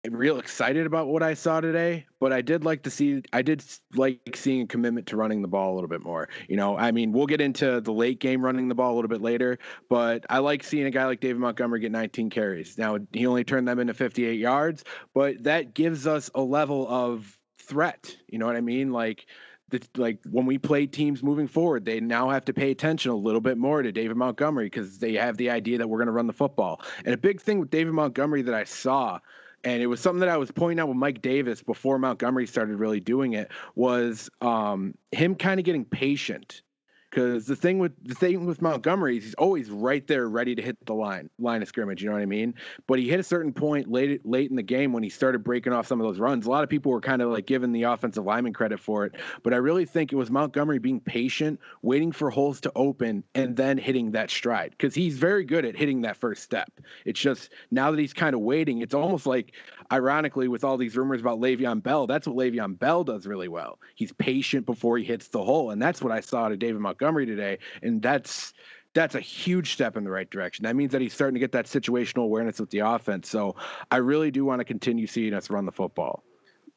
real 0.09 0.38
excited 0.38 0.87
about 0.87 1.09
what 1.09 1.23
I 1.23 1.35
saw 1.35 1.61
today, 1.61 2.07
but 2.21 2.33
I 2.33 2.40
did 2.40 2.64
like 2.64 2.85
to 2.85 2.90
see 2.90 3.23
I 3.33 3.42
did 3.42 3.64
like 3.95 4.37
seeing 4.37 4.62
a 4.62 4.66
commitment 4.66 5.09
to 5.09 5.16
running 5.16 5.42
the 5.42 5.49
ball 5.49 5.73
a 5.73 5.75
little 5.75 5.88
bit 5.88 6.02
more. 6.02 6.28
You 6.49 6.57
know, 6.57 6.76
I 6.76 6.92
mean, 6.92 7.12
we'll 7.12 7.26
get 7.26 7.40
into 7.40 7.80
the 7.80 7.92
late 7.92 8.21
game 8.21 8.45
running 8.45 8.68
the 8.68 8.75
ball 8.75 8.95
a 8.95 8.97
little 8.97 9.09
bit 9.09 9.21
later, 9.21 9.59
but 9.88 10.25
I 10.30 10.38
like 10.38 10.62
seeing 10.62 10.87
a 10.87 10.90
guy 10.90 11.07
like 11.07 11.21
David 11.21 11.40
Montgomery 11.40 11.80
get 11.80 11.92
19 11.92 12.30
carries. 12.30 12.78
Now, 12.78 12.99
he 13.12 13.26
only 13.26 13.45
turned 13.45 13.66
them 13.66 13.78
into 13.78 13.95
58 13.95 14.38
yards, 14.38 14.85
but 15.14 15.42
that 15.45 15.75
gives 15.75 16.07
us 16.07 16.30
a 16.35 16.42
level 16.42 16.87
of 16.88 17.38
threat. 17.59 18.17
You 18.28 18.39
know 18.39 18.47
what 18.47 18.56
I 18.56 18.60
mean? 18.60 18.93
Like 18.93 19.26
the, 19.71 19.81
like 19.97 20.19
when 20.31 20.47
we 20.47 20.59
play 20.59 20.87
teams 20.87 21.23
moving 21.23 21.47
forward, 21.47 21.85
they 21.85 22.00
now 22.00 22.28
have 22.31 22.45
to 22.47 22.52
pay 22.52 22.71
attention 22.71 23.11
a 23.11 23.17
little 23.17 23.41
bit 23.41 23.59
more 23.59 23.83
to 23.83 23.93
David 23.93 24.17
Montgomery 24.17 24.67
because 24.67 24.99
they 24.99 25.15
have 25.15 25.37
the 25.37 25.50
idea 25.50 25.78
that 25.78 25.89
we're 25.89 25.99
going 25.99 26.07
to 26.07 26.13
run 26.13 26.26
the 26.26 26.33
football. 26.33 26.81
And 27.04 27.15
a 27.15 27.19
big 27.19 27.41
thing 27.41 27.59
with 27.59 27.71
David 27.71 27.93
Montgomery 27.93 28.43
that 28.43 28.54
I 28.54 28.65
saw 28.65 29.21
and 29.65 29.83
it 29.83 29.87
was 29.87 30.00
something 30.00 30.21
that 30.21 30.28
I 30.28 30.37
was 30.37 30.50
pointing 30.50 30.78
out 30.78 30.89
with 30.89 30.97
Mike 30.97 31.21
Davis 31.21 31.63
before 31.63 31.99
Montgomery 31.99 32.47
started 32.47 32.76
really 32.76 33.00
doing 33.00 33.33
it 33.33 33.50
was 33.75 34.31
um, 34.41 34.95
him 35.13 35.35
kind 35.35 35.59
of 35.59 35.67
getting 35.67 35.85
patient 35.85 36.63
because 37.10 37.47
the 37.47 37.56
thing 37.56 37.78
with 37.78 37.92
the 38.04 38.14
thing 38.14 38.44
with 38.47 38.60
Montgomery 38.60 39.16
is 39.16 39.25
he's 39.25 39.34
always 39.34 39.71
right 39.71 40.06
there, 40.06 40.28
ready 40.28 40.54
to 40.54 40.62
hit 40.62 40.76
the 40.86 40.94
line 40.94 41.30
line 41.38 41.62
of 41.62 41.68
scrimmage. 41.68 42.02
You 42.02 42.08
know 42.08 42.14
what 42.14 42.23
I 42.23 42.26
mean? 42.26 42.54
But 42.86 42.99
he 42.99 43.08
hit 43.08 43.18
a 43.18 43.25
certain 43.25 43.52
point 43.52 43.90
late 43.90 44.25
late 44.26 44.50
in 44.50 44.56
the 44.56 44.62
game 44.62 44.92
when 44.92 45.02
he 45.02 45.08
started 45.08 45.44
breaking 45.44 45.73
off 45.73 45.86
some 45.86 46.00
of 46.00 46.06
those 46.06 46.18
runs. 46.18 46.47
A 46.47 46.50
lot 46.50 46.64
of 46.64 46.71
people 46.71 46.92
were 46.92 47.00
kind 47.00 47.23
of 47.23 47.30
like 47.30 47.47
giving 47.47 47.73
the 47.73 47.84
offensive 47.84 48.25
lineman 48.25 48.52
credit 48.52 48.78
for 48.78 49.06
it, 49.06 49.14
but 49.42 49.54
I 49.54 49.56
really 49.56 49.84
think 49.84 50.12
it 50.12 50.16
was 50.16 50.30
Montgomery 50.30 50.78
being 50.78 51.00
patient, 51.00 51.58
waiting 51.82 52.12
for 52.12 52.30
holes 52.30 52.60
to 52.62 52.73
open, 52.76 53.25
and 53.34 53.56
then 53.56 53.78
hitting 53.78 54.10
that 54.12 54.30
stride 54.30 54.71
because 54.73 54.94
he's 54.94 55.16
very 55.16 55.44
good 55.44 55.64
at 55.64 55.76
hitting 55.76 56.02
that 56.02 56.16
first 56.16 56.42
step. 56.42 56.71
It's 57.04 57.21
just 57.21 57.50
now 57.71 57.90
that 57.90 57.99
he's 57.99 58.12
kind 58.12 58.34
of 58.34 58.40
waiting, 58.40 58.82
it's 58.82 58.94
almost 58.94 59.26
like 59.26 59.54
ironically, 59.90 60.49
with 60.49 60.64
all 60.64 60.76
these 60.76 60.97
rumors 60.97 61.23
about 61.23 61.40
Le'Veon 61.40 61.82
Bell, 61.82 62.06
that's 62.06 62.26
what 62.26 62.36
Le'Veon 62.36 62.78
Bell 62.78 63.04
does 63.04 63.26
really 63.26 63.49
well. 63.49 63.78
He's 63.94 64.12
patient 64.12 64.66
before 64.66 64.99
he 64.99 65.04
hits 65.04 65.28
the 65.28 65.42
hole, 65.42 65.71
and 65.71 65.80
that's 65.80 66.02
what 66.02 66.12
I 66.12 66.21
saw 66.21 66.49
to 66.49 66.56
David 66.56 66.80
Montgomery 66.80 66.98
today, 66.99 67.58
and 67.82 68.02
that's 68.02 68.52
that's 68.95 69.15
a 69.15 69.21
huge 69.21 69.73
step 69.73 69.97
in 69.97 70.04
the 70.04 70.11
right 70.11 70.28
direction. 70.28 70.65
That 70.65 70.75
means 70.75 70.93
that 70.93 71.00
he's 71.00 71.13
starting 71.13 71.34
to 71.34 71.41
get 71.41 71.52
that 71.52 71.67
situational 71.67 72.25
awareness 72.25 72.58
with 72.58 72.71
the 72.71 72.80
offense. 72.80 73.28
So 73.28 73.54
I 73.91 73.99
really 73.99 74.30
do 74.30 74.45
want 74.45 74.61
to 74.61 74.65
continue 74.65 75.06
seeing 75.06 75.34
us 75.34 75.50
run 75.50 75.67
the 75.67 75.73
football. 75.73 76.25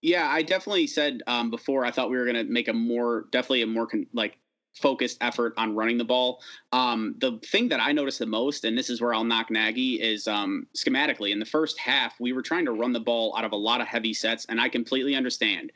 Yeah, 0.01 0.27
I 0.27 0.41
definitely 0.41 0.87
said 0.87 1.21
um, 1.27 1.49
before 1.49 1.85
I 1.85 1.91
thought 1.91 2.09
we 2.09 2.17
were 2.17 2.25
going 2.25 2.35
to 2.35 2.51
make 2.51 2.67
a 2.67 2.73
more, 2.73 3.25
definitely 3.31 3.61
a 3.61 3.67
more 3.67 3.87
con- 3.87 4.07
like 4.13 4.37
focused 4.73 5.17
effort 5.21 5.53
on 5.57 5.75
running 5.75 5.97
the 5.97 6.05
ball. 6.05 6.41
Um, 6.71 7.15
the 7.19 7.39
thing 7.45 7.69
that 7.69 7.79
I 7.79 7.91
noticed 7.91 8.19
the 8.19 8.25
most, 8.25 8.63
and 8.65 8.77
this 8.77 8.89
is 8.89 9.01
where 9.01 9.13
I'll 9.13 9.23
knock 9.23 9.51
Nagy, 9.51 10.01
is 10.01 10.27
um, 10.27 10.65
schematically. 10.75 11.31
In 11.31 11.39
the 11.39 11.45
first 11.45 11.77
half, 11.77 12.19
we 12.19 12.33
were 12.33 12.41
trying 12.41 12.65
to 12.65 12.71
run 12.71 12.93
the 12.93 12.99
ball 12.99 13.35
out 13.37 13.45
of 13.45 13.51
a 13.51 13.57
lot 13.57 13.81
of 13.81 13.87
heavy 13.87 14.13
sets, 14.13 14.45
and 14.45 14.59
I 14.59 14.69
completely 14.69 15.15
understand. 15.15 15.71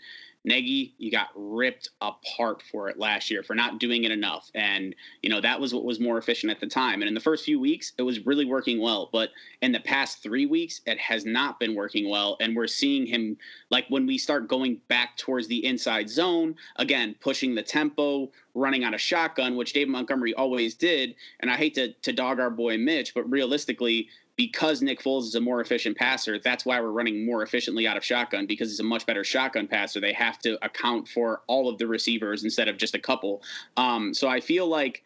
Nagy, 0.45 0.93
you 0.99 1.11
got 1.11 1.29
ripped 1.35 1.89
apart 2.01 2.61
for 2.71 2.87
it 2.87 2.99
last 2.99 3.31
year 3.31 3.41
for 3.41 3.55
not 3.55 3.79
doing 3.79 4.03
it 4.03 4.11
enough. 4.11 4.51
And, 4.53 4.95
you 5.23 5.29
know, 5.29 5.41
that 5.41 5.59
was 5.59 5.73
what 5.73 5.83
was 5.83 5.99
more 5.99 6.19
efficient 6.19 6.51
at 6.51 6.59
the 6.59 6.67
time. 6.67 7.01
And 7.01 7.07
in 7.07 7.15
the 7.15 7.19
first 7.19 7.43
few 7.43 7.59
weeks, 7.59 7.93
it 7.97 8.03
was 8.03 8.25
really 8.25 8.45
working 8.45 8.79
well. 8.79 9.09
But 9.11 9.31
in 9.61 9.71
the 9.71 9.79
past 9.79 10.21
three 10.21 10.45
weeks, 10.45 10.81
it 10.85 10.99
has 10.99 11.25
not 11.25 11.59
been 11.59 11.73
working 11.73 12.09
well. 12.09 12.37
And 12.39 12.55
we're 12.55 12.67
seeing 12.67 13.07
him, 13.07 13.37
like 13.71 13.85
when 13.89 14.05
we 14.05 14.19
start 14.19 14.47
going 14.47 14.79
back 14.87 15.17
towards 15.17 15.47
the 15.47 15.65
inside 15.65 16.09
zone, 16.09 16.55
again, 16.75 17.15
pushing 17.19 17.55
the 17.55 17.63
tempo, 17.63 18.31
running 18.53 18.83
out 18.83 18.93
of 18.93 19.01
shotgun, 19.01 19.55
which 19.55 19.73
David 19.73 19.89
Montgomery 19.89 20.35
always 20.35 20.75
did. 20.75 21.15
And 21.39 21.49
I 21.49 21.55
hate 21.55 21.73
to, 21.75 21.93
to 21.93 22.13
dog 22.13 22.39
our 22.39 22.51
boy 22.51 22.77
Mitch, 22.77 23.13
but 23.15 23.29
realistically, 23.29 24.09
because 24.37 24.81
Nick 24.81 25.01
Foles 25.01 25.23
is 25.23 25.35
a 25.35 25.41
more 25.41 25.61
efficient 25.61 25.97
passer, 25.97 26.39
that's 26.39 26.65
why 26.65 26.79
we're 26.79 26.91
running 26.91 27.25
more 27.25 27.43
efficiently 27.43 27.87
out 27.87 27.95
of 27.95 28.03
shotgun 28.03 28.45
because 28.45 28.69
he's 28.69 28.79
a 28.79 28.83
much 28.83 29.05
better 29.05 29.23
shotgun 29.23 29.67
passer. 29.67 30.01
They 30.01 30.13
have 30.13 30.39
to 30.39 30.63
account 30.63 31.07
for 31.07 31.41
all 31.47 31.69
of 31.69 31.77
the 31.77 31.87
receivers 31.87 32.43
instead 32.43 32.67
of 32.67 32.77
just 32.77 32.95
a 32.95 32.99
couple. 32.99 33.41
Um, 33.77 34.13
so 34.13 34.27
I 34.27 34.41
feel 34.41 34.67
like 34.67 35.03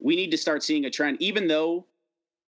we 0.00 0.16
need 0.16 0.30
to 0.30 0.38
start 0.38 0.62
seeing 0.62 0.86
a 0.86 0.90
trend, 0.90 1.20
even 1.20 1.46
though 1.46 1.86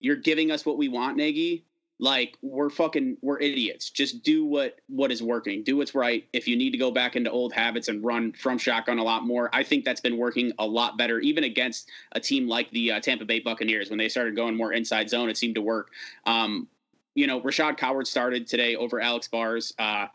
you're 0.00 0.16
giving 0.16 0.50
us 0.50 0.64
what 0.64 0.78
we 0.78 0.88
want, 0.88 1.16
Nagy 1.16 1.64
like 2.02 2.36
we're 2.42 2.68
fucking 2.68 3.16
we're 3.22 3.38
idiots 3.38 3.88
just 3.88 4.24
do 4.24 4.44
what 4.44 4.80
what 4.88 5.12
is 5.12 5.22
working 5.22 5.62
do 5.62 5.76
what's 5.76 5.94
right 5.94 6.26
if 6.32 6.48
you 6.48 6.56
need 6.56 6.72
to 6.72 6.76
go 6.76 6.90
back 6.90 7.14
into 7.14 7.30
old 7.30 7.52
habits 7.52 7.86
and 7.86 8.04
run 8.04 8.32
from 8.32 8.58
shotgun 8.58 8.98
a 8.98 9.02
lot 9.02 9.24
more 9.24 9.48
i 9.52 9.62
think 9.62 9.84
that's 9.84 10.00
been 10.00 10.16
working 10.16 10.50
a 10.58 10.66
lot 10.66 10.98
better 10.98 11.20
even 11.20 11.44
against 11.44 11.88
a 12.12 12.20
team 12.20 12.48
like 12.48 12.68
the 12.72 12.90
uh, 12.90 12.98
tampa 12.98 13.24
bay 13.24 13.38
buccaneers 13.38 13.88
when 13.88 14.00
they 14.00 14.08
started 14.08 14.34
going 14.34 14.56
more 14.56 14.72
inside 14.72 15.08
zone 15.08 15.30
it 15.30 15.36
seemed 15.36 15.54
to 15.54 15.62
work 15.62 15.90
um, 16.26 16.66
you 17.14 17.28
know 17.28 17.40
rashaad 17.40 17.76
coward 17.76 18.06
started 18.06 18.48
today 18.48 18.74
over 18.74 19.00
alex 19.00 19.28
bars 19.28 19.72
uh, 19.78 20.06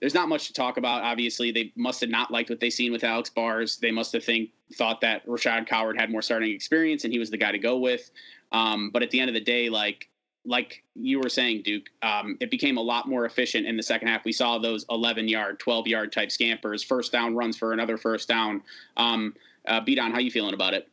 there's 0.00 0.14
not 0.14 0.30
much 0.30 0.46
to 0.46 0.54
talk 0.54 0.78
about. 0.78 1.02
Obviously, 1.02 1.50
they 1.50 1.74
must 1.76 2.00
have 2.00 2.08
not 2.08 2.30
liked 2.30 2.48
what 2.48 2.58
they 2.58 2.70
seen 2.70 2.90
with 2.90 3.04
Alex 3.04 3.28
Bars. 3.28 3.76
They 3.76 3.90
must 3.90 4.14
have 4.14 4.24
think 4.24 4.48
thought 4.72 5.02
that 5.02 5.26
Rashaad 5.26 5.66
Coward 5.66 6.00
had 6.00 6.10
more 6.10 6.22
starting 6.22 6.52
experience 6.52 7.04
and 7.04 7.12
he 7.12 7.18
was 7.18 7.28
the 7.28 7.36
guy 7.36 7.52
to 7.52 7.58
go 7.58 7.76
with. 7.76 8.10
Um, 8.50 8.88
but 8.94 9.02
at 9.02 9.10
the 9.10 9.20
end 9.20 9.28
of 9.28 9.34
the 9.34 9.42
day, 9.42 9.68
like 9.68 10.08
like 10.44 10.82
you 10.94 11.20
were 11.20 11.28
saying, 11.28 11.62
Duke, 11.62 11.86
um, 12.02 12.36
it 12.40 12.50
became 12.50 12.78
a 12.78 12.82
lot 12.82 13.08
more 13.08 13.26
efficient 13.26 13.66
in 13.66 13.76
the 13.76 13.82
second 13.82 14.08
half. 14.08 14.24
We 14.24 14.32
saw 14.32 14.58
those 14.58 14.84
11 14.90 15.28
yard, 15.28 15.58
12 15.58 15.86
yard 15.86 16.12
type 16.12 16.30
scampers, 16.30 16.82
first 16.82 17.12
down 17.12 17.34
runs 17.34 17.56
for 17.56 17.72
another 17.72 17.98
first 17.98 18.28
down. 18.28 18.62
Um, 18.96 19.34
uh, 19.66 19.80
beat 19.80 19.98
on, 19.98 20.12
how 20.12 20.18
you 20.18 20.30
feeling 20.30 20.54
about 20.54 20.74
it? 20.74 20.88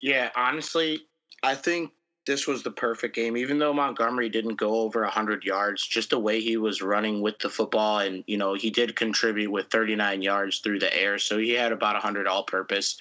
Yeah, 0.00 0.30
honestly, 0.36 1.06
I 1.42 1.54
think 1.54 1.90
this 2.26 2.46
was 2.46 2.62
the 2.62 2.70
perfect 2.70 3.14
game. 3.14 3.36
Even 3.36 3.58
though 3.58 3.72
Montgomery 3.72 4.28
didn't 4.28 4.56
go 4.56 4.80
over 4.80 5.00
100 5.00 5.44
yards, 5.44 5.86
just 5.86 6.10
the 6.10 6.18
way 6.18 6.40
he 6.40 6.58
was 6.58 6.82
running 6.82 7.22
with 7.22 7.38
the 7.38 7.48
football, 7.48 8.00
and 8.00 8.22
you 8.26 8.36
know 8.36 8.54
he 8.54 8.70
did 8.70 8.94
contribute 8.94 9.50
with 9.50 9.70
39 9.70 10.20
yards 10.20 10.58
through 10.58 10.78
the 10.78 10.94
air, 10.94 11.18
so 11.18 11.38
he 11.38 11.52
had 11.52 11.72
about 11.72 11.94
100 11.94 12.26
all-purpose 12.26 12.98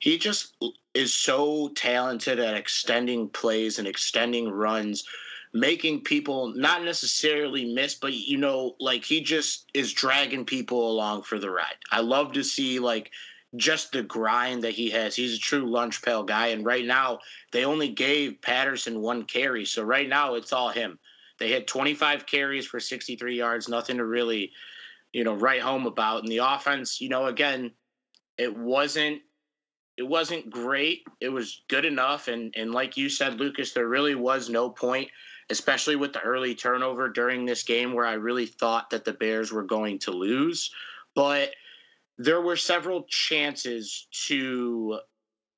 he 0.00 0.18
just 0.18 0.56
is 0.94 1.14
so 1.14 1.68
talented 1.74 2.38
at 2.38 2.56
extending 2.56 3.28
plays 3.28 3.78
and 3.78 3.86
extending 3.86 4.48
runs, 4.48 5.04
making 5.52 6.02
people 6.02 6.52
not 6.56 6.84
necessarily 6.84 7.72
miss, 7.72 7.94
but 7.94 8.12
you 8.12 8.36
know, 8.36 8.74
like 8.80 9.04
he 9.04 9.20
just 9.20 9.70
is 9.74 9.92
dragging 9.92 10.44
people 10.44 10.90
along 10.90 11.22
for 11.22 11.38
the 11.38 11.50
ride. 11.50 11.76
I 11.92 12.00
love 12.00 12.32
to 12.32 12.42
see 12.42 12.78
like 12.78 13.10
just 13.56 13.92
the 13.92 14.02
grind 14.02 14.62
that 14.62 14.72
he 14.72 14.90
has. 14.90 15.16
He's 15.16 15.34
a 15.34 15.40
true 15.40 15.70
lunch 15.70 16.02
pail 16.02 16.22
guy. 16.22 16.48
And 16.48 16.64
right 16.64 16.84
now, 16.84 17.18
they 17.52 17.64
only 17.64 17.88
gave 17.88 18.40
Patterson 18.42 19.00
one 19.00 19.24
carry. 19.24 19.64
So 19.64 19.82
right 19.82 20.08
now, 20.08 20.34
it's 20.34 20.52
all 20.52 20.70
him. 20.70 20.98
They 21.38 21.50
had 21.50 21.66
25 21.66 22.26
carries 22.26 22.66
for 22.66 22.78
63 22.78 23.36
yards, 23.36 23.68
nothing 23.68 23.96
to 23.96 24.04
really, 24.04 24.52
you 25.12 25.24
know, 25.24 25.34
write 25.34 25.62
home 25.62 25.86
about. 25.86 26.22
And 26.22 26.30
the 26.30 26.38
offense, 26.38 27.00
you 27.00 27.08
know, 27.08 27.26
again, 27.26 27.72
it 28.38 28.56
wasn't 28.56 29.22
it 30.00 30.08
wasn't 30.08 30.48
great. 30.48 31.06
It 31.20 31.28
was 31.28 31.60
good 31.68 31.84
enough. 31.84 32.26
And 32.28 32.54
and 32.56 32.72
like 32.72 32.96
you 32.96 33.10
said, 33.10 33.38
Lucas, 33.38 33.72
there 33.72 33.86
really 33.86 34.14
was 34.14 34.48
no 34.48 34.70
point, 34.70 35.10
especially 35.50 35.94
with 35.94 36.14
the 36.14 36.22
early 36.22 36.54
turnover 36.54 37.10
during 37.10 37.44
this 37.44 37.62
game 37.62 37.92
where 37.92 38.06
I 38.06 38.14
really 38.14 38.46
thought 38.46 38.88
that 38.90 39.04
the 39.04 39.12
Bears 39.12 39.52
were 39.52 39.62
going 39.62 39.98
to 39.98 40.10
lose. 40.10 40.70
But 41.14 41.50
there 42.16 42.40
were 42.40 42.56
several 42.56 43.02
chances 43.10 44.06
to 44.28 45.00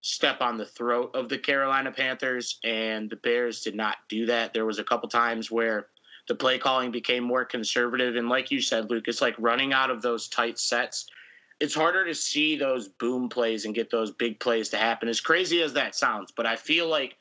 step 0.00 0.40
on 0.40 0.58
the 0.58 0.66
throat 0.66 1.12
of 1.14 1.28
the 1.28 1.38
Carolina 1.38 1.92
Panthers, 1.92 2.58
and 2.64 3.08
the 3.08 3.16
Bears 3.16 3.60
did 3.60 3.76
not 3.76 3.98
do 4.08 4.26
that. 4.26 4.52
There 4.52 4.66
was 4.66 4.80
a 4.80 4.84
couple 4.84 5.08
times 5.08 5.52
where 5.52 5.86
the 6.26 6.34
play 6.34 6.58
calling 6.58 6.90
became 6.90 7.22
more 7.22 7.44
conservative, 7.44 8.16
and 8.16 8.28
like 8.28 8.50
you 8.50 8.60
said, 8.60 8.90
Lucas, 8.90 9.22
like 9.22 9.36
running 9.38 9.72
out 9.72 9.90
of 9.90 10.02
those 10.02 10.26
tight 10.26 10.58
sets 10.58 11.06
it's 11.62 11.76
harder 11.76 12.04
to 12.04 12.12
see 12.12 12.56
those 12.56 12.88
boom 12.88 13.28
plays 13.28 13.66
and 13.66 13.74
get 13.74 13.88
those 13.88 14.10
big 14.10 14.40
plays 14.40 14.68
to 14.70 14.76
happen. 14.76 15.08
As 15.08 15.20
crazy 15.20 15.62
as 15.62 15.72
that 15.74 15.94
sounds, 15.94 16.32
but 16.32 16.44
I 16.44 16.56
feel 16.56 16.88
like 16.88 17.16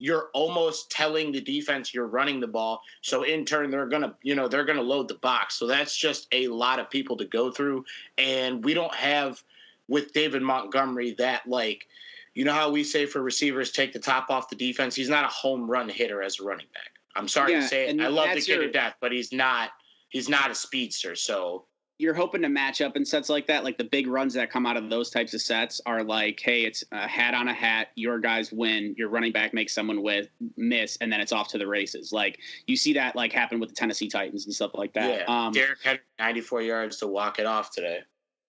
you're 0.00 0.30
almost 0.34 0.90
telling 0.90 1.30
the 1.30 1.40
defense 1.40 1.94
you're 1.94 2.08
running 2.08 2.40
the 2.40 2.48
ball. 2.48 2.82
So 3.02 3.22
in 3.22 3.44
turn, 3.44 3.70
they're 3.70 3.86
gonna, 3.86 4.16
you 4.20 4.34
know, 4.34 4.48
they're 4.48 4.64
gonna 4.64 4.82
load 4.82 5.06
the 5.06 5.14
box. 5.14 5.54
So 5.54 5.68
that's 5.68 5.96
just 5.96 6.26
a 6.32 6.48
lot 6.48 6.80
of 6.80 6.90
people 6.90 7.16
to 7.18 7.24
go 7.24 7.52
through, 7.52 7.84
and 8.18 8.64
we 8.64 8.74
don't 8.74 8.94
have 8.96 9.40
with 9.86 10.12
David 10.12 10.42
Montgomery 10.42 11.12
that 11.18 11.46
like, 11.46 11.86
you 12.34 12.44
know 12.44 12.52
how 12.52 12.72
we 12.72 12.82
say 12.82 13.06
for 13.06 13.22
receivers 13.22 13.70
take 13.70 13.92
the 13.92 14.00
top 14.00 14.28
off 14.28 14.48
the 14.48 14.56
defense. 14.56 14.96
He's 14.96 15.08
not 15.08 15.24
a 15.24 15.28
home 15.28 15.70
run 15.70 15.88
hitter 15.88 16.20
as 16.20 16.40
a 16.40 16.42
running 16.42 16.66
back. 16.74 16.90
I'm 17.14 17.28
sorry 17.28 17.52
yeah, 17.52 17.60
to 17.60 17.68
say 17.68 17.88
it. 17.88 18.00
I 18.00 18.08
love 18.08 18.30
the 18.30 18.40
kid 18.40 18.48
your, 18.48 18.62
to 18.62 18.72
death, 18.72 18.96
but 19.00 19.12
he's 19.12 19.32
not. 19.32 19.70
He's 20.08 20.28
not 20.28 20.50
a 20.50 20.54
speedster. 20.54 21.14
So 21.14 21.66
you're 21.98 22.14
hoping 22.14 22.42
to 22.42 22.48
match 22.48 22.80
up 22.80 22.96
in 22.96 23.04
sets 23.04 23.28
like 23.28 23.46
that. 23.46 23.62
Like 23.62 23.78
the 23.78 23.84
big 23.84 24.08
runs 24.08 24.34
that 24.34 24.50
come 24.50 24.66
out 24.66 24.76
of 24.76 24.90
those 24.90 25.10
types 25.10 25.32
of 25.32 25.40
sets 25.40 25.80
are 25.86 26.02
like, 26.02 26.40
hey, 26.40 26.64
it's 26.64 26.82
a 26.90 27.06
hat 27.06 27.34
on 27.34 27.46
a 27.48 27.54
hat. 27.54 27.88
Your 27.94 28.18
guys 28.18 28.50
win. 28.50 28.94
Your 28.98 29.08
running 29.08 29.32
back 29.32 29.54
makes 29.54 29.72
someone 29.72 30.02
with 30.02 30.28
miss, 30.56 30.96
and 31.00 31.12
then 31.12 31.20
it's 31.20 31.32
off 31.32 31.48
to 31.48 31.58
the 31.58 31.66
races. 31.66 32.12
Like 32.12 32.38
you 32.66 32.76
see 32.76 32.94
that 32.94 33.14
like 33.14 33.32
happen 33.32 33.60
with 33.60 33.68
the 33.68 33.74
Tennessee 33.76 34.08
Titans 34.08 34.44
and 34.44 34.54
stuff 34.54 34.72
like 34.74 34.92
that. 34.94 35.20
Yeah, 35.20 35.46
um, 35.46 35.52
Derrick 35.52 35.82
had 35.84 36.00
94 36.18 36.62
yards 36.62 36.96
to 36.98 37.06
walk 37.06 37.38
it 37.38 37.46
off 37.46 37.70
today. 37.70 38.00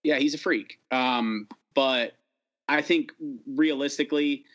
Yeah, 0.03 0.17
he's 0.17 0.33
a 0.33 0.39
freak. 0.39 0.79
Um, 0.91 1.47
but 1.75 2.13
I 2.67 2.81
think 2.81 3.11
realistically, 3.47 4.45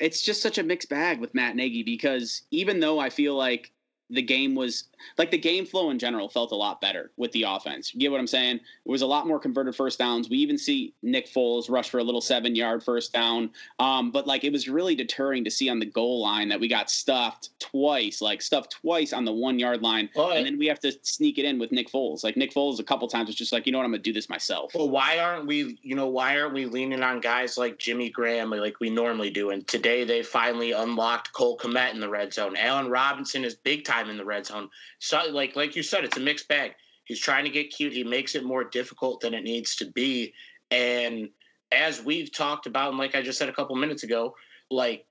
it's 0.00 0.22
just 0.22 0.42
such 0.42 0.58
a 0.58 0.64
mixed 0.64 0.88
bag 0.88 1.20
with 1.20 1.32
Matt 1.34 1.54
Nagy 1.54 1.84
because 1.84 2.42
even 2.50 2.80
though 2.80 2.98
I 2.98 3.08
feel 3.08 3.36
like 3.36 3.72
the 4.12 4.22
game 4.22 4.54
was 4.54 4.84
like 5.18 5.30
the 5.30 5.38
game 5.38 5.66
flow 5.66 5.90
in 5.90 5.98
general 5.98 6.28
felt 6.28 6.52
a 6.52 6.56
lot 6.56 6.80
better 6.80 7.10
with 7.16 7.32
the 7.32 7.42
offense. 7.42 7.94
You 7.94 8.00
get 8.00 8.10
what 8.10 8.20
I'm 8.20 8.26
saying? 8.26 8.56
It 8.56 8.90
was 8.90 9.02
a 9.02 9.06
lot 9.06 9.26
more 9.26 9.38
converted 9.38 9.74
first 9.74 9.98
downs. 9.98 10.28
We 10.28 10.36
even 10.38 10.58
see 10.58 10.94
Nick 11.02 11.28
Foles 11.28 11.70
rush 11.70 11.90
for 11.90 11.98
a 11.98 12.04
little 12.04 12.20
seven 12.20 12.54
yard 12.54 12.82
first 12.82 13.12
down. 13.12 13.50
Um, 13.78 14.10
but 14.10 14.26
like 14.26 14.44
it 14.44 14.52
was 14.52 14.68
really 14.68 14.94
deterring 14.94 15.44
to 15.44 15.50
see 15.50 15.68
on 15.68 15.78
the 15.78 15.86
goal 15.86 16.20
line 16.20 16.48
that 16.48 16.60
we 16.60 16.68
got 16.68 16.90
stuffed 16.90 17.50
twice, 17.58 18.20
like 18.20 18.42
stuffed 18.42 18.70
twice 18.70 19.12
on 19.12 19.24
the 19.24 19.32
one 19.32 19.58
yard 19.58 19.82
line. 19.82 20.08
and 20.36 20.46
then 20.46 20.58
we 20.58 20.66
have 20.66 20.80
to 20.80 20.92
sneak 21.02 21.38
it 21.38 21.44
in 21.44 21.58
with 21.58 21.72
Nick 21.72 21.90
Foles. 21.90 22.22
Like 22.22 22.36
Nick 22.36 22.52
Foles 22.52 22.78
a 22.78 22.84
couple 22.84 23.08
times 23.08 23.28
was 23.28 23.36
just 23.36 23.52
like, 23.52 23.66
you 23.66 23.72
know 23.72 23.78
what, 23.78 23.84
I'm 23.84 23.92
gonna 23.92 24.02
do 24.02 24.12
this 24.12 24.28
myself. 24.28 24.74
Well, 24.74 24.90
why 24.90 25.18
aren't 25.18 25.46
we, 25.46 25.78
you 25.82 25.96
know, 25.96 26.06
why 26.08 26.38
aren't 26.38 26.54
we 26.54 26.66
leaning 26.66 27.02
on 27.02 27.20
guys 27.20 27.56
like 27.56 27.78
Jimmy 27.78 28.10
Graham 28.10 28.50
like 28.50 28.78
we 28.80 28.90
normally 28.90 29.30
do? 29.30 29.50
And 29.50 29.66
today 29.66 30.04
they 30.04 30.22
finally 30.22 30.72
unlocked 30.72 31.32
Cole 31.32 31.56
Kmet 31.56 31.94
in 31.94 32.00
the 32.00 32.08
red 32.08 32.32
zone. 32.32 32.56
Allen 32.56 32.88
Robinson 32.88 33.44
is 33.44 33.54
big 33.54 33.84
time 34.02 34.10
in 34.10 34.16
the 34.16 34.24
red 34.24 34.46
zone. 34.46 34.68
So 34.98 35.20
like 35.30 35.56
like 35.56 35.76
you 35.76 35.82
said, 35.82 36.04
it's 36.04 36.16
a 36.16 36.20
mixed 36.20 36.48
bag. 36.48 36.72
He's 37.04 37.20
trying 37.20 37.44
to 37.44 37.50
get 37.50 37.70
cute. 37.70 37.92
He 37.92 38.04
makes 38.04 38.34
it 38.34 38.44
more 38.44 38.64
difficult 38.64 39.20
than 39.20 39.34
it 39.34 39.42
needs 39.42 39.76
to 39.76 39.90
be. 39.90 40.32
And 40.70 41.28
as 41.72 42.02
we've 42.02 42.32
talked 42.32 42.66
about, 42.66 42.90
and 42.90 42.98
like 42.98 43.14
I 43.14 43.22
just 43.22 43.38
said 43.38 43.48
a 43.48 43.52
couple 43.52 43.74
minutes 43.76 44.02
ago, 44.02 44.34
like 44.70 45.06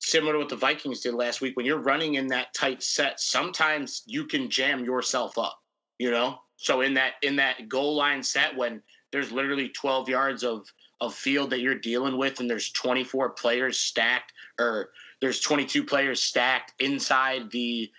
similar 0.00 0.32
to 0.32 0.38
what 0.38 0.48
the 0.48 0.56
Vikings 0.56 1.00
did 1.00 1.14
last 1.14 1.40
week, 1.40 1.56
when 1.56 1.66
you're 1.66 1.78
running 1.78 2.14
in 2.14 2.26
that 2.28 2.54
tight 2.54 2.82
set, 2.82 3.20
sometimes 3.20 4.02
you 4.06 4.26
can 4.26 4.50
jam 4.50 4.84
yourself 4.84 5.38
up, 5.38 5.58
you 5.98 6.10
know? 6.10 6.38
So 6.56 6.80
in 6.80 6.94
that 6.94 7.14
in 7.22 7.36
that 7.36 7.68
goal 7.68 7.96
line 7.96 8.22
set 8.22 8.56
when 8.56 8.82
there's 9.10 9.32
literally 9.32 9.68
12 9.68 10.08
yards 10.08 10.44
of 10.44 10.66
of 11.00 11.14
field 11.14 11.50
that 11.50 11.60
you're 11.60 11.78
dealing 11.78 12.16
with 12.16 12.38
and 12.38 12.48
there's 12.48 12.70
24 12.70 13.30
players 13.30 13.78
stacked 13.78 14.32
or 14.60 14.90
there's 15.22 15.40
22 15.40 15.84
players 15.84 16.20
stacked 16.20 16.74
inside 16.80 17.50
the 17.52 17.90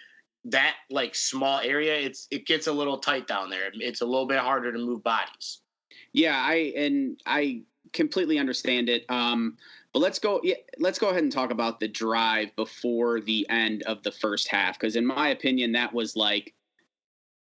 that 0.45 0.75
like 0.91 1.15
small 1.15 1.61
area, 1.61 1.95
it's 1.95 2.27
it 2.29 2.45
gets 2.45 2.67
a 2.67 2.71
little 2.71 2.97
tight 2.97 3.27
down 3.27 3.49
there. 3.49 3.71
It's 3.73 4.01
a 4.01 4.05
little 4.05 4.27
bit 4.27 4.39
harder 4.39 4.73
to 4.73 4.77
move 4.77 5.03
bodies. 5.03 5.61
Yeah, 6.11 6.35
I 6.37 6.73
and 6.75 7.19
I 7.25 7.61
completely 7.93 8.37
understand 8.37 8.89
it. 8.89 9.05
Um, 9.09 9.57
but 9.93 9.99
let's 9.99 10.19
go. 10.19 10.41
Yeah, 10.43 10.55
let's 10.79 10.99
go 10.99 11.09
ahead 11.09 11.23
and 11.23 11.31
talk 11.31 11.49
about 11.49 11.79
the 11.79 11.87
drive 11.87 12.53
before 12.57 13.21
the 13.21 13.47
end 13.49 13.83
of 13.83 14.03
the 14.03 14.11
first 14.11 14.49
half, 14.49 14.77
because 14.77 14.97
in 14.97 15.05
my 15.05 15.29
opinion, 15.29 15.71
that 15.71 15.93
was 15.93 16.17
like 16.17 16.53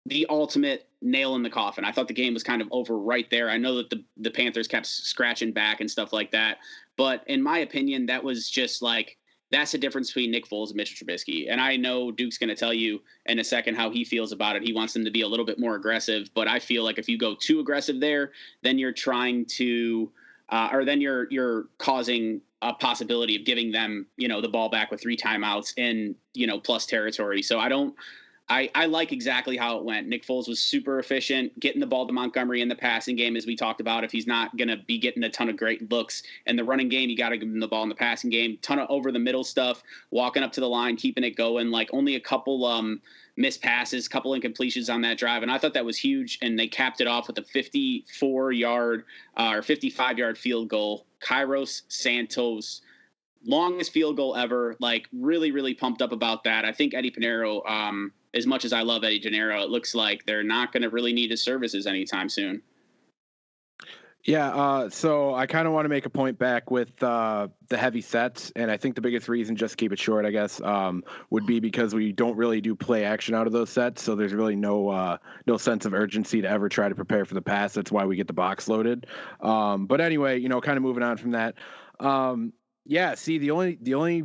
the 0.05 0.27
ultimate 0.29 0.89
nail 1.01 1.35
in 1.35 1.43
the 1.43 1.49
coffin. 1.49 1.85
I 1.85 1.93
thought 1.93 2.09
the 2.09 2.13
game 2.13 2.33
was 2.33 2.43
kind 2.43 2.61
of 2.61 2.67
over 2.71 2.97
right 2.97 3.29
there. 3.31 3.49
I 3.49 3.55
know 3.55 3.77
that 3.77 3.89
the 3.89 4.03
the 4.17 4.31
Panthers 4.31 4.67
kept 4.67 4.85
scratching 4.85 5.53
back 5.53 5.79
and 5.79 5.89
stuff 5.89 6.11
like 6.11 6.31
that, 6.31 6.57
but 6.97 7.23
in 7.27 7.41
my 7.41 7.59
opinion, 7.59 8.05
that 8.07 8.21
was 8.21 8.49
just 8.49 8.81
like 8.81 9.17
that's 9.51 9.73
the 9.73 9.77
difference 9.77 10.09
between 10.09 10.31
Nick 10.31 10.47
Foles 10.47 10.67
and 10.67 10.77
Mitchell 10.77 11.05
Trubisky. 11.05 11.47
And 11.49 11.59
I 11.59 11.75
know 11.75 12.11
Duke's 12.11 12.37
going 12.37 12.49
to 12.49 12.55
tell 12.55 12.73
you 12.73 13.01
in 13.25 13.39
a 13.39 13.43
second 13.43 13.75
how 13.75 13.89
he 13.89 14.05
feels 14.05 14.31
about 14.31 14.55
it. 14.55 14.63
He 14.63 14.73
wants 14.73 14.93
them 14.93 15.03
to 15.05 15.11
be 15.11 15.21
a 15.21 15.27
little 15.27 15.45
bit 15.45 15.59
more 15.59 15.75
aggressive, 15.75 16.29
but 16.33 16.47
I 16.47 16.59
feel 16.59 16.83
like 16.83 16.97
if 16.97 17.09
you 17.09 17.17
go 17.17 17.35
too 17.35 17.59
aggressive 17.59 17.99
there, 17.99 18.31
then 18.63 18.79
you're 18.79 18.93
trying 18.93 19.45
to, 19.45 20.09
uh, 20.49 20.69
or 20.71 20.85
then 20.85 21.01
you're 21.01 21.27
you're 21.29 21.65
causing 21.77 22.41
a 22.61 22.73
possibility 22.73 23.35
of 23.35 23.45
giving 23.45 23.71
them, 23.71 24.05
you 24.17 24.27
know, 24.27 24.39
the 24.39 24.47
ball 24.47 24.69
back 24.69 24.91
with 24.91 25.01
three 25.01 25.17
timeouts 25.17 25.73
in 25.77 26.15
you 26.33 26.47
know 26.47 26.59
plus 26.59 26.85
territory. 26.85 27.41
So 27.41 27.59
I 27.59 27.69
don't. 27.69 27.93
I, 28.51 28.69
I 28.75 28.85
like 28.85 29.13
exactly 29.13 29.55
how 29.55 29.77
it 29.77 29.85
went. 29.85 30.09
Nick 30.09 30.25
Foles 30.25 30.49
was 30.49 30.61
super 30.61 30.99
efficient, 30.99 31.57
getting 31.61 31.79
the 31.79 31.87
ball 31.87 32.05
to 32.05 32.11
Montgomery 32.11 32.61
in 32.61 32.67
the 32.67 32.75
passing 32.75 33.15
game, 33.15 33.37
as 33.37 33.45
we 33.45 33.55
talked 33.55 33.79
about. 33.79 34.03
If 34.03 34.11
he's 34.11 34.27
not 34.27 34.57
going 34.57 34.67
to 34.67 34.75
be 34.75 34.97
getting 34.97 35.23
a 35.23 35.29
ton 35.29 35.47
of 35.47 35.55
great 35.55 35.89
looks 35.89 36.23
in 36.47 36.57
the 36.57 36.63
running 36.65 36.89
game, 36.89 37.09
you 37.09 37.15
got 37.15 37.29
to 37.29 37.37
give 37.37 37.47
him 37.47 37.61
the 37.61 37.67
ball 37.69 37.83
in 37.83 37.87
the 37.87 37.95
passing 37.95 38.29
game. 38.29 38.57
Ton 38.61 38.77
of 38.77 38.89
over 38.89 39.09
the 39.09 39.19
middle 39.19 39.45
stuff, 39.45 39.81
walking 40.09 40.43
up 40.43 40.51
to 40.51 40.59
the 40.59 40.67
line, 40.67 40.97
keeping 40.97 41.23
it 41.23 41.37
going. 41.37 41.71
Like 41.71 41.91
only 41.93 42.15
a 42.15 42.19
couple 42.19 42.65
um, 42.65 43.01
missed 43.37 43.61
passes, 43.61 44.09
couple 44.09 44.37
incompletions 44.37 44.93
on 44.93 44.99
that 45.03 45.17
drive, 45.17 45.43
and 45.43 45.51
I 45.51 45.57
thought 45.57 45.73
that 45.73 45.85
was 45.85 45.97
huge. 45.97 46.37
And 46.41 46.59
they 46.59 46.67
capped 46.67 46.99
it 46.99 47.07
off 47.07 47.27
with 47.27 47.37
a 47.37 47.43
54 47.43 48.51
yard 48.51 49.05
uh, 49.37 49.51
or 49.53 49.61
55 49.61 50.17
yard 50.17 50.37
field 50.37 50.67
goal. 50.67 51.05
Cairo 51.21 51.63
Santos 51.63 52.81
longest 53.45 53.91
field 53.93 54.17
goal 54.17 54.35
ever. 54.35 54.75
Like 54.79 55.07
really, 55.13 55.51
really 55.51 55.73
pumped 55.73 56.01
up 56.01 56.11
about 56.11 56.43
that. 56.43 56.65
I 56.65 56.73
think 56.73 56.93
Eddie 56.93 57.11
Piñeiro 57.11 57.67
um, 57.69 58.11
as 58.33 58.47
much 58.47 58.65
as 58.65 58.73
I 58.73 58.81
love 58.81 59.03
Eddie 59.03 59.21
Piñeiro, 59.21 59.61
it 59.63 59.69
looks 59.69 59.93
like 59.93 60.25
they're 60.25 60.43
not 60.43 60.71
going 60.71 60.83
to 60.83 60.89
really 60.89 61.13
need 61.13 61.31
his 61.31 61.41
services 61.41 61.87
anytime 61.87 62.29
soon. 62.29 62.61
Yeah, 64.23 64.49
uh, 64.49 64.89
so 64.89 65.33
I 65.33 65.47
kind 65.47 65.65
of 65.67 65.73
want 65.73 65.85
to 65.85 65.89
make 65.89 66.05
a 66.05 66.09
point 66.09 66.37
back 66.37 66.69
with 66.69 67.01
uh, 67.01 67.47
the 67.69 67.77
heavy 67.77 68.01
sets, 68.01 68.51
and 68.55 68.69
I 68.69 68.77
think 68.77 68.93
the 68.93 69.01
biggest 69.01 69.27
reason, 69.27 69.55
just 69.55 69.77
keep 69.77 69.91
it 69.91 69.97
short, 69.97 70.27
I 70.27 70.31
guess, 70.31 70.61
um, 70.61 71.03
would 71.31 71.47
be 71.47 71.59
because 71.59 71.95
we 71.95 72.11
don't 72.11 72.37
really 72.37 72.61
do 72.61 72.75
play 72.75 73.03
action 73.03 73.33
out 73.33 73.47
of 73.47 73.53
those 73.53 73.71
sets, 73.71 74.03
so 74.03 74.13
there's 74.13 74.33
really 74.33 74.55
no 74.55 74.89
uh, 74.89 75.17
no 75.47 75.57
sense 75.57 75.85
of 75.85 75.95
urgency 75.95 76.39
to 76.39 76.47
ever 76.47 76.69
try 76.69 76.87
to 76.87 76.93
prepare 76.93 77.25
for 77.25 77.33
the 77.33 77.41
pass. 77.41 77.73
That's 77.73 77.91
why 77.91 78.05
we 78.05 78.15
get 78.15 78.27
the 78.27 78.33
box 78.33 78.67
loaded. 78.67 79.07
Um, 79.39 79.87
but 79.87 79.99
anyway, 79.99 80.39
you 80.39 80.49
know, 80.49 80.61
kind 80.61 80.77
of 80.77 80.83
moving 80.83 81.01
on 81.01 81.17
from 81.17 81.31
that. 81.31 81.55
Um, 81.99 82.53
yeah, 82.85 83.15
see, 83.15 83.39
the 83.39 83.49
only 83.49 83.79
the 83.81 83.95
only 83.95 84.23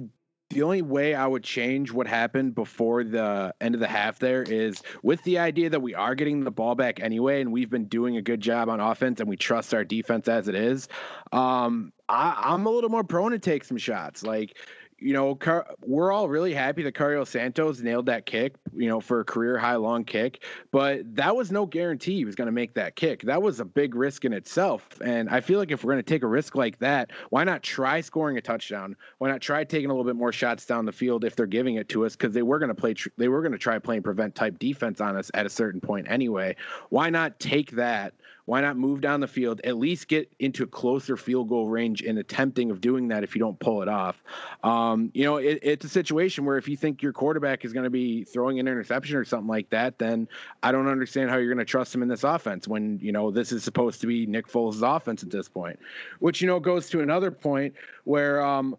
the 0.50 0.62
only 0.62 0.82
way 0.82 1.14
I 1.14 1.26
would 1.26 1.42
change 1.42 1.92
what 1.92 2.06
happened 2.06 2.54
before 2.54 3.02
the 3.02 3.54
end 3.60 3.74
of 3.74 3.80
the 3.80 3.88
half 3.88 4.18
there 4.18 4.42
is 4.42 4.82
with 5.02 5.22
the 5.24 5.38
idea 5.38 5.70
that 5.70 5.80
we 5.80 5.94
are 5.94 6.14
getting 6.14 6.44
the 6.44 6.50
ball 6.50 6.74
back 6.74 7.00
anyway, 7.00 7.40
and 7.40 7.52
we've 7.52 7.70
been 7.70 7.86
doing 7.86 8.16
a 8.16 8.22
good 8.22 8.40
job 8.40 8.68
on 8.68 8.78
offense, 8.78 9.20
and 9.20 9.28
we 9.28 9.36
trust 9.36 9.74
our 9.74 9.84
defense 9.84 10.28
as 10.28 10.46
it 10.46 10.54
is. 10.54 10.88
Um, 11.32 11.92
I, 12.08 12.40
I'm 12.44 12.66
a 12.66 12.70
little 12.70 12.90
more 12.90 13.04
prone 13.04 13.32
to 13.32 13.38
take 13.38 13.64
some 13.64 13.76
shots. 13.76 14.22
Like 14.22 14.56
you 14.98 15.12
know, 15.12 15.34
Car- 15.34 15.66
we're 15.84 16.10
all 16.10 16.28
really 16.28 16.54
happy 16.54 16.82
that 16.82 16.94
Cairo 16.94 17.24
Santos 17.24 17.80
nailed 17.80 18.06
that 18.06 18.24
kick, 18.24 18.54
you 18.74 18.88
know, 18.88 19.00
for 19.00 19.20
a 19.20 19.24
career 19.24 19.58
high 19.58 19.76
long 19.76 20.04
kick, 20.04 20.42
but 20.70 21.02
that 21.16 21.36
was 21.36 21.52
no 21.52 21.66
guarantee 21.66 22.16
he 22.16 22.24
was 22.24 22.34
going 22.34 22.46
to 22.46 22.52
make 22.52 22.72
that 22.74 22.96
kick. 22.96 23.22
That 23.22 23.42
was 23.42 23.60
a 23.60 23.64
big 23.64 23.94
risk 23.94 24.24
in 24.24 24.32
itself. 24.32 24.88
And 25.04 25.28
I 25.28 25.40
feel 25.40 25.58
like 25.58 25.70
if 25.70 25.84
we're 25.84 25.92
going 25.92 26.02
to 26.04 26.08
take 26.08 26.22
a 26.22 26.26
risk 26.28 26.54
like 26.54 26.78
that, 26.78 27.10
why 27.28 27.44
not 27.44 27.62
try 27.62 28.00
scoring 28.00 28.38
a 28.38 28.40
touchdown? 28.40 28.96
Why 29.18 29.28
not 29.28 29.42
try 29.42 29.64
taking 29.64 29.90
a 29.90 29.92
little 29.92 30.04
bit 30.04 30.16
more 30.16 30.32
shots 30.32 30.64
down 30.64 30.86
the 30.86 30.92
field 30.92 31.24
if 31.24 31.36
they're 31.36 31.46
giving 31.46 31.74
it 31.76 31.90
to 31.90 32.06
us? 32.06 32.16
Because 32.16 32.32
they 32.32 32.42
were 32.42 32.58
going 32.58 32.70
to 32.70 32.74
play, 32.74 32.94
tr- 32.94 33.10
they 33.18 33.28
were 33.28 33.42
going 33.42 33.52
to 33.52 33.58
try 33.58 33.78
playing 33.78 34.02
prevent 34.02 34.34
type 34.34 34.58
defense 34.58 35.00
on 35.02 35.16
us 35.16 35.30
at 35.34 35.44
a 35.44 35.50
certain 35.50 35.80
point 35.80 36.06
anyway. 36.10 36.56
Why 36.88 37.10
not 37.10 37.38
take 37.38 37.72
that? 37.72 38.14
Why 38.46 38.60
not 38.60 38.76
move 38.76 39.00
down 39.00 39.18
the 39.18 39.26
field, 39.26 39.60
at 39.64 39.76
least 39.76 40.06
get 40.06 40.32
into 40.38 40.68
closer 40.68 41.16
field 41.16 41.48
goal 41.48 41.68
range 41.68 42.02
in 42.02 42.18
attempting 42.18 42.70
of 42.70 42.80
doing 42.80 43.08
that 43.08 43.24
if 43.24 43.34
you 43.34 43.40
don't 43.40 43.58
pull 43.58 43.82
it 43.82 43.88
off? 43.88 44.22
Um, 44.62 45.10
you 45.14 45.24
know, 45.24 45.36
it, 45.36 45.58
it's 45.62 45.84
a 45.84 45.88
situation 45.88 46.44
where 46.44 46.56
if 46.56 46.68
you 46.68 46.76
think 46.76 47.02
your 47.02 47.12
quarterback 47.12 47.64
is 47.64 47.72
going 47.72 47.84
to 47.84 47.90
be 47.90 48.22
throwing 48.22 48.60
an 48.60 48.68
interception 48.68 49.16
or 49.16 49.24
something 49.24 49.48
like 49.48 49.68
that, 49.70 49.98
then 49.98 50.28
I 50.62 50.70
don't 50.70 50.86
understand 50.86 51.28
how 51.28 51.38
you're 51.38 51.52
going 51.52 51.58
to 51.58 51.64
trust 51.64 51.92
him 51.92 52.02
in 52.02 52.08
this 52.08 52.22
offense 52.22 52.68
when, 52.68 53.00
you 53.02 53.10
know, 53.10 53.32
this 53.32 53.50
is 53.50 53.64
supposed 53.64 54.00
to 54.02 54.06
be 54.06 54.26
Nick 54.26 54.46
Foles' 54.46 54.80
offense 54.80 55.24
at 55.24 55.30
this 55.30 55.48
point, 55.48 55.80
which, 56.20 56.40
you 56.40 56.46
know, 56.46 56.60
goes 56.60 56.88
to 56.90 57.00
another 57.00 57.32
point 57.32 57.74
where, 58.04 58.44
um, 58.44 58.76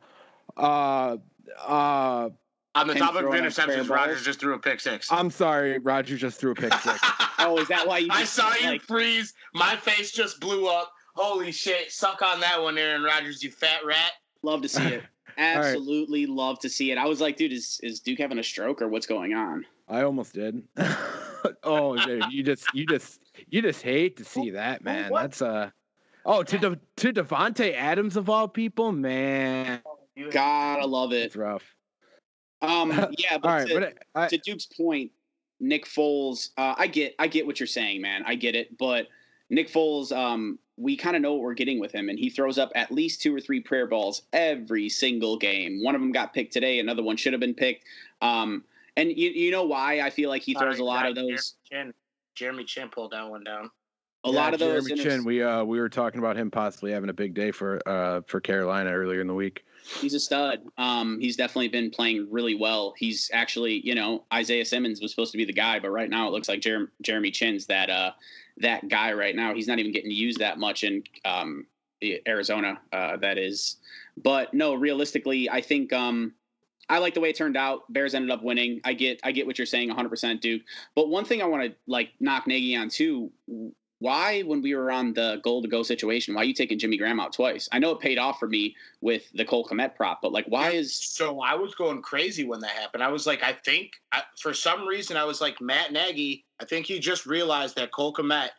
uh, 0.56 1.18
uh, 1.62 2.30
On 2.74 2.88
the 2.88 2.96
topic 2.96 3.24
of 3.24 3.32
interceptions, 3.32 3.90
Rodgers 3.90 4.24
just 4.24 4.40
threw 4.40 4.54
a 4.54 4.60
pick 4.60 4.80
six. 4.80 5.12
I'm 5.12 5.30
sorry, 5.30 5.78
Rodgers 5.80 6.22
just 6.22 6.40
threw 6.40 6.52
a 6.52 6.56
pick 6.56 6.74
six. 6.76 7.02
Oh, 7.40 7.58
is 7.60 7.68
that 7.68 7.88
why 7.88 8.00
you? 8.00 8.10
I 8.12 8.24
saw 8.24 8.54
you 8.56 8.68
like, 8.68 8.82
freeze. 8.82 9.34
My 9.54 9.76
face 9.76 10.12
just 10.12 10.40
blew 10.40 10.68
up. 10.68 10.92
Holy 11.16 11.52
shit! 11.52 11.92
Suck 11.92 12.22
on 12.22 12.40
that 12.42 12.62
one, 12.62 12.78
Aaron 12.78 13.04
Rodgers, 13.04 13.42
you 13.44 13.52
fat 13.52 13.86
rat. 13.86 14.12
Love 14.44 14.62
to 14.62 14.70
see 14.70 14.86
it. 14.86 15.04
Absolutely 15.38 16.26
love 16.26 16.60
to 16.60 16.70
see 16.70 16.92
it. 16.92 16.98
I 16.98 17.06
was 17.06 17.22
like, 17.22 17.38
dude, 17.38 17.54
is 17.54 17.80
is 17.84 18.00
Duke 18.00 18.20
having 18.20 18.40
a 18.40 18.44
stroke 18.44 18.82
or 18.82 18.88
what's 18.88 19.06
going 19.06 19.34
on? 19.34 19.66
I 19.88 20.02
almost 20.02 20.34
did. 20.34 20.64
oh, 21.64 21.98
dude, 22.06 22.26
you 22.32 22.44
just 22.44 22.66
you 22.74 22.86
just 22.86 23.22
you 23.50 23.62
just 23.62 23.82
hate 23.82 24.18
to 24.18 24.26
see 24.26 24.52
that, 24.52 24.84
man. 24.84 25.12
what? 25.12 25.22
That's 25.22 25.42
uh 25.42 25.70
oh 26.26 26.44
to 26.44 26.58
De, 26.58 26.80
to 26.98 27.14
Davante 27.14 27.74
Adams 27.74 28.18
of 28.18 28.30
all 28.30 28.48
people, 28.48 28.92
man. 28.92 29.82
Gotta 30.32 30.86
love 30.86 31.14
it. 31.14 31.26
It's 31.26 31.36
rough. 31.36 31.64
Um, 32.62 32.90
yeah, 33.18 33.38
but, 33.38 33.48
all 33.48 33.56
right, 33.56 33.68
to, 33.68 33.80
but 33.80 33.94
I, 34.16 34.28
to 34.28 34.38
Duke's 34.40 34.66
point, 34.66 35.12
Nick 35.60 35.86
Foles, 35.86 36.50
uh, 36.58 36.76
I 36.78 36.88
get, 36.88 37.16
I 37.20 37.28
get 37.28 37.46
what 37.46 37.60
you're 37.60 37.68
saying, 37.68 38.02
man. 38.02 38.24
I 38.26 38.36
get 38.36 38.56
it, 38.56 38.78
but 38.78 39.08
Nick 39.50 39.70
Foles, 39.72 40.12
um, 40.12 40.60
we 40.78 40.96
kind 40.96 41.16
of 41.16 41.22
know 41.22 41.34
what 41.34 41.42
we're 41.42 41.54
getting 41.54 41.80
with 41.80 41.92
him, 41.92 42.10
and 42.10 42.20
he 42.20 42.30
throws 42.30 42.58
up 42.58 42.72
at 42.76 42.92
least 42.92 43.22
two 43.22 43.36
or 43.36 43.40
three 43.40 43.60
prayer 43.60 43.88
balls 43.88 44.22
every 44.34 44.90
single 44.90 45.38
game. 45.38 45.84
One 45.84 45.96
of 45.96 46.02
them 46.02 46.12
got 46.12 46.34
picked 46.34 46.54
today. 46.54 46.80
Another 46.80 47.02
one 47.02 47.18
should 47.18 47.34
have 47.34 47.40
been 47.40 47.56
picked. 47.56 47.86
Um, 48.22 48.64
and 48.96 49.10
you, 49.10 49.30
you 49.30 49.52
know 49.52 49.64
why 49.64 50.02
I 50.02 50.10
feel 50.10 50.30
like 50.30 50.42
he 50.42 50.54
throws 50.54 50.80
a 50.80 50.84
lot 50.84 51.08
of 51.08 51.16
those. 51.16 51.56
Jeremy 51.70 51.92
Chinn, 51.92 51.94
Jeremy 52.36 52.64
Chinn 52.66 52.90
pulled 52.90 53.12
that 53.12 53.28
one 53.30 53.44
down. 53.44 53.70
A 54.24 54.30
yeah, 54.30 54.36
lot 54.36 54.54
of 54.54 54.60
those. 54.60 54.88
Jeremy 54.88 54.92
inter- 54.92 55.04
Chinn, 55.04 55.24
we 55.24 55.44
uh 55.44 55.64
we 55.64 55.80
were 55.80 55.90
talking 55.90 56.20
about 56.20 56.36
him 56.36 56.52
possibly 56.52 56.92
having 56.92 57.10
a 57.10 57.14
big 57.14 57.34
day 57.34 57.52
for 57.52 57.82
uh 57.88 58.22
for 58.28 58.40
Carolina 58.40 58.92
earlier 58.92 59.22
in 59.22 59.28
the 59.28 59.34
week. 59.34 59.66
He's 60.02 60.14
a 60.14 60.20
stud. 60.20 60.62
Um, 60.78 61.20
he's 61.20 61.36
definitely 61.36 61.70
been 61.70 61.90
playing 61.90 62.28
really 62.30 62.56
well. 62.56 62.94
He's 62.98 63.30
actually, 63.34 63.86
you 63.86 63.96
know, 63.96 64.24
Isaiah 64.34 64.66
Simmons 64.66 65.02
was 65.02 65.12
supposed 65.12 65.32
to 65.32 65.38
be 65.38 65.46
the 65.46 65.54
guy, 65.54 65.80
but 65.80 65.90
right 65.90 66.10
now 66.10 66.28
it 66.28 66.32
looks 66.32 66.50
like 66.50 66.62
Jer- 66.62 66.92
Jeremy 67.02 67.32
Chinn's 67.32 67.66
that 67.68 67.90
uh, 67.90 68.12
that 68.58 68.88
guy 68.90 69.14
right 69.14 69.36
now. 69.36 69.54
He's 69.54 69.68
not 69.68 69.80
even 69.80 69.92
getting 69.92 70.12
used 70.12 70.40
that 70.40 70.60
much 70.60 70.84
in 70.84 71.04
um, 71.26 71.66
Arizona. 72.28 72.80
Uh, 72.92 73.18
that 73.18 73.38
is, 73.38 73.78
but 74.24 74.54
no, 74.54 74.74
realistically, 74.74 75.50
I 75.50 75.62
think 75.62 75.94
um, 75.94 76.34
I 76.90 77.00
like 77.00 77.14
the 77.14 77.20
way 77.20 77.30
it 77.30 77.36
turned 77.36 77.58
out. 77.58 77.92
Bears 77.92 78.14
ended 78.14 78.32
up 78.32 78.44
winning. 78.44 78.82
I 78.84 78.94
get, 78.94 79.20
I 79.24 79.32
get 79.32 79.46
what 79.46 79.58
you're 79.58 79.66
saying, 79.66 79.90
100, 79.90 80.10
percent 80.10 80.42
Duke. 80.42 80.62
But 80.96 81.10
one 81.10 81.26
thing 81.26 81.42
I 81.42 81.46
want 81.46 81.64
to 81.64 81.76
like 81.88 82.12
knock 82.20 82.48
Nagy 82.48 82.76
on 82.76 82.90
too. 82.90 83.32
Why, 84.00 84.42
when 84.42 84.62
we 84.62 84.76
were 84.76 84.92
on 84.92 85.14
the 85.14 85.40
goal 85.44 85.62
to 85.64 85.68
go 85.68 85.82
situation, 85.82 86.36
why 86.36 86.42
are 86.42 86.46
you 86.46 86.54
taking 86.54 86.78
Jimmy 86.78 86.98
Graham 86.98 87.20
out 87.20 87.34
twice? 87.34 87.68
I 87.72 87.80
know 87.80 87.92
it 87.92 88.00
paid 88.00 88.20
off 88.20 88.38
for 88.40 88.48
me 88.48 88.76
with 89.02 89.24
the 89.34 89.44
Cole 89.44 89.66
Kmet 89.66 89.96
prop, 89.96 90.22
but 90.22 90.32
like, 90.32 90.46
why 90.48 90.72
is 90.72 90.96
So 90.96 91.42
I 91.42 91.56
was 91.56 91.74
going 91.74 92.02
crazy 92.04 92.44
when 92.44 92.60
that 92.60 92.72
happened. 92.72 93.04
I 93.04 93.10
was 93.10 93.26
like, 93.26 93.44
I 93.44 93.54
think 93.54 93.94
I, 94.12 94.22
for 94.40 94.54
some 94.54 94.86
reason 94.86 95.18
I 95.18 95.24
was 95.24 95.42
like 95.42 95.60
Matt 95.62 95.92
Nagy. 95.92 96.46
I 96.62 96.66
think 96.66 96.86
he 96.86 97.00
just 97.00 97.26
realized 97.26 97.76
that 97.78 97.92
Cole 97.92 98.14
Kmet 98.14 98.50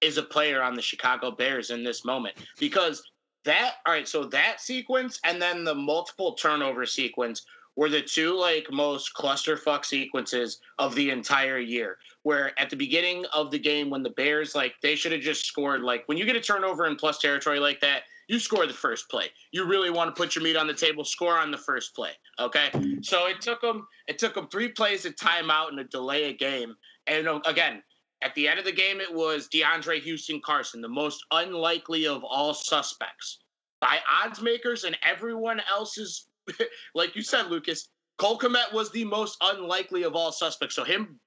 is 0.00 0.18
a 0.18 0.22
player 0.22 0.62
on 0.62 0.74
the 0.74 0.82
Chicago 0.82 1.30
Bears 1.30 1.70
in 1.70 1.84
this 1.84 2.04
moment 2.04 2.36
because 2.58 3.02
that. 3.44 3.74
All 3.86 3.92
right, 3.92 4.08
so 4.08 4.24
that 4.24 4.60
sequence 4.60 5.20
and 5.24 5.40
then 5.40 5.62
the 5.62 5.74
multiple 5.74 6.34
turnover 6.34 6.84
sequence 6.84 7.44
were 7.76 7.88
the 7.88 8.02
two 8.02 8.38
like 8.38 8.66
most 8.70 9.14
clusterfuck 9.14 9.84
sequences 9.84 10.60
of 10.78 10.94
the 10.94 11.10
entire 11.10 11.58
year. 11.58 11.98
Where 12.22 12.58
at 12.60 12.68
the 12.68 12.76
beginning 12.76 13.24
of 13.32 13.50
the 13.50 13.58
game, 13.58 13.88
when 13.90 14.02
the 14.02 14.10
Bears 14.10 14.54
like 14.54 14.74
they 14.82 14.94
should 14.94 15.12
have 15.12 15.20
just 15.22 15.46
scored 15.46 15.82
like 15.82 16.06
when 16.06 16.18
you 16.18 16.26
get 16.26 16.36
a 16.36 16.40
turnover 16.40 16.86
in 16.86 16.96
plus 16.96 17.18
territory 17.18 17.58
like 17.58 17.80
that, 17.80 18.02
you 18.28 18.38
score 18.38 18.66
the 18.66 18.72
first 18.72 19.08
play. 19.10 19.26
You 19.50 19.64
really 19.64 19.90
want 19.90 20.14
to 20.14 20.20
put 20.20 20.36
your 20.36 20.44
meat 20.44 20.56
on 20.56 20.68
the 20.68 20.74
table, 20.74 21.04
score 21.04 21.36
on 21.36 21.50
the 21.50 21.58
first 21.58 21.96
play. 21.96 22.12
Okay, 22.38 22.70
so 23.02 23.26
it 23.26 23.40
took 23.40 23.60
them 23.60 23.86
it 24.06 24.18
took 24.18 24.34
them 24.34 24.48
three 24.48 24.68
plays 24.68 25.04
of 25.04 25.16
timeout 25.16 25.70
and 25.70 25.80
a 25.80 25.84
delay 25.84 26.24
a 26.30 26.32
game. 26.32 26.76
And 27.06 27.26
uh, 27.26 27.40
again, 27.46 27.82
at 28.22 28.34
the 28.34 28.46
end 28.46 28.58
of 28.58 28.64
the 28.64 28.72
game, 28.72 29.00
it 29.00 29.12
was 29.12 29.48
DeAndre 29.48 30.00
Houston 30.02 30.40
Carson, 30.44 30.80
the 30.80 30.88
most 30.88 31.24
unlikely 31.32 32.06
of 32.06 32.22
all 32.22 32.54
suspects 32.54 33.38
by 33.80 33.98
odds 34.22 34.40
makers 34.40 34.84
and 34.84 34.96
everyone 35.02 35.60
else's. 35.70 36.26
like 36.94 37.16
you 37.16 37.22
said, 37.22 37.46
Lucas, 37.46 37.88
Cole 38.18 38.38
Kmet 38.38 38.72
was 38.72 38.90
the 38.90 39.04
most 39.04 39.38
unlikely 39.42 40.02
of 40.02 40.14
all 40.14 40.32
suspects. 40.32 40.74
So 40.74 40.84
him 40.84 41.18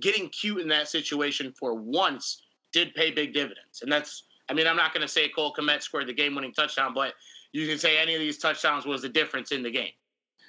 getting 0.00 0.28
cute 0.30 0.60
in 0.60 0.68
that 0.68 0.88
situation 0.88 1.52
for 1.58 1.74
once 1.74 2.42
did 2.72 2.94
pay 2.94 3.10
big 3.10 3.32
dividends, 3.32 3.82
and 3.82 3.90
that's. 3.90 4.24
I 4.50 4.54
mean, 4.54 4.66
I'm 4.66 4.76
not 4.76 4.94
going 4.94 5.02
to 5.02 5.12
say 5.12 5.28
Cole 5.28 5.52
Kmet 5.52 5.82
scored 5.82 6.06
the 6.06 6.14
game-winning 6.14 6.54
touchdown, 6.54 6.94
but 6.94 7.12
you 7.52 7.66
can 7.66 7.76
say 7.76 7.98
any 7.98 8.14
of 8.14 8.20
these 8.20 8.38
touchdowns 8.38 8.86
was 8.86 9.02
the 9.02 9.08
difference 9.10 9.52
in 9.52 9.62
the 9.62 9.70
game. 9.70 9.90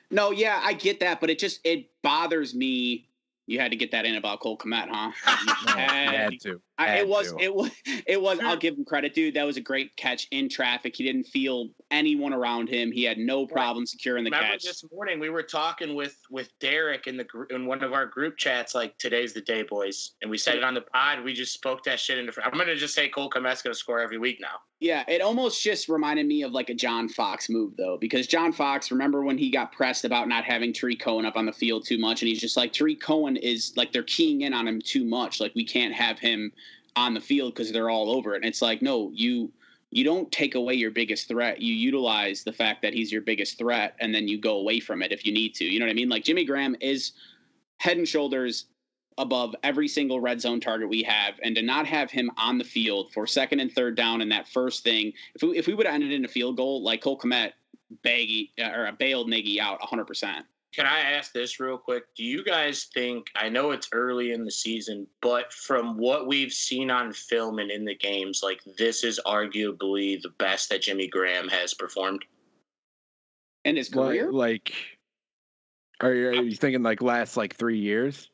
No, 0.10 0.32
yeah, 0.32 0.62
I 0.64 0.72
get 0.72 1.02
that, 1.02 1.20
but 1.20 1.30
it 1.30 1.38
just 1.38 1.60
it 1.66 1.90
bothers 2.02 2.56
me. 2.56 3.09
You 3.50 3.60
had 3.60 3.72
to 3.72 3.78
get 3.78 3.90
that 3.92 4.06
in 4.06 4.14
about 4.16 4.42
Cole 4.42 4.58
Kmet, 4.60 4.88
huh? 4.92 5.12
You 5.48 5.66
No, 5.66 5.72
had- 5.80 6.14
had 6.16 6.40
to. 6.42 6.62
I, 6.78 7.00
it 7.00 7.08
was 7.08 7.32
to. 7.34 7.40
it 7.40 7.54
was 7.54 7.72
it 8.08 8.22
was. 8.22 8.40
I'll 8.40 8.56
give 8.56 8.78
him 8.78 8.86
credit, 8.86 9.14
dude. 9.14 9.34
That 9.34 9.44
was 9.46 9.58
a 9.58 9.62
great 9.62 9.94
catch 9.98 10.28
in 10.32 10.48
traffic. 10.48 10.96
He 10.96 11.04
didn't 11.04 11.26
feel 11.26 11.70
anyone 11.92 12.32
around 12.32 12.70
him. 12.70 12.92
He 12.92 13.04
had 13.04 13.18
no 13.18 13.46
problem 13.48 13.86
securing 13.86 14.24
the 14.24 14.30
Remember 14.30 14.54
catch. 14.54 14.64
this 14.64 14.86
morning 14.94 15.20
we 15.20 15.30
were 15.30 15.44
talking 15.44 15.96
with 15.96 16.16
with 16.30 16.50
Derek 16.62 17.08
in 17.08 17.18
the 17.18 17.24
gr- 17.26 17.46
in 17.50 17.66
one 17.66 17.84
of 17.84 17.92
our 17.92 18.06
group 18.06 18.38
chats 18.38 18.76
like 18.76 18.98
today's 18.98 19.34
the 19.34 19.42
day, 19.42 19.64
boys, 19.64 20.12
and 20.22 20.30
we 20.32 20.38
said 20.38 20.56
it 20.56 20.64
on 20.64 20.74
the 20.74 20.82
pod. 20.82 21.24
We 21.24 21.34
just 21.34 21.54
spoke 21.54 21.84
that 21.84 22.00
shit 22.00 22.18
into. 22.18 22.32
I'm 22.46 22.58
gonna 22.58 22.76
just 22.76 22.94
say 22.94 23.10
Cole 23.10 23.30
Komet's 23.30 23.62
gonna 23.62 23.74
score 23.76 24.00
every 24.00 24.20
week 24.20 24.38
now. 24.40 24.56
Yeah, 24.80 25.04
it 25.10 25.22
almost 25.22 25.62
just 25.62 25.90
reminded 25.90 26.26
me 26.26 26.44
of 26.44 26.54
like 26.54 26.70
a 26.70 26.74
John 26.74 27.10
Fox 27.10 27.50
move 27.50 27.76
though, 27.76 27.98
because 27.98 28.28
John 28.28 28.54
Fox, 28.54 28.92
remember 28.92 29.24
when 29.24 29.38
he 29.38 29.52
got 29.52 29.74
pressed 29.74 30.06
about 30.06 30.30
not 30.30 30.46
having 30.46 30.72
Tarik 30.72 31.02
Cohen 31.02 31.26
up 31.26 31.36
on 31.36 31.46
the 31.46 31.52
field 31.52 31.86
too 31.86 31.98
much, 31.98 32.22
and 32.22 32.30
he's 32.30 32.40
just 32.40 32.56
like 32.56 32.72
Tarik 32.72 33.02
Cohen 33.02 33.36
is 33.36 33.74
like 33.76 33.92
they're 33.92 34.04
keying 34.04 34.42
in 34.42 34.54
on 34.54 34.68
him 34.68 34.82
too 34.82 35.04
much. 35.04 35.42
Like 35.42 35.54
we 35.54 35.66
can't 35.66 35.94
have 35.94 36.18
him 36.18 36.54
on 36.96 37.14
the 37.14 37.20
field 37.20 37.54
because 37.54 37.74
they're 37.74 37.90
all 37.90 38.10
over 38.10 38.34
it. 38.34 38.38
And 38.38 38.46
it's 38.46 38.62
like, 38.62 38.82
no, 38.82 39.12
you 39.14 39.52
you 39.92 40.06
don't 40.06 40.32
take 40.32 40.56
away 40.56 40.76
your 40.76 40.92
biggest 40.92 41.28
threat. 41.28 41.62
You 41.62 41.74
utilize 41.74 42.44
the 42.44 42.54
fact 42.54 42.82
that 42.84 42.94
he's 42.94 43.12
your 43.12 43.22
biggest 43.22 43.58
threat, 43.58 43.96
and 44.00 44.16
then 44.16 44.30
you 44.30 44.40
go 44.40 44.58
away 44.58 44.80
from 44.80 45.02
it 45.02 45.12
if 45.12 45.26
you 45.26 45.34
need 45.34 45.56
to. 45.56 45.66
You 45.66 45.80
know 45.80 45.88
what 45.88 45.92
I 45.92 45.96
mean? 45.96 46.10
Like 46.10 46.24
Jimmy 46.24 46.46
Graham 46.46 46.78
is 46.80 47.12
head 47.80 47.98
and 47.98 48.08
shoulders 48.08 48.66
above 49.20 49.56
every 49.64 49.88
single 49.88 50.20
red 50.20 50.42
zone 50.42 50.60
target 50.60 50.90
we 50.90 51.04
have, 51.04 51.36
and 51.44 51.56
to 51.56 51.62
not 51.62 51.86
have 51.86 52.10
him 52.10 52.32
on 52.38 52.58
the 52.58 52.64
field 52.64 53.12
for 53.14 53.28
second 53.28 53.60
and 53.60 53.72
third 53.72 53.96
down 53.96 54.22
in 54.22 54.30
that 54.30 54.48
first 54.48 54.84
thing, 54.84 55.14
if 55.36 55.44
we, 55.44 55.58
if 55.58 55.68
we 55.68 55.74
would 55.76 55.86
have 55.86 55.94
ended 55.94 56.12
in 56.12 56.26
a 56.26 56.28
field 56.28 56.58
goal, 56.58 56.82
like 56.82 57.02
Cole 57.04 57.20
Kmet 57.20 57.52
baggy 58.04 58.52
uh, 58.60 58.70
or 58.72 58.92
bailed 58.94 59.30
Nagy 59.30 59.60
out 59.60 59.80
100. 59.82 60.06
percent 60.06 60.46
Can 60.74 60.86
I 60.86 61.00
ask 61.00 61.34
this 61.34 61.60
real 61.60 61.78
quick? 61.78 62.04
Do 62.16 62.24
you 62.24 62.44
guys 62.44 62.86
think? 62.94 63.28
I 63.36 63.50
know 63.50 63.72
it's 63.72 63.90
early 63.92 64.32
in 64.32 64.46
the 64.46 64.52
season, 64.52 65.06
but 65.22 65.52
from 65.52 65.98
what 65.98 66.28
we've 66.28 66.54
seen 66.54 66.90
on 66.92 67.12
film 67.14 67.60
and 67.60 67.70
in 67.72 67.84
the 67.86 67.96
games, 67.96 68.42
like 68.44 68.62
this 68.78 69.04
is 69.04 69.20
arguably 69.26 70.22
the 70.22 70.30
best 70.38 70.70
that 70.70 70.82
Jimmy 70.84 71.08
Graham 71.08 71.48
has 71.50 71.74
performed. 71.74 72.24
in 73.66 73.76
his 73.76 73.94
Like- 73.94 74.08
career. 74.20 74.32
Like, 74.32 74.74
are 76.02 76.14
you, 76.14 76.28
are 76.30 76.34
you 76.44 76.56
thinking 76.56 76.82
like 76.84 77.02
last 77.02 77.36
like 77.36 77.56
three 77.58 77.80
years? 77.80 78.30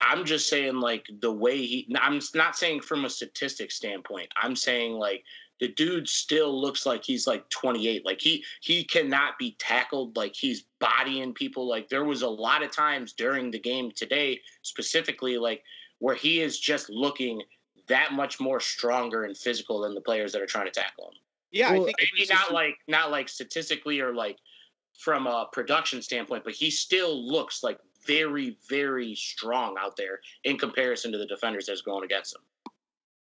I'm 0.00 0.24
just 0.24 0.48
saying, 0.48 0.80
like 0.80 1.06
the 1.20 1.32
way 1.32 1.58
he. 1.58 1.94
I'm 2.00 2.20
not 2.34 2.56
saying 2.56 2.82
from 2.82 3.04
a 3.04 3.10
statistic 3.10 3.70
standpoint. 3.70 4.28
I'm 4.40 4.54
saying 4.54 4.92
like 4.92 5.24
the 5.60 5.68
dude 5.68 6.08
still 6.08 6.60
looks 6.60 6.86
like 6.86 7.02
he's 7.04 7.26
like 7.26 7.48
28. 7.50 8.06
Like 8.06 8.20
he 8.20 8.44
he 8.60 8.84
cannot 8.84 9.38
be 9.38 9.56
tackled. 9.58 10.16
Like 10.16 10.34
he's 10.34 10.64
bodying 10.78 11.34
people. 11.34 11.68
Like 11.68 11.88
there 11.88 12.04
was 12.04 12.22
a 12.22 12.28
lot 12.28 12.62
of 12.62 12.70
times 12.70 13.12
during 13.12 13.50
the 13.50 13.58
game 13.58 13.90
today, 13.90 14.40
specifically, 14.62 15.36
like 15.36 15.62
where 15.98 16.14
he 16.14 16.40
is 16.40 16.60
just 16.60 16.88
looking 16.90 17.42
that 17.88 18.12
much 18.12 18.38
more 18.38 18.60
stronger 18.60 19.24
and 19.24 19.36
physical 19.36 19.80
than 19.80 19.94
the 19.94 20.00
players 20.00 20.32
that 20.32 20.42
are 20.42 20.46
trying 20.46 20.66
to 20.66 20.70
tackle 20.70 21.08
him. 21.08 21.18
Yeah, 21.50 21.72
Well, 21.72 21.82
I 21.82 21.84
think 21.86 21.96
Maybe 22.14 22.26
not 22.28 22.40
just- 22.42 22.52
like 22.52 22.76
not 22.86 23.10
like 23.10 23.28
statistically 23.28 24.00
or 24.00 24.14
like 24.14 24.38
from 24.98 25.26
a 25.26 25.48
production 25.52 26.02
standpoint, 26.02 26.44
but 26.44 26.52
he 26.52 26.70
still 26.70 27.26
looks 27.26 27.62
like 27.62 27.78
very, 28.08 28.56
very 28.68 29.14
strong 29.14 29.76
out 29.78 29.96
there 29.96 30.18
in 30.42 30.58
comparison 30.58 31.12
to 31.12 31.18
the 31.18 31.26
defenders 31.26 31.66
that's 31.66 31.82
going 31.82 32.04
against 32.04 32.34
him. 32.34 32.42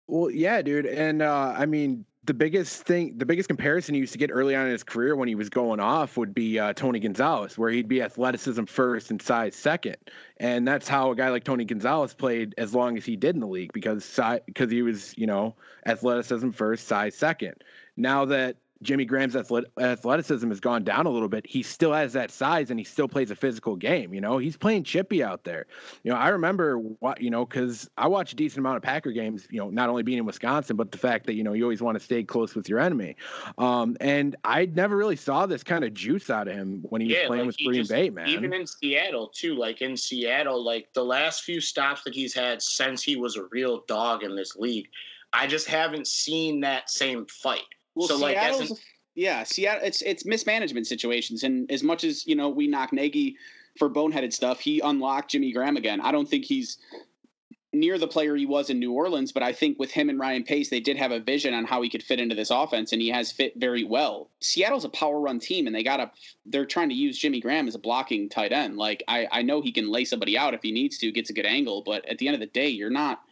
Well, 0.09 0.31
yeah, 0.31 0.61
dude, 0.61 0.85
and 0.85 1.23
uh, 1.23 1.55
I 1.57 1.65
mean, 1.65 2.05
the 2.25 2.35
biggest 2.35 2.83
thing, 2.83 3.17
the 3.19 3.25
biggest 3.25 3.49
comparison 3.49 3.95
he 3.95 4.01
used 4.01 4.13
to 4.13 4.19
get 4.19 4.31
early 4.31 4.55
on 4.55 4.67
in 4.67 4.73
his 4.73 4.85
career 4.85 5.17
when 5.17 5.29
he 5.29 5.35
was 5.35 5.49
going 5.49 5.81
off 5.81 6.17
would 6.17 6.35
be 6.35 6.59
uh, 6.59 6.73
Tony 6.75 7.01
Gonzalez, 7.01 7.59
where 7.59 7.71
he'd 7.71 7.89
be 7.89 8.03
athleticism 8.03 8.65
first 8.65 9.11
and 9.11 9.23
size 9.23 9.57
second, 9.57 9.97
and 10.37 10.67
that's 10.67 10.87
how 10.87 11.11
a 11.11 11.17
guy 11.17 11.31
like 11.31 11.45
Tony 11.45 11.65
Gonzalez 11.65 12.15
played 12.15 12.55
as 12.59 12.75
long 12.75 12.97
as 12.97 13.05
he 13.05 13.17
did 13.17 13.35
in 13.35 13.41
the 13.41 13.47
league 13.47 13.73
because 13.73 14.21
because 14.47 14.71
he 14.71 14.83
was 14.83 15.17
you 15.17 15.27
know 15.27 15.55
athleticism 15.87 16.51
first, 16.51 16.87
size 16.87 17.17
second. 17.17 17.55
Now 17.97 18.25
that 18.27 18.57
Jimmy 18.83 19.05
Graham's 19.05 19.37
athleticism 19.37 20.49
has 20.49 20.61
gone 20.61 20.85
down 20.85 21.07
a 21.07 21.11
little 21.11 21.29
bit. 21.29 21.47
He 21.47 21.63
still 21.63 21.93
has 21.93 22.13
that 22.13 22.31
size 22.31 22.71
and 22.71 22.79
he 22.79 22.85
still 22.85 23.09
plays 23.09 23.31
a 23.31 23.37
physical 23.37 23.77
game. 23.77 24.13
You 24.13 24.21
know, 24.21 24.39
he's 24.39 24.57
playing 24.57 24.85
chippy 24.85 25.23
out 25.23 25.45
there. 25.45 25.67
You 26.03 26.11
know, 26.11 26.19
I 26.19 26.29
remember 26.29 26.79
what, 26.79 27.21
you 27.21 27.31
know, 27.31 27.47
because 27.47 27.89
I 27.97 28.09
watch 28.09 28.33
a 28.33 28.37
decent 28.37 28.59
amount 28.59 28.77
of 28.77 28.83
Packer 28.83 29.13
games, 29.13 29.47
you 29.51 29.59
know, 29.59 29.71
not 29.71 29.89
only 29.89 30.03
being 30.03 30.19
in 30.19 30.27
Wisconsin, 30.27 30.77
but 30.77 30.91
the 30.91 30.99
fact 30.99 31.27
that, 31.27 31.35
you 31.35 31.45
know, 31.45 31.53
you 31.53 31.63
always 31.63 31.83
want 31.83 31.99
to 31.99 32.05
stay 32.05 32.23
close 32.25 32.55
with 32.55 32.69
your 32.69 32.81
enemy. 32.81 33.17
Um, 33.59 33.97
and 34.01 34.37
I 34.45 34.67
never 34.67 34.97
really 34.97 35.17
saw 35.17 35.47
this 35.47 35.63
kind 35.63 35.85
of 35.85 35.95
juice 35.95 36.29
out 36.29 36.49
of 36.49 36.55
him 36.55 36.81
when 36.89 37.01
he 37.01 37.09
yeah, 37.09 37.21
was 37.21 37.27
playing 37.29 37.41
like 37.41 37.47
with 37.47 37.57
Green 37.59 37.81
just, 37.83 37.91
Bay, 37.91 38.11
man. 38.11 38.29
Even 38.29 38.53
in 38.53 38.67
Seattle, 38.67 39.29
too. 39.29 39.55
Like 39.55 39.81
in 39.81 39.97
Seattle, 39.97 40.63
like 40.65 40.89
the 40.95 41.05
last 41.05 41.45
few 41.45 41.61
stops 41.61 42.03
that 42.05 42.15
he's 42.15 42.35
had 42.35 42.61
since 42.61 43.03
he 43.03 43.17
was 43.17 43.37
a 43.37 43.45
real 43.53 43.85
dog 43.87 44.23
in 44.25 44.35
this 44.35 44.57
league, 44.57 44.89
I 45.33 45.47
just 45.47 45.67
haven't 45.67 46.07
seen 46.07 46.61
that 46.61 46.91
same 46.91 47.27
fight 47.27 47.63
well, 47.95 48.09
so 48.09 48.19
Seattle's, 48.19 48.71
like, 48.71 48.71
as 48.71 48.81
yeah, 49.15 49.43
Seattle. 49.43 49.85
It's 49.85 50.03
it's 50.03 50.25
mismanagement 50.25 50.87
situations, 50.87 51.43
and 51.43 51.71
as 51.71 51.83
much 51.83 52.05
as 52.05 52.27
you 52.27 52.35
know, 52.35 52.49
we 52.49 52.67
knock 52.67 52.93
Nagy 52.93 53.37
for 53.79 53.91
boneheaded 53.91 54.33
stuff. 54.33 54.61
He 54.61 54.81
unlocked 54.81 55.31
Jimmy 55.31 55.53
Graham 55.53 55.77
again. 55.77 56.01
I 56.01 56.13
don't 56.13 56.29
think 56.29 56.45
he's 56.45 56.79
near 57.75 57.99
the 57.99 58.07
player 58.07 58.37
he 58.37 58.45
was 58.45 58.69
in 58.69 58.79
New 58.79 58.93
Orleans, 58.93 59.33
but 59.33 59.43
I 59.43 59.53
think 59.53 59.79
with 59.79 59.91
him 59.91 60.11
and 60.11 60.19
Ryan 60.19 60.45
Pace, 60.45 60.69
they 60.69 60.81
did 60.81 60.99
have 60.99 61.11
a 61.11 61.19
vision 61.19 61.55
on 61.55 61.65
how 61.65 61.81
he 61.81 61.89
could 61.89 62.03
fit 62.03 62.21
into 62.21 62.35
this 62.35 62.51
offense, 62.51 62.93
and 62.93 63.01
he 63.01 63.09
has 63.09 63.33
fit 63.33 63.55
very 63.57 63.83
well. 63.83 64.29
Seattle's 64.41 64.85
a 64.85 64.91
power 64.91 65.21
run 65.21 65.39
team, 65.39 65.67
and 65.67 65.75
they 65.75 65.83
got 65.83 66.01
a 66.01 66.11
they're 66.47 66.67
trying 66.67 66.89
to 66.89 66.95
use 66.95 67.19
Jimmy 67.19 67.41
Graham 67.41 67.69
as 67.69 67.75
a 67.75 67.79
blocking 67.79 68.29
tight 68.29 68.53
end. 68.53 68.77
Like 68.77 69.03
I, 69.09 69.29
I 69.31 69.43
know 69.43 69.61
he 69.61 69.73
can 69.73 69.91
lay 69.91 70.05
somebody 70.05 70.39
out 70.39 70.55
if 70.55 70.63
he 70.63 70.73
needs 70.73 70.99
to, 70.99 71.13
gets 71.13 71.31
a 71.31 71.35
good 71.35 71.47
angle, 71.47 71.83
but 71.83 72.07
at 72.09 72.19
the 72.19 72.29
end 72.29 72.35
of 72.35 72.41
the 72.41 72.47
day, 72.47 72.69
you're 72.69 72.91
not 72.91 73.23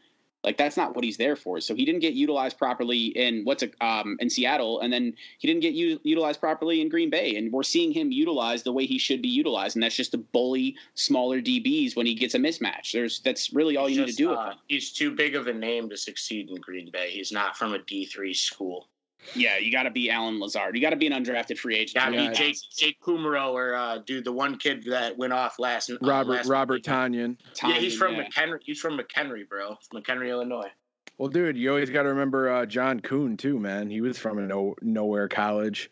like 0.43 0.57
that's 0.57 0.77
not 0.77 0.95
what 0.95 1.05
he's 1.05 1.17
there 1.17 1.37
for. 1.37 1.61
So 1.61 1.75
he 1.75 1.85
didn't 1.85 2.01
get 2.01 2.15
utilized 2.15 2.59
properly 2.59 3.07
in 3.07 3.45
what's 3.45 3.63
a, 3.63 3.71
um, 3.85 4.17
in 4.21 4.31
Seattle, 4.31 4.81
and 4.81 4.93
then 4.93 5.15
he 5.39 5.47
didn't 5.47 5.61
get 5.63 5.75
u- 5.75 6.01
utilized 6.03 6.41
properly 6.41 6.81
in 6.81 6.89
Green 6.89 7.11
Bay. 7.11 7.37
And 7.37 7.53
we're 7.53 7.63
seeing 7.63 7.93
him 7.93 8.11
utilized 8.11 8.65
the 8.65 8.73
way 8.73 8.87
he 8.87 8.99
should 8.99 9.21
be 9.21 9.29
utilized, 9.29 9.77
and 9.77 9.83
that's 9.83 9.97
just 9.97 10.13
to 10.13 10.19
bully 10.19 10.77
smaller 10.95 11.41
DBs 11.41 11.97
when 11.97 12.07
he 12.07 12.15
gets 12.15 12.35
a 12.35 12.39
mismatch. 12.39 12.93
There's 12.93 13.21
that's 13.21 13.53
really 13.53 13.77
all 13.77 13.87
he's 13.87 13.99
you 13.99 14.07
just, 14.07 14.19
need 14.19 14.27
to 14.27 14.35
do. 14.35 14.39
Uh, 14.39 14.55
he's 14.69 14.93
too 14.93 15.11
big 15.11 15.35
of 15.37 15.47
a 15.47 15.53
name 15.53 15.91
to 15.91 15.97
succeed 15.97 16.49
in 16.51 16.57
Green 16.57 16.91
Bay. 16.91 17.11
He's 17.11 17.33
not 17.33 17.57
from 17.57 17.75
a 17.75 17.79
D 17.79 18.07
three 18.07 18.35
school. 18.35 18.89
Yeah, 19.35 19.59
you 19.59 19.71
got 19.71 19.85
to 19.85 19.91
be 19.91 20.11
Allen 20.11 20.41
Lazard. 20.41 20.75
You 20.75 20.81
got 20.83 20.91
to 20.91 20.97
be 20.97 21.07
an 21.07 21.13
undrafted 21.13 21.59
free 21.59 21.77
agent. 21.77 21.95
Got 21.95 22.11
to 22.11 22.29
be 22.29 22.35
Jake 22.35 22.57
Jake 22.77 23.01
Kumerow 23.01 23.53
or 23.53 23.75
uh, 23.75 23.99
dude, 23.99 24.25
the 24.25 24.33
one 24.33 24.57
kid 24.57 24.85
that 24.85 25.17
went 25.17 25.33
off 25.33 25.59
last. 25.59 25.91
Uh, 25.91 25.99
Robert 26.03 26.33
last 26.33 26.49
Robert 26.49 26.83
Tonyan. 26.83 27.37
Yeah, 27.63 27.79
he's 27.79 27.97
from 27.97 28.17
yeah. 28.17 28.27
McHenry. 28.29 28.59
He's 28.63 28.81
from 28.81 28.99
McHenry, 28.99 29.49
bro. 29.49 29.77
McHenry, 29.95 30.31
Illinois. 30.31 30.71
Well, 31.19 31.29
dude, 31.29 31.57
you 31.57 31.69
always 31.69 31.91
got 31.91 32.05
to 32.05 32.09
remember 32.09 32.51
uh, 32.51 32.65
John 32.65 33.01
Kuhn 33.01 33.37
too, 33.37 33.59
man. 33.59 33.91
He 33.91 34.01
was 34.01 34.19
from 34.19 34.39
a 34.39 34.43
no 34.43 34.75
nowhere 34.81 35.29
college. 35.29 35.91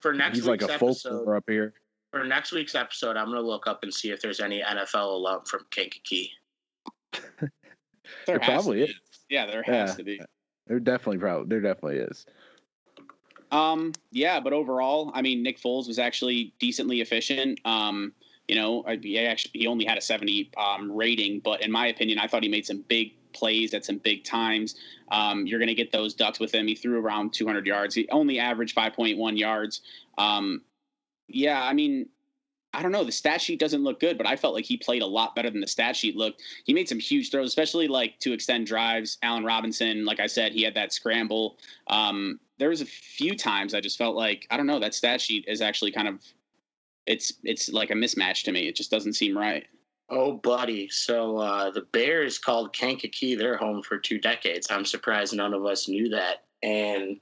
For 0.00 0.12
next 0.12 0.38
he's 0.38 0.46
like 0.46 0.62
a 0.62 0.72
episode, 0.72 1.28
up 1.28 1.44
here. 1.46 1.74
For 2.10 2.24
next 2.24 2.52
week's 2.52 2.74
episode, 2.74 3.16
I'm 3.16 3.26
gonna 3.26 3.40
look 3.40 3.66
up 3.66 3.82
and 3.82 3.94
see 3.94 4.10
if 4.10 4.20
there's 4.20 4.40
any 4.40 4.60
NFL 4.60 5.12
alum 5.14 5.42
from 5.44 5.64
Kankakee. 5.70 6.32
there, 7.12 7.50
there 8.26 8.40
probably 8.40 8.82
is. 8.82 8.94
Yeah, 9.28 9.46
there 9.46 9.62
has 9.62 9.90
yeah. 9.90 9.94
to 9.94 10.02
be. 10.02 10.20
There 10.66 10.80
definitely 10.80 11.18
probably 11.18 11.48
there 11.48 11.60
definitely 11.60 11.98
is. 11.98 12.26
Um, 13.50 13.92
yeah, 14.10 14.40
but 14.40 14.52
overall, 14.52 15.10
I 15.14 15.22
mean, 15.22 15.42
Nick 15.42 15.60
Foles 15.60 15.88
was 15.88 15.98
actually 15.98 16.52
decently 16.58 17.00
efficient. 17.00 17.60
Um, 17.64 18.12
you 18.46 18.54
know, 18.54 18.84
he 19.02 19.18
actually 19.18 19.52
he 19.54 19.66
only 19.66 19.84
had 19.84 19.98
a 19.98 20.00
70 20.00 20.50
um, 20.56 20.90
rating, 20.90 21.40
but 21.40 21.62
in 21.62 21.70
my 21.70 21.88
opinion, 21.88 22.18
I 22.18 22.26
thought 22.26 22.42
he 22.42 22.48
made 22.48 22.66
some 22.66 22.84
big 22.88 23.12
plays 23.32 23.74
at 23.74 23.84
some 23.84 23.98
big 23.98 24.24
times. 24.24 24.76
Um, 25.10 25.46
you're 25.46 25.58
going 25.58 25.68
to 25.68 25.74
get 25.74 25.92
those 25.92 26.14
ducks 26.14 26.40
with 26.40 26.52
him. 26.52 26.66
He 26.66 26.74
threw 26.74 26.98
around 27.00 27.32
200 27.32 27.66
yards. 27.66 27.94
He 27.94 28.08
only 28.10 28.38
averaged 28.38 28.76
5.1 28.76 29.38
yards. 29.38 29.82
Um, 30.16 30.62
yeah, 31.28 31.62
I 31.62 31.74
mean, 31.74 32.08
I 32.72 32.82
don't 32.82 32.92
know. 32.92 33.04
The 33.04 33.12
stat 33.12 33.40
sheet 33.40 33.60
doesn't 33.60 33.82
look 33.82 34.00
good, 34.00 34.18
but 34.18 34.26
I 34.26 34.36
felt 34.36 34.54
like 34.54 34.64
he 34.64 34.76
played 34.76 35.02
a 35.02 35.06
lot 35.06 35.34
better 35.34 35.50
than 35.50 35.60
the 35.60 35.66
stat 35.66 35.96
sheet 35.96 36.16
looked. 36.16 36.42
He 36.64 36.74
made 36.74 36.88
some 36.88 36.98
huge 36.98 37.30
throws, 37.30 37.48
especially 37.48 37.88
like 37.88 38.18
to 38.20 38.32
extend 38.32 38.66
drives. 38.66 39.18
Allen 39.22 39.44
Robinson, 39.44 40.04
like 40.04 40.20
I 40.20 40.26
said, 40.26 40.52
he 40.52 40.62
had 40.62 40.74
that 40.74 40.92
scramble. 40.92 41.58
Um, 41.88 42.40
there 42.58 42.68
was 42.68 42.80
a 42.80 42.86
few 42.86 43.36
times 43.36 43.74
I 43.74 43.80
just 43.80 43.98
felt 43.98 44.16
like 44.16 44.46
I 44.50 44.56
don't 44.56 44.66
know 44.66 44.80
that 44.80 44.94
stat 44.94 45.20
sheet 45.20 45.44
is 45.48 45.60
actually 45.60 45.92
kind 45.92 46.08
of 46.08 46.20
it's 47.06 47.32
it's 47.42 47.70
like 47.70 47.90
a 47.90 47.94
mismatch 47.94 48.44
to 48.44 48.52
me. 48.52 48.68
It 48.68 48.76
just 48.76 48.90
doesn't 48.90 49.14
seem 49.14 49.36
right. 49.36 49.66
Oh, 50.10 50.32
buddy. 50.32 50.88
So 50.88 51.36
uh, 51.36 51.70
the 51.70 51.82
Bears 51.82 52.38
called 52.38 52.72
Kankakee 52.72 53.34
their 53.34 53.56
home 53.56 53.82
for 53.82 53.98
two 53.98 54.18
decades. 54.18 54.68
I'm 54.70 54.86
surprised 54.86 55.34
none 55.34 55.52
of 55.52 55.66
us 55.66 55.88
knew 55.88 56.08
that. 56.08 56.44
And 56.62 57.20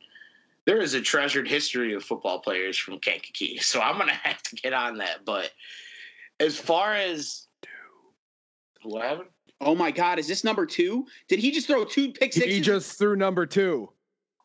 there 0.66 0.80
is 0.80 0.94
a 0.94 1.00
treasured 1.00 1.48
history 1.48 1.94
of 1.94 2.04
football 2.04 2.38
players 2.38 2.76
from 2.76 2.98
Kankakee. 2.98 3.58
So 3.62 3.80
I'm 3.80 3.96
going 3.96 4.08
to 4.08 4.14
have 4.14 4.42
to 4.42 4.56
get 4.56 4.72
on 4.72 4.98
that. 4.98 5.24
But 5.24 5.50
as 6.38 6.58
far 6.58 6.94
as. 6.94 7.46
What 8.82 9.02
happened? 9.02 9.28
Oh 9.60 9.74
my 9.74 9.90
God! 9.90 10.18
Is 10.18 10.28
this 10.28 10.44
number 10.44 10.66
two? 10.66 11.06
Did 11.28 11.38
he 11.38 11.50
just 11.50 11.66
throw 11.66 11.84
two 11.84 12.12
pick 12.12 12.32
sixes? 12.32 12.54
He 12.54 12.60
just 12.60 12.98
threw 12.98 13.16
number 13.16 13.46
two. 13.46 13.90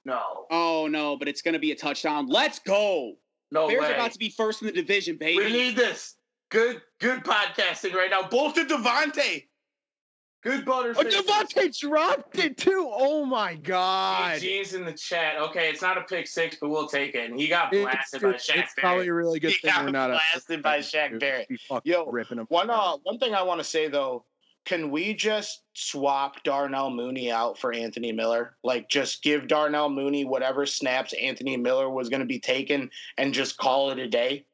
No. 0.06 0.46
Oh 0.50 0.88
no! 0.90 1.18
But 1.18 1.28
it's 1.28 1.42
going 1.42 1.54
to 1.54 1.60
be 1.60 1.72
a 1.72 1.76
touchdown. 1.76 2.28
Let's 2.28 2.60
go! 2.60 3.14
No 3.52 3.68
Bears 3.68 3.82
way. 3.82 3.92
are 3.92 3.96
about 3.96 4.12
to 4.14 4.20
be 4.20 4.30
first 4.30 4.62
in 4.62 4.68
the 4.68 4.74
division, 4.74 5.18
baby. 5.18 5.38
We 5.44 5.52
need 5.52 5.76
this. 5.76 6.16
Good, 6.50 6.82
good 7.00 7.24
podcasting 7.24 7.94
right 7.94 8.10
now. 8.10 8.28
Both 8.28 8.56
to 8.56 8.66
Davante. 8.66 9.46
Good 10.44 10.66
butter. 10.66 10.96
Oh, 10.98 11.04
Davante 11.04 11.78
dropped 11.78 12.38
it 12.40 12.58
too. 12.58 12.90
Oh 12.92 13.26
my 13.26 13.54
god. 13.54 14.40
G's 14.40 14.74
in 14.74 14.86
the 14.86 14.94
chat. 14.94 15.38
Okay, 15.38 15.70
it's 15.70 15.84
not 15.84 16.00
a 16.00 16.02
pick 16.02 16.28
six, 16.28 16.58
but 16.60 16.70
we'll 16.70 16.88
take 16.88 17.14
it. 17.14 17.30
And 17.30 17.40
he 17.40 17.48
got 17.48 17.72
blasted 17.72 18.24
it's, 18.24 18.48
by 18.48 18.54
Shaq 18.54 18.64
It's 18.64 18.74
probably 18.76 19.08
a 19.08 19.14
really 19.14 19.40
good 19.40 19.52
he 19.52 19.70
thing 19.70 19.86
we're 19.86 19.92
not 19.92 20.10
blasted 20.10 20.64
by 20.64 20.80
Shaq 20.80 21.20
Barrett. 21.20 21.48
Yo, 21.84 22.06
ripping 22.06 22.40
him 22.40 22.48
one 22.50 22.72
uh, 22.72 22.98
one 23.04 23.20
thing 23.20 23.36
I 23.36 23.44
want 23.44 23.60
to 23.60 23.64
say 23.64 23.88
though, 23.88 24.26
can 24.66 24.92
we 24.92 25.14
just 25.14 25.64
swap 25.74 26.44
Darnell 26.44 26.92
Mooney 26.92 27.32
out 27.32 27.58
for 27.58 27.74
Anthony 27.74 28.12
Miller? 28.12 28.56
Like, 28.64 28.90
just 28.90 29.24
give 29.24 29.48
Darnell 29.48 29.90
Mooney 29.90 30.24
whatever 30.26 30.66
snaps 30.66 31.14
Anthony 31.14 31.58
Miller 31.58 31.90
was 31.90 32.10
going 32.10 32.20
to 32.20 32.28
be 32.28 32.40
taken, 32.40 32.90
and 33.18 33.34
just 33.34 33.58
call 33.58 33.92
it 33.92 34.00
a 34.00 34.08
day. 34.08 34.46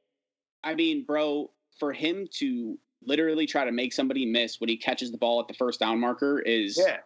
I 0.63 0.75
mean, 0.75 1.03
bro, 1.05 1.51
for 1.79 1.93
him 1.93 2.27
to 2.39 2.77
literally 3.03 3.45
try 3.45 3.65
to 3.65 3.71
make 3.71 3.93
somebody 3.93 4.25
miss 4.25 4.59
when 4.59 4.69
he 4.69 4.77
catches 4.77 5.11
the 5.11 5.17
ball 5.17 5.39
at 5.39 5.47
the 5.47 5.53
first 5.53 5.79
down 5.79 5.99
marker 5.99 6.39
is 6.39 6.77
yeah. 6.77 6.97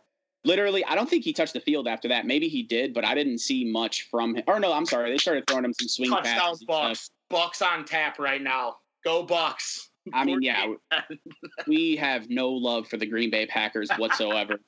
literally 0.45 0.83
I 0.85 0.95
don't 0.95 1.09
think 1.09 1.23
he 1.23 1.33
touched 1.33 1.53
the 1.53 1.59
field 1.59 1.87
after 1.87 2.07
that. 2.07 2.25
Maybe 2.25 2.47
he 2.47 2.63
did, 2.63 2.93
but 2.93 3.05
I 3.05 3.13
didn't 3.13 3.39
see 3.39 3.65
much 3.65 4.07
from 4.09 4.35
him. 4.35 4.43
Or 4.47 4.59
no, 4.59 4.73
I'm 4.73 4.85
sorry. 4.85 5.11
They 5.11 5.17
started 5.17 5.45
throwing 5.47 5.65
him 5.65 5.73
some 5.79 5.87
swing 5.87 6.09
Touchdown 6.09 6.39
passes. 6.39 6.63
Bucks. 6.63 7.11
Bucks 7.29 7.61
on 7.61 7.85
tap 7.85 8.19
right 8.19 8.41
now. 8.41 8.77
Go 9.03 9.23
Bucks. 9.23 9.90
I 10.13 10.25
mean, 10.25 10.41
yeah, 10.41 10.73
we 11.67 11.95
have 11.97 12.29
no 12.29 12.49
love 12.49 12.87
for 12.87 12.97
the 12.97 13.05
Green 13.05 13.29
Bay 13.29 13.45
Packers 13.45 13.89
whatsoever. 13.97 14.59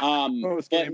Um, 0.00 0.42
but, 0.70 0.88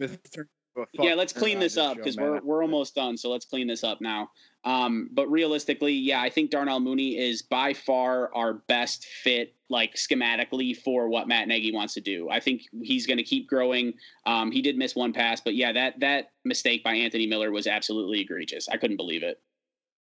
yeah, 0.92 1.14
let's 1.14 1.32
clean 1.32 1.60
this 1.60 1.76
up 1.76 1.96
because 1.96 2.16
we're 2.16 2.40
we're 2.40 2.62
almost 2.62 2.94
done. 2.94 3.16
So 3.16 3.30
let's 3.30 3.44
clean 3.44 3.68
this 3.68 3.84
up 3.84 4.00
now. 4.00 4.30
Um, 4.64 5.08
but 5.12 5.28
realistically, 5.28 5.92
yeah, 5.92 6.20
I 6.20 6.30
think 6.30 6.50
Darnell 6.50 6.80
Mooney 6.80 7.18
is 7.18 7.42
by 7.42 7.74
far 7.74 8.34
our 8.34 8.54
best 8.66 9.04
fit, 9.04 9.54
like 9.68 9.94
schematically, 9.94 10.76
for 10.76 11.08
what 11.08 11.28
Matt 11.28 11.46
Nagy 11.46 11.72
wants 11.72 11.94
to 11.94 12.00
do. 12.00 12.28
I 12.30 12.40
think 12.40 12.62
he's 12.82 13.06
going 13.06 13.18
to 13.18 13.22
keep 13.24 13.48
growing. 13.48 13.94
Um, 14.26 14.50
he 14.50 14.62
did 14.62 14.76
miss 14.76 14.96
one 14.96 15.12
pass, 15.12 15.40
but 15.40 15.54
yeah, 15.54 15.70
that 15.72 16.00
that 16.00 16.32
mistake 16.44 16.82
by 16.82 16.94
Anthony 16.94 17.26
Miller 17.26 17.52
was 17.52 17.66
absolutely 17.66 18.20
egregious. 18.20 18.68
I 18.68 18.76
couldn't 18.76 18.96
believe 18.96 19.22
it. 19.22 19.40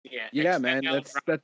Yeah, 0.05 0.29
yeah, 0.33 0.59
man, 0.59 0.85
that's 0.85 1.15
that. 1.27 1.41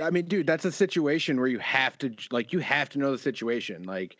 I 0.00 0.10
mean, 0.10 0.26
dude, 0.26 0.46
that's 0.46 0.64
a 0.64 0.72
situation 0.72 1.38
where 1.38 1.48
you 1.48 1.58
have 1.58 1.96
to 1.98 2.14
like 2.30 2.52
you 2.52 2.58
have 2.60 2.88
to 2.90 2.98
know 2.98 3.12
the 3.12 3.18
situation. 3.18 3.84
Like 3.84 4.16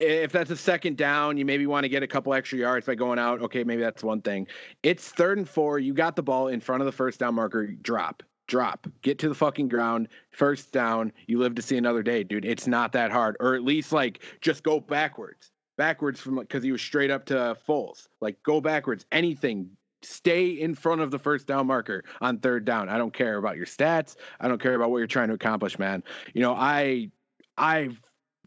if 0.00 0.32
that's 0.32 0.50
a 0.50 0.56
second 0.56 0.96
down, 0.96 1.36
you 1.36 1.44
maybe 1.44 1.66
want 1.66 1.84
to 1.84 1.88
get 1.88 2.02
a 2.02 2.06
couple 2.06 2.32
extra 2.32 2.58
yards 2.58 2.86
by 2.86 2.94
going 2.94 3.18
out. 3.18 3.42
Okay, 3.42 3.64
maybe 3.64 3.82
that's 3.82 4.02
one 4.02 4.22
thing. 4.22 4.46
It's 4.82 5.10
third 5.10 5.38
and 5.38 5.48
four. 5.48 5.78
You 5.78 5.92
got 5.92 6.16
the 6.16 6.22
ball 6.22 6.48
in 6.48 6.60
front 6.60 6.80
of 6.80 6.86
the 6.86 6.92
first 6.92 7.20
down 7.20 7.34
marker. 7.34 7.66
Drop, 7.66 8.22
drop, 8.48 8.86
get 9.02 9.18
to 9.20 9.28
the 9.28 9.34
fucking 9.34 9.68
ground. 9.68 10.08
First 10.30 10.72
down. 10.72 11.12
You 11.26 11.38
live 11.38 11.54
to 11.54 11.62
see 11.62 11.76
another 11.76 12.02
day, 12.02 12.24
dude. 12.24 12.44
It's 12.44 12.66
not 12.66 12.92
that 12.92 13.10
hard, 13.10 13.36
or 13.40 13.54
at 13.54 13.62
least 13.62 13.92
like 13.92 14.22
just 14.40 14.62
go 14.62 14.80
backwards, 14.80 15.50
backwards 15.76 16.20
from 16.20 16.36
because 16.36 16.62
he 16.62 16.72
was 16.72 16.82
straight 16.82 17.10
up 17.10 17.26
to 17.26 17.56
Foles. 17.68 18.08
Like 18.20 18.42
go 18.42 18.60
backwards. 18.60 19.04
Anything. 19.12 19.70
Stay 20.02 20.48
in 20.48 20.74
front 20.74 21.00
of 21.00 21.10
the 21.10 21.18
first 21.18 21.46
down 21.46 21.66
marker 21.66 22.04
on 22.20 22.38
third 22.38 22.64
down. 22.64 22.88
I 22.88 22.98
don't 22.98 23.12
care 23.12 23.36
about 23.38 23.56
your 23.56 23.66
stats. 23.66 24.16
I 24.40 24.48
don't 24.48 24.60
care 24.60 24.74
about 24.74 24.90
what 24.90 24.98
you're 24.98 25.06
trying 25.06 25.28
to 25.28 25.34
accomplish, 25.34 25.78
man. 25.78 26.02
You 26.34 26.42
know, 26.42 26.54
I 26.54 27.10
I 27.56 27.90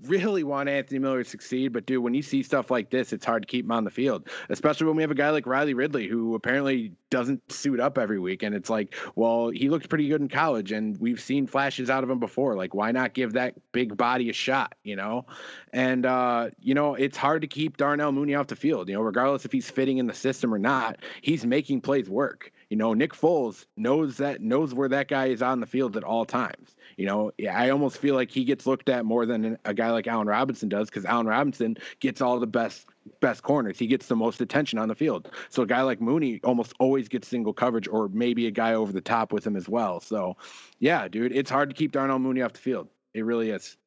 really 0.04 0.44
want 0.44 0.70
Anthony 0.70 1.00
Miller 1.00 1.24
to 1.24 1.30
succeed, 1.30 1.72
but 1.72 1.86
dude, 1.86 2.04
when 2.04 2.14
you 2.14 2.22
see 2.22 2.44
stuff 2.44 2.72
like 2.72 2.90
this, 2.90 3.14
it's 3.14 3.26
hard 3.26 3.44
to 3.44 3.48
keep 3.48 3.66
him 3.66 3.72
on 3.72 3.84
the 3.84 3.92
field, 3.92 4.28
especially 4.50 4.88
when 4.88 4.96
we 4.96 5.04
have 5.04 5.12
a 5.12 5.16
guy 5.16 5.30
like 5.30 5.46
Riley 5.46 5.74
Ridley 5.74 6.08
who 6.08 6.36
apparently 6.36 6.92
doesn't 7.10 7.52
suit 7.52 7.80
up 7.80 7.98
every 7.98 8.20
week. 8.20 8.44
And 8.44 8.56
it's 8.56 8.70
like, 8.70 8.96
well, 9.16 9.50
he 9.50 9.70
looked 9.70 9.90
pretty 9.90 10.08
good 10.08 10.22
in 10.22 10.30
college, 10.30 10.72
and 10.72 11.00
we've 11.00 11.22
seen 11.22 11.48
flashes 11.48 11.90
out 11.90 12.04
of 12.04 12.10
him 12.10 12.20
before. 12.20 12.56
Like, 12.56 12.74
why 12.74 12.92
not 12.92 13.14
give 13.14 13.34
that 13.34 13.54
big 13.72 13.96
body 13.96 14.30
a 14.30 14.34
shot, 14.34 14.76
you 14.84 14.96
know? 14.96 15.26
And, 15.72 16.06
uh, 16.06 16.50
you 16.60 16.74
know, 16.74 16.96
it's 16.96 17.18
hard 17.18 17.42
to 17.42 17.48
keep 17.48 17.78
Darnell 17.78 18.12
Mooney 18.12 18.36
off 18.36 18.48
the 18.48 18.56
field, 18.56 18.90
you 18.90 18.96
know, 18.96 19.02
regardless 19.02 19.46
if 19.46 19.52
he's 19.52 19.70
fitting 19.70 20.00
in 20.00 20.08
the 20.08 20.14
system 20.14 20.54
or 20.54 20.60
not, 20.60 20.98
he's 21.22 21.46
making 21.46 21.82
plays 21.82 22.10
work. 22.10 22.52
You 22.70 22.78
know, 22.78 22.94
Nick 22.94 23.14
Foles 23.14 23.66
knows 23.78 24.18
that 24.18 24.42
knows 24.42 24.74
where 24.74 24.90
that 24.90 25.08
guy 25.08 25.28
is 25.28 25.44
on 25.44 25.60
the 25.60 25.68
field 25.68 25.96
at 25.96 26.04
all 26.04 26.26
times. 26.26 26.76
You 26.98 27.06
know, 27.06 27.32
I 27.52 27.70
almost 27.70 27.98
feel 27.98 28.16
like 28.16 28.32
he 28.32 28.44
gets 28.44 28.66
looked 28.66 28.90
at 28.90 29.06
more 29.06 29.26
than 29.26 29.58
a 29.66 29.74
guy 29.74 29.92
like 29.92 30.08
Allen 30.08 30.28
Robinson 30.28 30.70
does 30.70 30.90
because 30.90 31.06
Allen 31.06 31.28
Robinson 31.28 31.78
gets 32.00 32.22
all 32.22 32.40
the 32.40 32.48
best 32.48 32.88
best 33.20 33.44
corners. 33.44 33.78
He 33.78 33.88
gets 33.88 34.08
the 34.08 34.16
most 34.16 34.42
attention 34.42 34.80
on 34.80 34.88
the 34.88 34.96
field. 34.96 35.30
So 35.50 35.64
a 35.64 35.68
guy 35.68 35.82
like 35.82 36.00
Mooney 36.00 36.40
almost 36.44 36.74
always 36.80 37.08
gets 37.08 37.28
single 37.28 37.54
coverage 37.54 37.88
or 37.88 38.10
maybe 38.10 38.48
a 38.48 38.52
guy 38.52 38.74
over 38.74 38.92
the 38.92 39.02
top 39.02 39.34
with 39.34 39.46
him 39.46 39.56
as 39.56 39.68
well. 39.68 40.00
So 40.00 40.38
yeah, 40.80 41.08
dude, 41.08 41.36
it's 41.36 41.50
hard 41.50 41.70
to 41.70 41.76
keep 41.76 41.92
Darnell 41.92 42.20
Mooney 42.20 42.42
off 42.42 42.54
the 42.54 42.60
field. 42.60 42.88
It 43.14 43.26
really 43.26 43.50
is. 43.50 43.78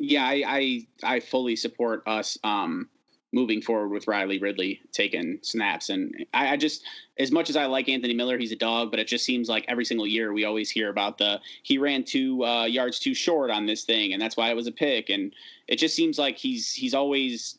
Yeah, 0.00 0.24
I 0.24 0.42
I, 0.46 0.86
I 1.16 1.20
fully 1.20 1.56
support 1.56 2.02
us 2.06 2.38
um 2.44 2.88
moving 3.32 3.62
forward 3.62 3.88
with 3.88 4.06
Riley 4.06 4.38
Ridley 4.38 4.80
taking 4.92 5.38
snaps. 5.42 5.88
And 5.88 6.26
I, 6.34 6.52
I, 6.52 6.56
just, 6.56 6.84
as 7.18 7.32
much 7.32 7.48
as 7.48 7.56
I 7.56 7.64
like 7.64 7.88
Anthony 7.88 8.14
Miller, 8.14 8.38
he's 8.38 8.52
a 8.52 8.56
dog, 8.56 8.90
but 8.90 9.00
it 9.00 9.08
just 9.08 9.24
seems 9.24 9.48
like 9.48 9.64
every 9.68 9.84
single 9.84 10.06
year 10.06 10.32
we 10.32 10.44
always 10.44 10.70
hear 10.70 10.90
about 10.90 11.18
the 11.18 11.40
he 11.62 11.78
ran 11.78 12.04
two 12.04 12.44
uh, 12.44 12.64
yards 12.64 12.98
too 12.98 13.14
short 13.14 13.50
on 13.50 13.66
this 13.66 13.84
thing, 13.84 14.12
and 14.12 14.20
that's 14.20 14.36
why 14.36 14.50
it 14.50 14.56
was 14.56 14.66
a 14.66 14.72
pick. 14.72 15.08
And 15.08 15.34
it 15.66 15.76
just 15.76 15.94
seems 15.94 16.18
like 16.18 16.36
he's 16.36 16.72
he's 16.72 16.94
always 16.94 17.58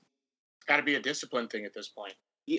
got 0.67 0.77
to 0.77 0.83
be 0.83 0.95
a 0.95 1.01
discipline 1.01 1.47
thing 1.47 1.65
at 1.65 1.73
this 1.73 1.89
point. 1.89 2.13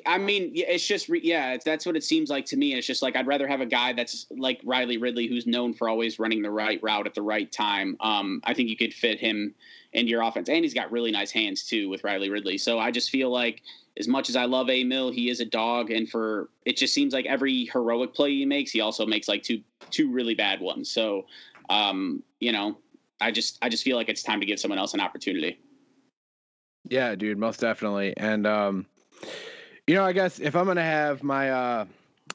I 0.06 0.16
mean, 0.16 0.52
it's 0.54 0.86
just 0.86 1.10
yeah, 1.10 1.58
that's 1.62 1.84
what 1.84 1.94
it 1.94 2.04
seems 2.04 2.30
like 2.30 2.46
to 2.46 2.56
me. 2.56 2.74
It's 2.74 2.86
just 2.86 3.02
like 3.02 3.16
I'd 3.16 3.26
rather 3.26 3.46
have 3.46 3.60
a 3.60 3.66
guy 3.66 3.92
that's 3.92 4.26
like 4.30 4.60
Riley 4.64 4.96
Ridley, 4.96 5.26
who's 5.26 5.46
known 5.46 5.74
for 5.74 5.90
always 5.90 6.18
running 6.18 6.40
the 6.40 6.50
right 6.50 6.82
route 6.82 7.06
at 7.06 7.14
the 7.14 7.20
right 7.20 7.52
time. 7.52 7.96
Um, 8.00 8.40
I 8.44 8.54
think 8.54 8.70
you 8.70 8.76
could 8.76 8.94
fit 8.94 9.20
him 9.20 9.54
into 9.92 10.08
your 10.08 10.22
offense, 10.22 10.48
and 10.48 10.64
he's 10.64 10.72
got 10.72 10.90
really 10.90 11.10
nice 11.10 11.30
hands 11.30 11.66
too 11.66 11.90
with 11.90 12.02
Riley 12.02 12.30
Ridley. 12.30 12.56
So 12.56 12.78
I 12.78 12.90
just 12.90 13.10
feel 13.10 13.30
like 13.30 13.60
as 13.98 14.08
much 14.08 14.30
as 14.30 14.36
I 14.36 14.46
love 14.46 14.70
A 14.70 14.84
Mill, 14.84 15.10
he 15.10 15.28
is 15.28 15.40
a 15.40 15.44
dog, 15.44 15.90
and 15.90 16.08
for 16.08 16.48
it 16.64 16.78
just 16.78 16.94
seems 16.94 17.12
like 17.12 17.26
every 17.26 17.66
heroic 17.66 18.14
play 18.14 18.30
he 18.30 18.46
makes, 18.46 18.70
he 18.70 18.80
also 18.80 19.04
makes 19.04 19.28
like 19.28 19.42
two 19.42 19.60
two 19.90 20.10
really 20.10 20.34
bad 20.34 20.62
ones. 20.62 20.90
So 20.90 21.26
um, 21.68 22.22
you 22.40 22.52
know, 22.52 22.78
I 23.20 23.30
just 23.30 23.58
I 23.60 23.68
just 23.68 23.84
feel 23.84 23.98
like 23.98 24.08
it's 24.08 24.22
time 24.22 24.40
to 24.40 24.46
give 24.46 24.58
someone 24.58 24.78
else 24.78 24.94
an 24.94 25.00
opportunity. 25.00 25.58
Yeah, 26.88 27.14
dude, 27.16 27.36
most 27.36 27.60
definitely, 27.60 28.14
and 28.16 28.46
um 28.46 28.86
you 29.86 29.94
know, 29.94 30.04
I 30.04 30.12
guess 30.12 30.38
if 30.38 30.56
I'm 30.56 30.66
gonna 30.66 30.82
have 30.82 31.22
my 31.22 31.50
uh 31.50 31.84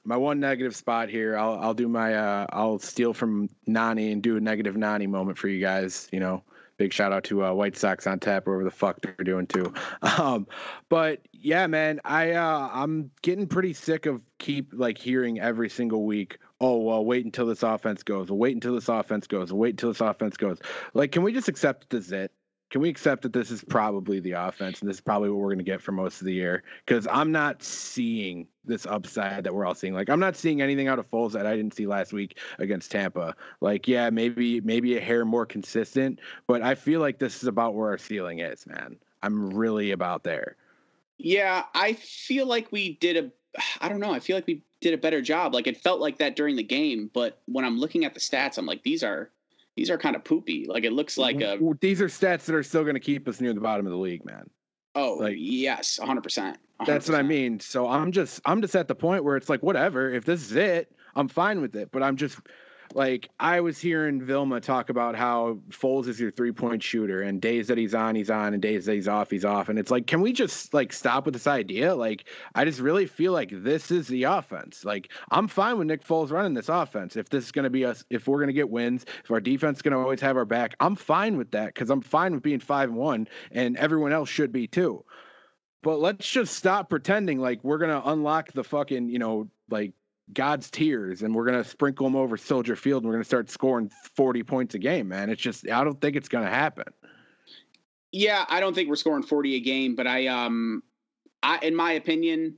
my 0.04 0.18
one 0.18 0.40
negative 0.40 0.76
spot 0.76 1.10
here, 1.10 1.38
I'll 1.38 1.60
I'll 1.60 1.74
do 1.74 1.88
my 1.88 2.14
uh 2.14 2.48
I'll 2.52 2.80
steal 2.80 3.14
from 3.14 3.50
Nani 3.66 4.12
and 4.12 4.22
do 4.22 4.38
a 4.38 4.40
negative 4.40 4.78
Nani 4.78 5.08
moment 5.08 5.38
for 5.38 5.48
you 5.48 5.60
guys. 5.60 6.08
You 6.12 6.20
know, 6.20 6.44
big 6.78 6.94
shout 6.94 7.12
out 7.12 7.24
to 7.26 7.44
uh, 7.46 7.54
White 7.54 7.76
Sox 7.76 8.06
on 8.08 8.20
tap, 8.20 8.48
whatever 8.48 8.64
the 8.64 8.72
fuck 8.72 9.02
they're 9.02 9.14
doing 9.24 9.48
too. 9.48 9.74
Um, 10.20 10.48
but 10.90 11.22
yeah, 11.32 11.66
man, 11.68 12.02
I 12.04 12.32
uh, 12.32 12.70
I'm 12.74 13.10
getting 13.22 13.48
pretty 13.48 13.74
sick 13.74 14.06
of 14.06 14.22
keep 14.38 14.72
like 14.74 14.98
hearing 14.98 15.40
every 15.40 15.70
single 15.70 16.06
week. 16.06 16.40
Oh 16.60 16.78
well, 16.78 17.06
wait 17.06 17.26
until 17.26 17.46
this 17.46 17.64
offense 17.64 18.04
goes. 18.04 18.30
Wait 18.30 18.54
until 18.54 18.76
this 18.76 18.90
offense 18.90 19.28
goes. 19.28 19.54
Wait 19.54 19.72
until 19.72 19.90
this 19.90 20.02
offense 20.02 20.36
goes. 20.38 20.60
Like, 20.94 21.12
can 21.12 21.24
we 21.24 21.32
just 21.32 21.48
accept 21.48 21.90
this 21.90 22.08
is 22.08 22.12
it? 22.12 22.32
Can 22.70 22.82
we 22.82 22.90
accept 22.90 23.24
that 23.24 23.34
this 23.34 23.50
is 23.50 23.64
probably 23.64 24.20
the 24.20 24.34
offense 24.34 24.82
and 24.82 24.90
this 24.90 24.98
is 24.98 25.02
probably 25.02 25.30
what 25.30 25.40
we're 25.40 25.48
going 25.48 25.58
to 25.58 25.64
get 25.64 25.82
for 25.82 25.92
most 25.92 26.22
of 26.22 26.26
the 26.26 26.34
year? 26.34 26.64
Because 26.86 27.08
I'm 27.10 27.32
not 27.32 27.64
seeing 27.64 28.48
this 28.64 28.86
upside 28.86 29.44
that 29.44 29.54
we're 29.54 29.66
all 29.66 29.74
seeing. 29.74 29.94
Like 29.94 30.10
I'm 30.10 30.20
not 30.20 30.36
seeing 30.36 30.62
anything 30.62 30.88
out 30.88 31.00
of 31.00 31.10
Foles 31.10 31.32
that 31.32 31.48
I 31.48 31.56
didn't 31.56 31.74
see 31.74 31.88
last 31.88 32.14
week 32.14 32.38
against 32.60 32.92
Tampa. 32.92 33.36
Like 33.62 33.88
yeah, 33.88 34.10
maybe 34.10 34.62
maybe 34.62 34.98
a 34.98 35.02
hair 35.02 35.26
more 35.26 35.46
consistent, 35.46 36.20
but 36.48 36.62
I 36.62 36.76
feel 36.76 37.00
like 37.00 37.18
this 37.18 37.42
is 37.42 37.48
about 37.48 37.74
where 37.74 37.90
our 37.90 37.98
ceiling 37.98 38.40
is, 38.40 38.68
man. 38.68 38.98
I'm 39.24 39.50
really 39.50 39.92
about 39.92 40.24
there. 40.24 40.56
Yeah, 41.18 41.64
I 41.74 41.94
feel 41.94 42.46
like 42.46 42.72
we 42.72 42.94
did 42.96 43.18
a 43.18 43.32
I 43.82 43.90
don't 43.90 44.00
know. 44.00 44.14
I 44.14 44.20
feel 44.20 44.38
like 44.38 44.48
we 44.48 44.62
did 44.80 44.94
a 44.94 44.98
better 44.98 45.22
job. 45.22 45.54
Like 45.54 45.68
it 45.68 45.78
felt 45.78 46.00
like 46.00 46.20
that 46.20 46.36
during 46.36 46.56
the 46.56 46.64
game, 46.64 47.10
but 47.14 47.42
when 47.46 47.66
I'm 47.66 47.80
looking 47.80 48.06
at 48.06 48.14
the 48.14 48.20
stats, 48.20 48.58
I'm 48.58 48.66
like 48.66 48.84
these 48.84 49.04
are 49.04 49.32
these 49.80 49.90
are 49.90 49.98
kind 49.98 50.18
of 50.18 50.26
poopy. 50.26 50.66
Like 50.68 50.84
it 50.84 50.92
looks 50.92 51.18
like 51.18 51.38
mm-hmm. 51.38 51.66
a. 51.66 51.74
These 51.80 52.02
are 52.02 52.08
stats 52.08 52.44
that 52.44 52.54
are 52.54 52.64
still 52.64 52.84
going 52.84 52.96
to 52.96 53.00
keep 53.00 53.30
us 53.30 53.40
near 53.40 53.54
the 53.54 53.62
bottom 53.62 53.86
of 53.86 53.92
the 53.92 53.98
league, 53.98 54.26
man. 54.26 54.50
Oh, 54.94 55.14
like 55.14 55.38
yes, 55.38 55.98
hundred 55.98 56.22
percent. 56.22 56.58
That's 56.86 57.08
what 57.08 57.18
I 57.18 57.22
mean. 57.22 57.62
So 57.62 57.88
I'm 57.88 58.12
just 58.12 58.42
I'm 58.44 58.62
just 58.62 58.76
at 58.76 58.90
the 58.90 58.96
point 58.96 59.24
where 59.24 59.38
it's 59.38 59.48
like 59.48 59.64
whatever. 59.64 60.12
If 60.12 60.26
this 60.26 60.42
is 60.42 60.58
it, 60.58 60.92
I'm 61.16 61.30
fine 61.30 61.62
with 61.62 61.78
it. 61.78 61.92
But 61.94 62.04
I'm 62.04 62.18
just 62.18 62.40
like 62.94 63.30
I 63.40 63.62
was 63.62 63.80
hearing 63.80 64.22
Vilma 64.22 64.60
talk 64.60 64.90
about 64.90 65.16
how 65.16 65.60
Foles 65.70 66.08
is 66.08 66.20
your 66.20 66.32
three 66.32 66.52
point 66.52 66.82
shooter, 66.82 67.22
and 67.22 67.42
days 67.42 67.68
that 67.68 67.78
he's 67.78 67.94
on, 67.94 68.16
he's 68.16 68.30
on, 68.30 68.54
and 68.54 68.62
days 68.62 68.86
that 68.86 68.94
he's 68.94 69.08
off, 69.08 69.30
he's 69.30 69.46
off. 69.46 69.70
And 69.70 69.78
it's 69.78 69.92
like, 69.92 70.08
can 70.08 70.22
we 70.22 70.34
just 70.34 70.74
like 70.74 70.92
stop 70.94 71.26
with 71.26 71.34
this 71.34 71.48
idea? 71.48 71.96
Like, 71.96 72.26
I 72.56 72.66
just 72.66 72.80
really 72.80 73.06
feel 73.06 73.32
like 73.32 73.52
this 73.52 73.92
is 73.92 74.08
the 74.08 74.24
offense. 74.24 74.84
Like, 74.86 75.12
I'm 75.32 75.48
fine 75.48 75.78
with 75.78 75.88
Nick 75.88 76.04
Foles 76.04 76.32
running 76.32 76.54
this 76.54 76.70
offense. 76.70 77.16
If 77.16 77.30
this 77.30 77.46
is 77.46 77.52
going 77.52 77.64
to 77.64 77.70
be 77.70 77.86
us, 77.86 78.04
if 78.10 78.28
we're 78.28 78.38
going 78.38 78.48
to 78.48 78.54
get 78.54 78.70
wins, 78.70 79.06
if 79.24 79.32
our 79.32 79.40
defense 79.40 79.80
is 79.80 79.82
going 79.82 79.94
to 79.94 80.00
always 80.00 80.22
have 80.22 80.38
our 80.38 80.46
back, 80.46 80.76
I'm 80.80 80.96
fine 80.96 81.38
with 81.38 81.52
that 81.52 81.74
because 81.74 81.90
I'm 81.90 82.02
fine 82.02 82.34
with 82.34 82.44
being 82.44 82.60
five 82.60 82.90
and 82.90 82.98
one, 82.98 83.28
and 83.52 83.78
everyone 83.78 84.12
else 84.12 84.30
should 84.30 84.52
be 84.52 84.68
too. 84.68 85.06
But 85.82 86.00
let's 86.00 86.30
just 86.30 86.56
stop 86.56 86.90
pretending 86.90 87.40
like 87.40 87.64
we're 87.64 87.78
gonna 87.78 88.02
unlock 88.04 88.52
the 88.52 88.66
fucking, 88.66 89.10
you 89.10 89.20
know, 89.20 89.50
like 89.70 89.94
God's 90.34 90.70
tears 90.70 91.24
and 91.24 91.34
we're 91.34 91.46
going 91.46 91.62
to 91.62 91.68
sprinkle 91.68 92.06
them 92.06 92.16
over 92.16 92.38
Soldier 92.38 92.76
Field 92.76 93.04
and 93.04 93.10
we're 93.10 93.16
going 93.16 93.24
to 93.24 93.28
start 93.28 93.50
scoring 93.50 93.90
40 94.16 94.44
points 94.44 94.76
a 94.76 94.80
game, 94.80 95.08
man. 95.08 95.30
It's 95.30 95.42
just, 95.42 95.70
I 95.70 95.84
don't 95.84 96.00
think 96.00 96.16
it's 96.16 96.30
going 96.30 96.46
to 96.46 96.52
happen. 96.52 96.86
Yeah, 98.12 98.46
I 98.50 98.60
don't 98.60 98.74
think 98.74 98.90
we're 98.90 98.96
scoring 98.96 99.24
40 99.24 99.56
a 99.56 99.60
game, 99.60 99.96
but 99.96 100.08
I, 100.08 100.28
um, 100.28 100.84
I, 101.44 101.60
in 101.60 101.76
my 101.76 101.94
opinion, 101.94 102.56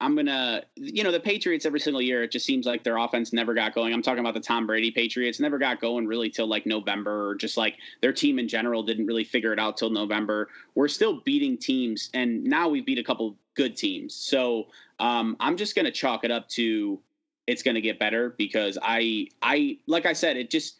I'm 0.00 0.14
gonna, 0.14 0.62
you 0.74 1.02
know, 1.02 1.10
the 1.10 1.20
Patriots 1.20 1.64
every 1.64 1.80
single 1.80 2.02
year. 2.02 2.22
It 2.22 2.30
just 2.30 2.44
seems 2.44 2.66
like 2.66 2.84
their 2.84 2.98
offense 2.98 3.32
never 3.32 3.54
got 3.54 3.74
going. 3.74 3.94
I'm 3.94 4.02
talking 4.02 4.20
about 4.20 4.34
the 4.34 4.40
Tom 4.40 4.66
Brady 4.66 4.90
Patriots, 4.90 5.40
never 5.40 5.58
got 5.58 5.80
going 5.80 6.06
really 6.06 6.28
till 6.28 6.46
like 6.46 6.66
November, 6.66 7.30
or 7.30 7.34
just 7.34 7.56
like 7.56 7.76
their 8.02 8.12
team 8.12 8.38
in 8.38 8.46
general 8.46 8.82
didn't 8.82 9.06
really 9.06 9.24
figure 9.24 9.52
it 9.54 9.58
out 9.58 9.78
till 9.78 9.88
November. 9.88 10.48
We're 10.74 10.88
still 10.88 11.20
beating 11.22 11.56
teams, 11.56 12.10
and 12.12 12.44
now 12.44 12.68
we've 12.68 12.84
beat 12.84 12.98
a 12.98 13.04
couple 13.04 13.36
good 13.54 13.74
teams. 13.74 14.14
So 14.14 14.66
um, 14.98 15.34
I'm 15.40 15.56
just 15.56 15.74
gonna 15.74 15.90
chalk 15.90 16.24
it 16.24 16.30
up 16.30 16.48
to 16.50 17.00
it's 17.46 17.62
to 17.62 17.80
get 17.80 17.98
better 17.98 18.34
because 18.36 18.76
I 18.82 19.28
I 19.40 19.78
like 19.86 20.04
I 20.04 20.12
said 20.12 20.36
it 20.36 20.50
just 20.50 20.76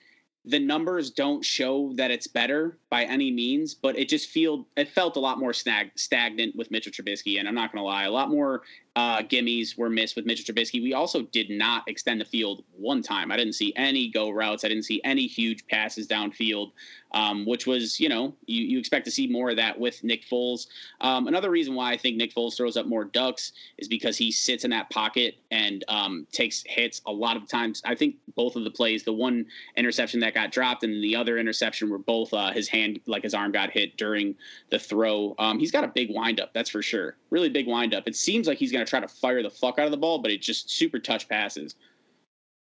the 0.47 0.59
numbers 0.61 1.11
don't 1.11 1.45
show 1.45 1.93
that 1.97 2.13
it's 2.13 2.29
better 2.29 2.79
by 2.89 3.03
any 3.05 3.33
means, 3.33 3.75
but 3.75 3.99
it 3.99 4.09
just 4.09 4.31
feel 4.31 4.67
it 4.77 4.89
felt 4.89 5.17
a 5.17 5.21
lot 5.21 5.41
more 5.41 5.53
snag, 5.53 5.91
stagnant 5.97 6.55
with 6.55 6.71
Mitchell 6.71 6.93
Trubisky, 6.93 7.41
and 7.41 7.49
I'm 7.49 7.55
not 7.55 7.73
going 7.73 7.83
to 7.83 7.87
lie, 7.87 8.05
a 8.05 8.11
lot 8.11 8.31
more 8.31 8.63
uh, 8.97 9.19
gimmies 9.19 9.77
were 9.77 9.91
missed 9.91 10.17
with 10.17 10.25
Mitchell 10.25 10.55
Trubisky. 10.55 10.83
We 10.83 10.95
also 10.95 11.23
did 11.23 11.51
not 11.51 11.85
extend 11.87 12.19
the 12.19 12.25
field 12.25 12.65
one 12.73 13.03
time. 13.03 13.31
I 13.31 13.37
didn't 13.37 13.53
see 13.53 13.75
any 13.77 14.09
go 14.09 14.31
routes. 14.31 14.65
I 14.65 14.69
didn't 14.69 14.85
see 14.85 15.03
any 15.05 15.27
huge 15.27 15.67
passes 15.67 16.09
downfield, 16.09 16.73
um, 17.17 17.47
which 17.47 17.67
was, 17.67 17.99
you 17.99 18.11
know, 18.11 18.35
you, 18.45 18.63
you 18.63 18.79
expect 18.79 19.07
to 19.07 19.11
see 19.11 19.27
more 19.27 19.49
of 19.49 19.57
that 19.57 19.81
with 19.81 20.05
Nick 20.05 20.27
Foles. 20.27 20.67
Um, 21.01 21.29
another 21.29 21.51
reason 21.51 21.75
why 21.75 21.91
I 21.91 21.97
think 21.97 22.19
Nick 22.19 22.35
Foles 22.35 22.59
throws 22.59 22.77
up 22.77 22.85
more 22.85 23.05
ducks 23.05 23.53
is 23.79 23.89
because 23.89 24.19
he 24.19 24.31
sits 24.31 24.65
in 24.65 24.71
that 24.73 24.91
pocket 24.91 25.37
and 25.51 25.83
um, 25.89 26.27
takes 26.31 26.63
hits 26.67 27.01
a 27.07 27.11
lot 27.11 27.39
of 27.39 27.49
times. 27.49 27.81
I 27.87 27.95
think 27.95 28.17
both 28.35 28.55
of 28.55 28.65
the 28.65 28.71
plays, 28.71 29.03
the 29.03 29.15
one 29.15 29.47
interception 29.79 30.21
that 30.21 30.35
got 30.35 30.53
dropped 30.53 30.85
and 30.85 31.03
the 31.03 31.17
other 31.17 31.39
interception 31.39 31.89
were 31.89 31.97
both 31.97 32.35
uh, 32.35 32.53
his 32.53 32.69
hand, 32.69 33.01
like 33.07 33.23
his 33.23 33.33
arm 33.33 33.51
got 33.51 33.71
hit 33.71 33.97
during 33.97 34.35
the 34.69 34.79
throw. 34.79 35.35
Um, 35.39 35.59
he's 35.59 35.73
got 35.73 35.85
a 35.85 35.89
big 35.89 36.11
windup, 36.11 36.53
that's 36.53 36.69
for 36.69 36.83
sure. 36.83 37.17
Really 37.31 37.49
big 37.49 37.67
windup. 37.67 38.07
It 38.07 38.15
seems 38.15 38.47
like 38.47 38.59
he's 38.59 38.73
going 38.73 38.85
to 38.85 38.91
try 38.91 39.01
to 39.01 39.09
fire 39.09 39.43
the 39.43 39.49
fuck 39.49 39.79
out 39.79 39.87
of 39.87 39.91
the 39.91 39.97
ball, 39.97 40.19
but 40.19 40.31
it's 40.31 40.45
just 40.45 40.69
super 40.69 40.99
touch 40.99 41.31
passes. 41.31 41.77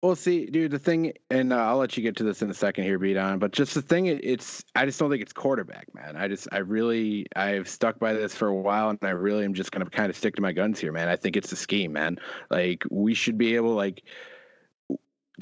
Well, 0.02 0.16
see, 0.16 0.46
dude, 0.46 0.70
the 0.70 0.78
thing, 0.78 1.12
and 1.28 1.52
uh, 1.52 1.56
I'll 1.56 1.76
let 1.76 1.94
you 1.94 2.02
get 2.02 2.16
to 2.16 2.24
this 2.24 2.40
in 2.40 2.48
a 2.48 2.54
second 2.54 2.84
here, 2.84 2.98
beat 2.98 3.18
on, 3.18 3.38
but 3.38 3.52
just 3.52 3.74
the 3.74 3.82
thing, 3.82 4.06
it's, 4.06 4.64
I 4.74 4.86
just 4.86 4.98
don't 4.98 5.10
think 5.10 5.20
it's 5.20 5.34
quarterback, 5.34 5.94
man. 5.94 6.16
I 6.16 6.26
just, 6.26 6.48
I 6.52 6.58
really, 6.58 7.26
I've 7.36 7.68
stuck 7.68 7.98
by 7.98 8.14
this 8.14 8.34
for 8.34 8.48
a 8.48 8.54
while, 8.54 8.88
and 8.88 8.98
I 9.02 9.10
really 9.10 9.44
am 9.44 9.52
just 9.52 9.72
going 9.72 9.84
to 9.84 9.90
kind 9.90 10.08
of 10.08 10.16
stick 10.16 10.36
to 10.36 10.42
my 10.42 10.52
guns 10.52 10.80
here, 10.80 10.90
man. 10.90 11.10
I 11.10 11.16
think 11.16 11.36
it's 11.36 11.50
the 11.50 11.56
scheme, 11.56 11.92
man. 11.92 12.18
Like, 12.48 12.82
we 12.90 13.12
should 13.12 13.36
be 13.36 13.56
able, 13.56 13.74
like, 13.74 14.02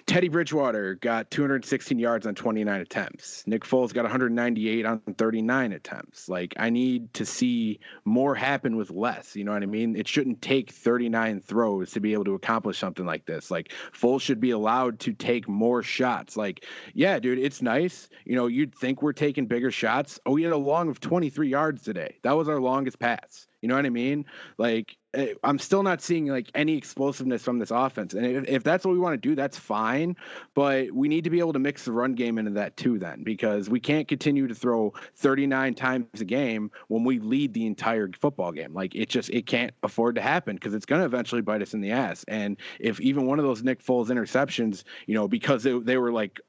Teddy 0.06 0.28
Bridgewater 0.28 0.94
got 0.96 1.30
216 1.30 1.98
yards 1.98 2.26
on 2.26 2.34
29 2.34 2.80
attempts. 2.80 3.44
Nick 3.46 3.64
Foles 3.64 3.92
got 3.92 4.02
198 4.02 4.86
on 4.86 5.00
39 5.00 5.72
attempts. 5.72 6.28
Like 6.28 6.54
I 6.58 6.70
need 6.70 7.12
to 7.14 7.24
see 7.24 7.80
more 8.04 8.34
happen 8.34 8.76
with 8.76 8.90
less. 8.90 9.36
You 9.36 9.44
know 9.44 9.52
what 9.52 9.62
I 9.62 9.66
mean? 9.66 9.96
It 9.96 10.08
shouldn't 10.08 10.42
take 10.42 10.70
39 10.70 11.40
throws 11.40 11.90
to 11.92 12.00
be 12.00 12.12
able 12.12 12.24
to 12.24 12.34
accomplish 12.34 12.78
something 12.78 13.06
like 13.06 13.26
this. 13.26 13.50
Like 13.50 13.72
Foles 13.92 14.20
should 14.20 14.40
be 14.40 14.50
allowed 14.50 15.00
to 15.00 15.12
take 15.12 15.48
more 15.48 15.82
shots. 15.82 16.36
Like, 16.36 16.64
yeah, 16.94 17.18
dude, 17.18 17.38
it's 17.38 17.62
nice. 17.62 18.08
You 18.24 18.36
know, 18.36 18.46
you'd 18.46 18.74
think 18.74 19.02
we're 19.02 19.12
taking 19.12 19.46
bigger 19.46 19.70
shots. 19.70 20.18
Oh, 20.26 20.32
we 20.32 20.42
had 20.42 20.52
a 20.52 20.56
long 20.56 20.88
of 20.88 21.00
23 21.00 21.48
yards 21.48 21.82
today. 21.82 22.18
That 22.22 22.36
was 22.36 22.48
our 22.48 22.60
longest 22.60 22.98
pass. 22.98 23.46
You 23.62 23.68
know 23.68 23.76
what 23.76 23.86
I 23.86 23.90
mean? 23.90 24.24
Like 24.56 24.96
eh, 25.14 25.34
I'm 25.42 25.58
still 25.58 25.82
not 25.82 26.00
seeing 26.00 26.26
like 26.26 26.50
any 26.54 26.76
explosiveness 26.76 27.42
from 27.42 27.58
this 27.58 27.70
offense. 27.70 28.14
And 28.14 28.24
if, 28.24 28.44
if 28.48 28.62
that's 28.62 28.84
what 28.84 28.92
we 28.92 28.98
want 28.98 29.20
to 29.20 29.28
do, 29.28 29.34
that's 29.34 29.58
fine. 29.58 30.16
But 30.54 30.92
we 30.92 31.08
need 31.08 31.24
to 31.24 31.30
be 31.30 31.40
able 31.40 31.52
to 31.54 31.58
mix 31.58 31.84
the 31.84 31.92
run 31.92 32.14
game 32.14 32.38
into 32.38 32.52
that 32.52 32.76
too, 32.76 32.98
then, 32.98 33.24
because 33.24 33.68
we 33.68 33.80
can't 33.80 34.06
continue 34.06 34.46
to 34.46 34.54
throw 34.54 34.92
39 35.16 35.74
times 35.74 36.06
a 36.20 36.24
game 36.24 36.70
when 36.88 37.04
we 37.04 37.18
lead 37.18 37.52
the 37.52 37.66
entire 37.66 38.08
football 38.20 38.52
game. 38.52 38.74
Like 38.74 38.94
it 38.94 39.08
just 39.08 39.30
it 39.30 39.46
can't 39.46 39.72
afford 39.82 40.14
to 40.16 40.20
happen 40.20 40.56
because 40.56 40.74
it's 40.74 40.86
going 40.86 41.00
to 41.00 41.06
eventually 41.06 41.42
bite 41.42 41.62
us 41.62 41.74
in 41.74 41.80
the 41.80 41.90
ass. 41.90 42.24
And 42.28 42.56
if 42.78 43.00
even 43.00 43.26
one 43.26 43.38
of 43.38 43.44
those 43.44 43.62
Nick 43.62 43.82
Foles 43.82 44.08
interceptions, 44.08 44.84
you 45.06 45.14
know, 45.14 45.26
because 45.26 45.62
they, 45.62 45.78
they 45.78 45.96
were 45.96 46.12
like 46.12 46.40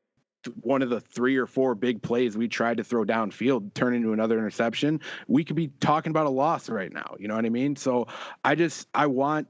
one 0.62 0.82
of 0.82 0.90
the 0.90 1.02
three 1.02 1.38
or 1.38 1.46
four 1.46 1.76
big 1.76 2.02
plays 2.02 2.38
we 2.38 2.48
tried 2.48 2.78
to 2.78 2.84
throw 2.84 3.04
downfield 3.04 3.74
turn 3.74 3.94
into 3.94 4.14
another 4.14 4.38
interception, 4.38 5.00
we 5.28 5.44
could 5.44 5.56
be 5.56 5.68
talking 5.80 6.12
about 6.12 6.26
a 6.26 6.30
loss 6.30 6.70
right 6.70 6.94
now. 6.94 7.16
You 7.20 7.28
know 7.28 7.36
what 7.36 7.46
I 7.46 7.50
mean? 7.50 7.76
So 7.76 8.08
I 8.44 8.56
just 8.56 8.88
I 8.94 9.08
want 9.08 9.48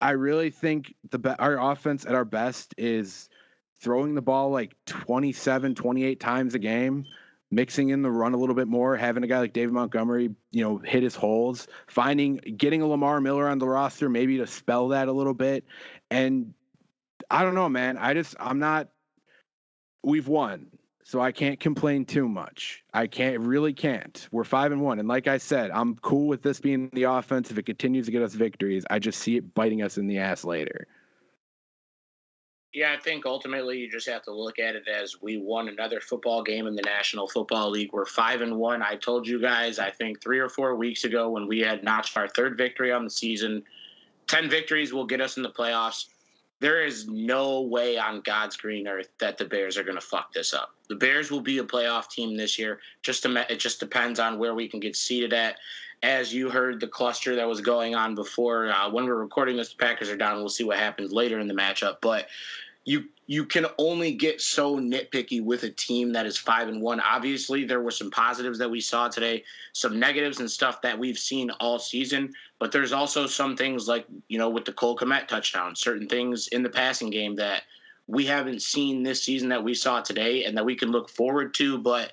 I 0.00 0.10
really 0.10 0.50
think 0.50 0.94
the 1.10 1.36
our 1.38 1.58
offense 1.72 2.04
at 2.06 2.14
our 2.14 2.24
best 2.24 2.74
is 2.76 3.28
throwing 3.80 4.14
the 4.14 4.22
ball 4.22 4.50
like 4.50 4.74
27, 4.86 5.74
28 5.74 6.20
times 6.20 6.54
a 6.54 6.58
game, 6.58 7.04
mixing 7.50 7.90
in 7.90 8.02
the 8.02 8.10
run 8.10 8.34
a 8.34 8.36
little 8.36 8.54
bit 8.54 8.68
more, 8.68 8.96
having 8.96 9.22
a 9.24 9.26
guy 9.26 9.38
like 9.38 9.52
David 9.52 9.72
Montgomery, 9.72 10.30
you 10.50 10.64
know, 10.64 10.78
hit 10.78 11.02
his 11.02 11.14
holes, 11.14 11.68
finding 11.86 12.36
getting 12.56 12.82
a 12.82 12.86
Lamar 12.86 13.20
Miller 13.20 13.48
on 13.48 13.58
the 13.58 13.68
roster 13.68 14.08
maybe 14.08 14.38
to 14.38 14.46
spell 14.46 14.88
that 14.88 15.08
a 15.08 15.12
little 15.12 15.34
bit. 15.34 15.64
And 16.10 16.54
I 17.30 17.42
don't 17.42 17.54
know, 17.54 17.68
man. 17.68 17.96
I 17.98 18.14
just 18.14 18.36
I'm 18.40 18.58
not 18.58 18.88
we've 20.04 20.28
won 20.28 20.70
so 21.06 21.20
I 21.20 21.32
can't 21.32 21.60
complain 21.60 22.06
too 22.06 22.26
much. 22.26 22.82
I 22.94 23.06
can't 23.06 23.38
really 23.40 23.74
can't. 23.74 24.26
We're 24.32 24.42
five 24.42 24.72
and 24.72 24.80
one, 24.80 24.98
and 24.98 25.06
like 25.06 25.28
I 25.28 25.36
said, 25.36 25.70
I'm 25.70 25.96
cool 25.96 26.26
with 26.26 26.42
this 26.42 26.60
being 26.60 26.88
the 26.94 27.02
offense. 27.04 27.50
If 27.50 27.58
it 27.58 27.66
continues 27.66 28.06
to 28.06 28.12
get 28.12 28.22
us 28.22 28.32
victories, 28.32 28.84
I 28.90 28.98
just 28.98 29.20
see 29.20 29.36
it 29.36 29.54
biting 29.54 29.82
us 29.82 29.98
in 29.98 30.06
the 30.06 30.18
ass 30.18 30.44
later. 30.44 30.86
Yeah, 32.72 32.92
I 32.98 33.00
think 33.00 33.26
ultimately 33.26 33.78
you 33.78 33.88
just 33.88 34.08
have 34.08 34.22
to 34.22 34.32
look 34.32 34.58
at 34.58 34.74
it 34.74 34.88
as 34.88 35.20
we 35.22 35.36
won 35.36 35.68
another 35.68 36.00
football 36.00 36.42
game 36.42 36.66
in 36.66 36.74
the 36.74 36.82
National 36.82 37.28
Football 37.28 37.70
League. 37.70 37.92
We're 37.92 38.06
five 38.06 38.40
and 38.40 38.56
one. 38.56 38.82
I 38.82 38.96
told 38.96 39.28
you 39.28 39.40
guys, 39.40 39.78
I 39.78 39.90
think 39.90 40.20
three 40.20 40.40
or 40.40 40.48
four 40.48 40.74
weeks 40.74 41.04
ago 41.04 41.28
when 41.28 41.46
we 41.46 41.60
had 41.60 41.84
notched 41.84 42.16
our 42.16 42.26
third 42.26 42.56
victory 42.56 42.90
on 42.90 43.04
the 43.04 43.10
season. 43.10 43.62
Ten 44.26 44.48
victories 44.48 44.92
will 44.92 45.06
get 45.06 45.20
us 45.20 45.36
in 45.36 45.42
the 45.42 45.50
playoffs 45.50 46.06
there 46.60 46.84
is 46.84 47.08
no 47.08 47.62
way 47.62 47.98
on 47.98 48.20
God's 48.20 48.56
green 48.56 48.86
earth 48.86 49.08
that 49.18 49.38
the 49.38 49.44
Bears 49.44 49.76
are 49.76 49.84
going 49.84 49.96
to 49.96 50.00
fuck 50.00 50.32
this 50.32 50.54
up. 50.54 50.74
The 50.88 50.94
Bears 50.94 51.30
will 51.30 51.40
be 51.40 51.58
a 51.58 51.64
playoff 51.64 52.08
team 52.08 52.36
this 52.36 52.58
year. 52.58 52.80
Just 53.02 53.26
it 53.26 53.58
just 53.58 53.80
depends 53.80 54.20
on 54.20 54.38
where 54.38 54.54
we 54.54 54.68
can 54.68 54.80
get 54.80 54.96
seated 54.96 55.32
at. 55.32 55.56
As 56.02 56.34
you 56.34 56.50
heard 56.50 56.80
the 56.80 56.86
cluster 56.86 57.34
that 57.36 57.48
was 57.48 57.60
going 57.60 57.94
on 57.94 58.14
before, 58.14 58.70
uh, 58.70 58.90
when 58.90 59.06
we're 59.06 59.14
recording 59.14 59.56
this, 59.56 59.70
the 59.70 59.76
Packers 59.76 60.10
are 60.10 60.16
down. 60.16 60.36
We'll 60.36 60.50
see 60.50 60.64
what 60.64 60.78
happens 60.78 61.12
later 61.12 61.40
in 61.40 61.48
the 61.48 61.54
matchup. 61.54 61.96
But 62.02 62.26
you 62.84 63.04
you 63.26 63.46
can 63.46 63.66
only 63.78 64.12
get 64.12 64.40
so 64.40 64.76
nitpicky 64.76 65.42
with 65.42 65.62
a 65.62 65.70
team 65.70 66.12
that 66.12 66.26
is 66.26 66.36
five 66.36 66.68
and 66.68 66.82
one. 66.82 67.00
Obviously, 67.00 67.64
there 67.64 67.80
were 67.80 67.90
some 67.90 68.10
positives 68.10 68.58
that 68.58 68.70
we 68.70 68.80
saw 68.80 69.08
today, 69.08 69.42
some 69.72 69.98
negatives 69.98 70.40
and 70.40 70.50
stuff 70.50 70.82
that 70.82 70.98
we've 70.98 71.18
seen 71.18 71.50
all 71.52 71.78
season. 71.78 72.32
But 72.58 72.70
there's 72.70 72.92
also 72.92 73.26
some 73.26 73.56
things 73.56 73.88
like 73.88 74.06
you 74.28 74.38
know 74.38 74.50
with 74.50 74.66
the 74.66 74.72
Cole 74.72 74.96
Kmet 74.96 75.28
touchdown, 75.28 75.74
certain 75.74 76.08
things 76.08 76.48
in 76.48 76.62
the 76.62 76.68
passing 76.68 77.10
game 77.10 77.34
that 77.36 77.62
we 78.06 78.26
haven't 78.26 78.60
seen 78.60 79.02
this 79.02 79.22
season 79.22 79.48
that 79.48 79.64
we 79.64 79.72
saw 79.72 80.00
today, 80.00 80.44
and 80.44 80.56
that 80.56 80.64
we 80.64 80.76
can 80.76 80.90
look 80.90 81.08
forward 81.08 81.54
to. 81.54 81.78
But 81.78 82.12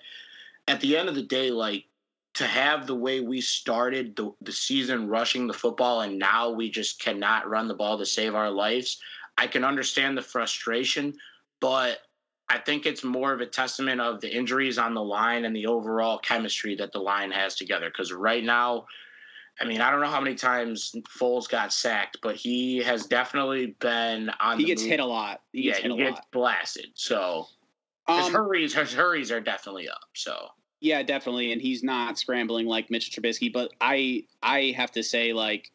at 0.67 0.79
the 0.79 0.95
end 0.95 1.09
of 1.09 1.15
the 1.15 1.23
day, 1.23 1.51
like 1.51 1.85
to 2.33 2.47
have 2.47 2.87
the 2.87 2.95
way 2.95 3.19
we 3.19 3.41
started 3.41 4.15
the, 4.15 4.33
the 4.41 4.53
season 4.53 5.09
rushing 5.09 5.47
the 5.47 5.53
football 5.53 5.99
and 6.01 6.17
now 6.17 6.49
we 6.49 6.71
just 6.71 7.01
cannot 7.01 7.49
run 7.49 7.67
the 7.67 7.73
ball 7.73 7.97
to 7.97 8.05
save 8.05 8.35
our 8.35 8.49
lives 8.49 9.01
I 9.37 9.47
can 9.47 9.63
understand 9.63 10.17
the 10.17 10.21
frustration, 10.21 11.13
but 11.59 11.99
I 12.49 12.57
think 12.57 12.85
it's 12.85 13.03
more 13.03 13.31
of 13.31 13.39
a 13.39 13.45
testament 13.45 14.01
of 14.01 14.19
the 14.19 14.29
injuries 14.29 14.77
on 14.77 14.93
the 14.93 15.03
line 15.03 15.45
and 15.45 15.55
the 15.55 15.67
overall 15.67 16.17
chemistry 16.17 16.75
that 16.75 16.91
the 16.91 16.99
line 16.99 17.31
has 17.31 17.55
together. 17.55 17.89
Because 17.89 18.11
right 18.11 18.43
now, 18.43 18.87
I 19.59 19.65
mean, 19.65 19.79
I 19.79 19.89
don't 19.89 20.01
know 20.01 20.09
how 20.09 20.19
many 20.19 20.35
times 20.35 20.93
Foles 21.07 21.47
got 21.47 21.71
sacked, 21.71 22.17
but 22.21 22.35
he 22.35 22.79
has 22.79 23.05
definitely 23.05 23.75
been 23.79 24.29
on. 24.39 24.59
He 24.59 24.65
gets 24.65 24.81
move. 24.81 24.91
hit 24.91 24.99
a 24.99 25.05
lot. 25.05 25.41
He 25.53 25.69
yeah, 25.69 25.75
he 25.75 25.95
gets 25.95 26.15
lot. 26.15 26.31
blasted. 26.31 26.87
So 26.95 27.47
his 28.07 28.27
um, 28.27 28.33
hurries, 28.33 28.73
his 28.73 28.93
hurries 28.93 29.31
are 29.31 29.39
definitely 29.39 29.87
up. 29.87 30.01
So 30.13 30.47
yeah, 30.81 31.03
definitely, 31.03 31.53
and 31.53 31.61
he's 31.61 31.83
not 31.83 32.17
scrambling 32.17 32.65
like 32.65 32.89
Mitch 32.89 33.11
Trubisky. 33.11 33.53
But 33.53 33.71
I, 33.79 34.25
I 34.41 34.73
have 34.75 34.91
to 34.91 35.03
say, 35.03 35.31
like 35.31 35.71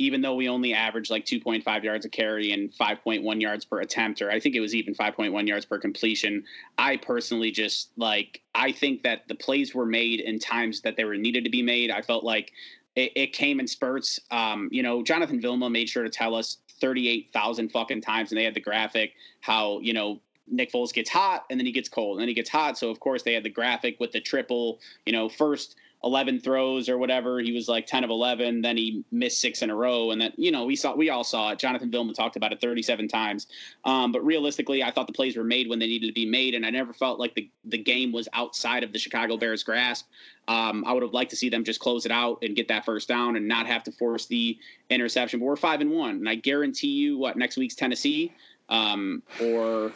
even 0.00 0.22
though 0.22 0.34
we 0.34 0.48
only 0.48 0.72
averaged 0.72 1.10
like 1.10 1.26
2.5 1.26 1.84
yards 1.84 2.06
a 2.06 2.08
carry 2.08 2.52
and 2.52 2.72
5.1 2.72 3.40
yards 3.40 3.66
per 3.66 3.80
attempt, 3.80 4.22
or 4.22 4.30
I 4.30 4.40
think 4.40 4.54
it 4.54 4.60
was 4.60 4.74
even 4.74 4.94
5.1 4.94 5.46
yards 5.46 5.66
per 5.66 5.78
completion, 5.78 6.42
I 6.78 6.96
personally 6.96 7.50
just 7.50 7.90
like, 7.98 8.40
I 8.54 8.72
think 8.72 9.02
that 9.02 9.28
the 9.28 9.34
plays 9.34 9.74
were 9.74 9.84
made 9.84 10.20
in 10.20 10.38
times 10.38 10.80
that 10.80 10.96
they 10.96 11.04
were 11.04 11.16
needed 11.16 11.44
to 11.44 11.50
be 11.50 11.62
made. 11.62 11.90
I 11.90 12.00
felt 12.00 12.24
like 12.24 12.52
it, 12.96 13.12
it 13.14 13.32
came 13.34 13.60
in 13.60 13.68
spurts. 13.68 14.18
Um, 14.30 14.70
you 14.72 14.82
know, 14.82 15.02
Jonathan 15.02 15.38
Vilma 15.38 15.68
made 15.68 15.90
sure 15.90 16.02
to 16.02 16.10
tell 16.10 16.34
us 16.34 16.56
38,000 16.80 17.68
fucking 17.68 18.00
times, 18.00 18.32
and 18.32 18.38
they 18.38 18.44
had 18.44 18.54
the 18.54 18.60
graphic 18.60 19.12
how, 19.42 19.80
you 19.80 19.92
know, 19.92 20.18
Nick 20.50 20.72
Foles 20.72 20.92
gets 20.92 21.10
hot 21.10 21.44
and 21.48 21.60
then 21.60 21.66
he 21.66 21.70
gets 21.70 21.88
cold 21.88 22.16
and 22.16 22.22
then 22.22 22.28
he 22.28 22.34
gets 22.34 22.50
hot. 22.50 22.76
So, 22.76 22.90
of 22.90 22.98
course, 22.98 23.22
they 23.22 23.34
had 23.34 23.44
the 23.44 23.50
graphic 23.50 24.00
with 24.00 24.10
the 24.10 24.20
triple, 24.20 24.80
you 25.06 25.12
know, 25.12 25.28
first 25.28 25.76
11 26.02 26.40
throws 26.40 26.88
or 26.88 26.96
whatever. 26.96 27.40
He 27.40 27.52
was 27.52 27.68
like 27.68 27.86
10 27.86 28.04
of 28.04 28.10
11. 28.10 28.62
Then 28.62 28.76
he 28.76 29.04
missed 29.10 29.38
six 29.38 29.60
in 29.60 29.68
a 29.68 29.74
row. 29.74 30.12
And 30.12 30.20
then, 30.20 30.32
you 30.36 30.50
know, 30.50 30.64
we 30.64 30.74
saw, 30.74 30.94
we 30.94 31.10
all 31.10 31.24
saw 31.24 31.50
it. 31.50 31.58
Jonathan 31.58 31.90
Vilma 31.90 32.14
talked 32.14 32.36
about 32.36 32.52
it 32.52 32.60
37 32.60 33.06
times. 33.06 33.48
Um, 33.84 34.10
but 34.10 34.24
realistically, 34.24 34.82
I 34.82 34.90
thought 34.90 35.06
the 35.06 35.12
plays 35.12 35.36
were 35.36 35.44
made 35.44 35.68
when 35.68 35.78
they 35.78 35.86
needed 35.86 36.06
to 36.06 36.12
be 36.12 36.24
made. 36.24 36.54
And 36.54 36.64
I 36.64 36.70
never 36.70 36.94
felt 36.94 37.18
like 37.18 37.34
the, 37.34 37.50
the 37.66 37.76
game 37.76 38.12
was 38.12 38.28
outside 38.32 38.82
of 38.82 38.92
the 38.92 38.98
Chicago 38.98 39.36
Bears 39.36 39.62
grasp. 39.62 40.08
Um, 40.48 40.84
I 40.86 40.92
would 40.92 41.02
have 41.02 41.12
liked 41.12 41.30
to 41.30 41.36
see 41.36 41.50
them 41.50 41.64
just 41.64 41.80
close 41.80 42.06
it 42.06 42.12
out 42.12 42.38
and 42.42 42.56
get 42.56 42.68
that 42.68 42.86
first 42.86 43.06
down 43.06 43.36
and 43.36 43.46
not 43.46 43.66
have 43.66 43.82
to 43.84 43.92
force 43.92 44.24
the 44.26 44.58
interception. 44.88 45.38
But 45.38 45.46
we're 45.46 45.56
five 45.56 45.82
and 45.82 45.90
one. 45.90 46.16
And 46.16 46.28
I 46.28 46.34
guarantee 46.34 46.92
you 46.92 47.18
what 47.18 47.36
next 47.36 47.58
week's 47.58 47.74
Tennessee, 47.74 48.32
um, 48.70 49.22
or 49.42 49.92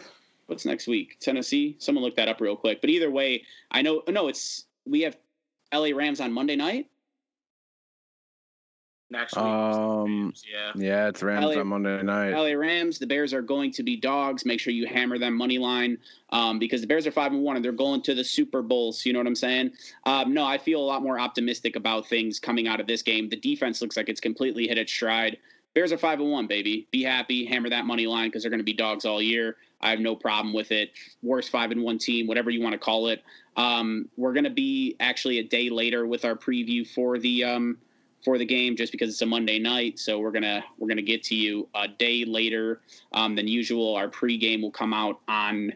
what's 0.47 0.67
next 0.67 0.87
week? 0.87 1.17
Tennessee. 1.19 1.77
Someone 1.79 2.05
look 2.05 2.17
that 2.17 2.29
up 2.29 2.43
real 2.43 2.57
quick. 2.57 2.83
But 2.83 2.91
either 2.91 3.11
way, 3.11 3.45
I 3.71 3.81
know, 3.81 4.03
no, 4.09 4.29
it's, 4.29 4.67
we 4.87 5.01
have 5.01 5.17
LA 5.75 5.97
Rams 5.97 6.21
on 6.21 6.33
Monday 6.33 6.57
night? 6.57 6.89
Next 9.11 9.37
week. 9.37 9.45
Um, 9.45 10.33
yeah. 10.51 10.73
Yeah, 10.75 11.09
it's 11.09 11.23
Rams 11.23 11.55
LA, 11.55 11.61
on 11.61 11.67
Monday 11.69 12.03
night. 12.03 12.33
LA 12.33 12.53
Rams. 12.55 12.99
The 12.99 13.07
Bears 13.07 13.33
are 13.33 13.43
going 13.43 13.71
to 13.73 13.83
be 13.83 13.97
dogs. 13.97 14.45
Make 14.45 14.61
sure 14.61 14.73
you 14.73 14.87
hammer 14.87 15.19
them 15.19 15.37
money 15.37 15.59
line 15.59 15.99
um, 16.31 16.59
because 16.59 16.81
the 16.81 16.87
Bears 16.87 17.07
are 17.07 17.13
five 17.13 17.33
and 17.33 17.43
one 17.43 17.57
and 17.57 17.65
they're 17.65 17.73
going 17.73 18.03
to 18.03 18.15
the 18.15 18.25
Super 18.25 18.63
Bowls. 18.63 19.05
You 19.07 19.13
know 19.13 19.21
what 19.21 19.27
I'm 19.27 19.35
saying? 19.35 19.73
Um, 20.05 20.35
no, 20.35 20.45
I 20.45 20.59
feel 20.59 20.81
a 20.81 20.85
lot 20.85 21.03
more 21.03 21.19
optimistic 21.19 21.77
about 21.77 22.09
things 22.09 22.41
coming 22.41 22.67
out 22.67 22.81
of 22.81 22.87
this 22.87 23.03
game. 23.03 23.29
The 23.29 23.37
defense 23.37 23.81
looks 23.81 23.97
like 23.97 24.09
it's 24.09 24.21
completely 24.21 24.67
hit 24.67 24.79
its 24.79 24.93
stride. 24.93 25.39
Bears 25.75 25.93
are 25.93 25.99
five 25.99 26.21
and 26.21 26.31
one, 26.31 26.47
baby. 26.47 26.87
Be 26.91 27.03
happy, 27.03 27.45
hammer 27.45 27.69
that 27.69 27.85
money 27.85 28.07
line 28.07 28.29
because 28.29 28.43
they're 28.43 28.51
going 28.51 28.59
to 28.59 28.65
be 28.65 28.73
dogs 28.73 29.05
all 29.05 29.21
year. 29.21 29.57
I 29.85 29.91
have 29.91 30.01
no 30.01 30.17
problem 30.17 30.55
with 30.55 30.73
it. 30.73 30.93
Worst 31.23 31.51
five 31.51 31.71
and 31.71 31.83
one 31.83 31.99
team, 31.99 32.27
whatever 32.27 32.51
you 32.51 32.63
want 32.63 32.73
to 32.73 32.79
call 32.79 33.09
it. 33.09 33.23
Um, 33.57 34.09
we're 34.17 34.33
going 34.33 34.45
to 34.45 34.51
be 34.51 34.97
actually 34.99 35.39
a 35.39 35.45
day 35.45 35.69
later 35.71 36.07
with 36.07 36.25
our 36.25 36.35
preview 36.35 36.89
for 36.89 37.19
the 37.19 37.45
um, 37.45 37.79
for 38.25 38.39
the 38.39 38.45
game, 38.45 38.75
just 38.75 38.91
because 38.91 39.11
it's 39.11 39.21
a 39.21 39.27
Monday 39.27 39.59
night. 39.59 39.99
So 39.99 40.19
we're 40.19 40.31
gonna 40.31 40.65
we're 40.79 40.89
gonna 40.89 41.03
get 41.03 41.23
to 41.25 41.35
you 41.35 41.69
a 41.75 41.87
day 41.87 42.25
later 42.25 42.81
um, 43.13 43.37
than 43.37 43.47
usual. 43.47 43.95
Our 43.95 44.09
pregame 44.09 44.63
will 44.63 44.71
come 44.71 44.95
out 44.95 45.21
on 45.29 45.75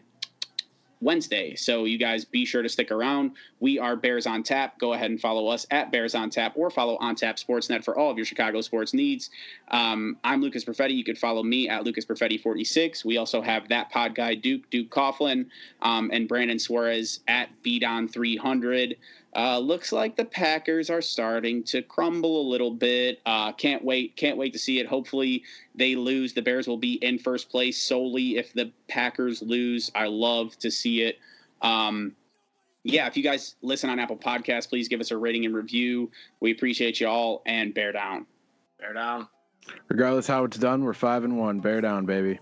Wednesday. 1.01 1.55
So 1.55 1.85
you 1.85 1.97
guys 1.97 2.25
be 2.25 2.45
sure 2.45 2.61
to 2.61 2.69
stick 2.69 2.91
around. 2.91 3.31
We 3.59 3.79
are 3.79 3.95
Bears 3.95 4.27
on 4.27 4.43
Tap. 4.43 4.77
Go 4.79 4.93
ahead 4.93 5.09
and 5.09 5.19
follow 5.19 5.47
us 5.47 5.65
at 5.71 5.91
Bears 5.91 6.15
on 6.15 6.29
Tap 6.29 6.53
or 6.55 6.69
follow 6.69 6.97
On 6.97 7.15
Tap 7.15 7.37
Sportsnet 7.37 7.83
for 7.83 7.97
all 7.97 8.11
of 8.11 8.17
your 8.17 8.25
Chicago 8.25 8.61
sports 8.61 8.93
needs. 8.93 9.29
Um, 9.69 10.17
I'm 10.23 10.41
Lucas 10.41 10.65
Perfetti. 10.65 10.95
You 10.95 11.03
can 11.03 11.15
follow 11.15 11.43
me 11.43 11.69
at 11.69 11.83
Lucas 11.85 12.05
Perfetti46. 12.05 13.05
We 13.05 13.17
also 13.17 13.41
have 13.41 13.69
that 13.69 13.89
pod 13.91 14.15
guy 14.15 14.35
Duke 14.35 14.69
Duke 14.69 14.89
Coughlin 14.89 15.45
um, 15.81 16.09
and 16.13 16.27
Brandon 16.27 16.59
Suarez 16.59 17.21
at 17.27 17.49
BDon300. 17.63 18.95
Uh, 19.35 19.59
looks 19.59 19.91
like 19.91 20.15
the 20.15 20.25
Packers 20.25 20.89
are 20.89 21.01
starting 21.01 21.63
to 21.63 21.81
crumble 21.83 22.41
a 22.41 22.45
little 22.49 22.71
bit. 22.71 23.21
Uh, 23.25 23.51
can't 23.51 23.83
wait, 23.83 24.15
can't 24.15 24.37
wait 24.37 24.53
to 24.53 24.59
see 24.59 24.79
it. 24.79 24.87
Hopefully, 24.87 25.43
they 25.75 25.95
lose, 25.95 26.33
the 26.33 26.41
Bears 26.41 26.67
will 26.67 26.77
be 26.77 26.93
in 26.93 27.19
first 27.19 27.49
place 27.49 27.81
solely 27.81 28.37
if 28.37 28.53
the 28.53 28.71
Packers 28.87 29.41
lose. 29.41 29.91
I 29.93 30.07
love 30.07 30.57
to 30.59 30.71
see 30.71 31.03
it. 31.03 31.19
Um, 31.61 32.15
yeah, 32.83 33.07
if 33.07 33.15
you 33.15 33.23
guys 33.23 33.55
listen 33.61 33.89
on 33.89 33.99
Apple 33.99 34.17
Podcasts, 34.17 34.67
please 34.67 34.87
give 34.87 34.99
us 34.99 35.11
a 35.11 35.17
rating 35.17 35.45
and 35.45 35.53
review. 35.53 36.09
We 36.39 36.51
appreciate 36.51 36.99
you 36.99 37.07
all 37.07 37.43
and 37.45 37.73
bear 37.73 37.91
down. 37.91 38.25
Bear 38.79 38.93
down. 38.93 39.27
Regardless 39.89 40.25
how 40.25 40.45
it's 40.45 40.57
done, 40.57 40.83
we're 40.83 40.93
five 40.93 41.23
and 41.23 41.37
one. 41.37 41.59
Bear 41.59 41.81
down, 41.81 42.05
baby. 42.05 42.39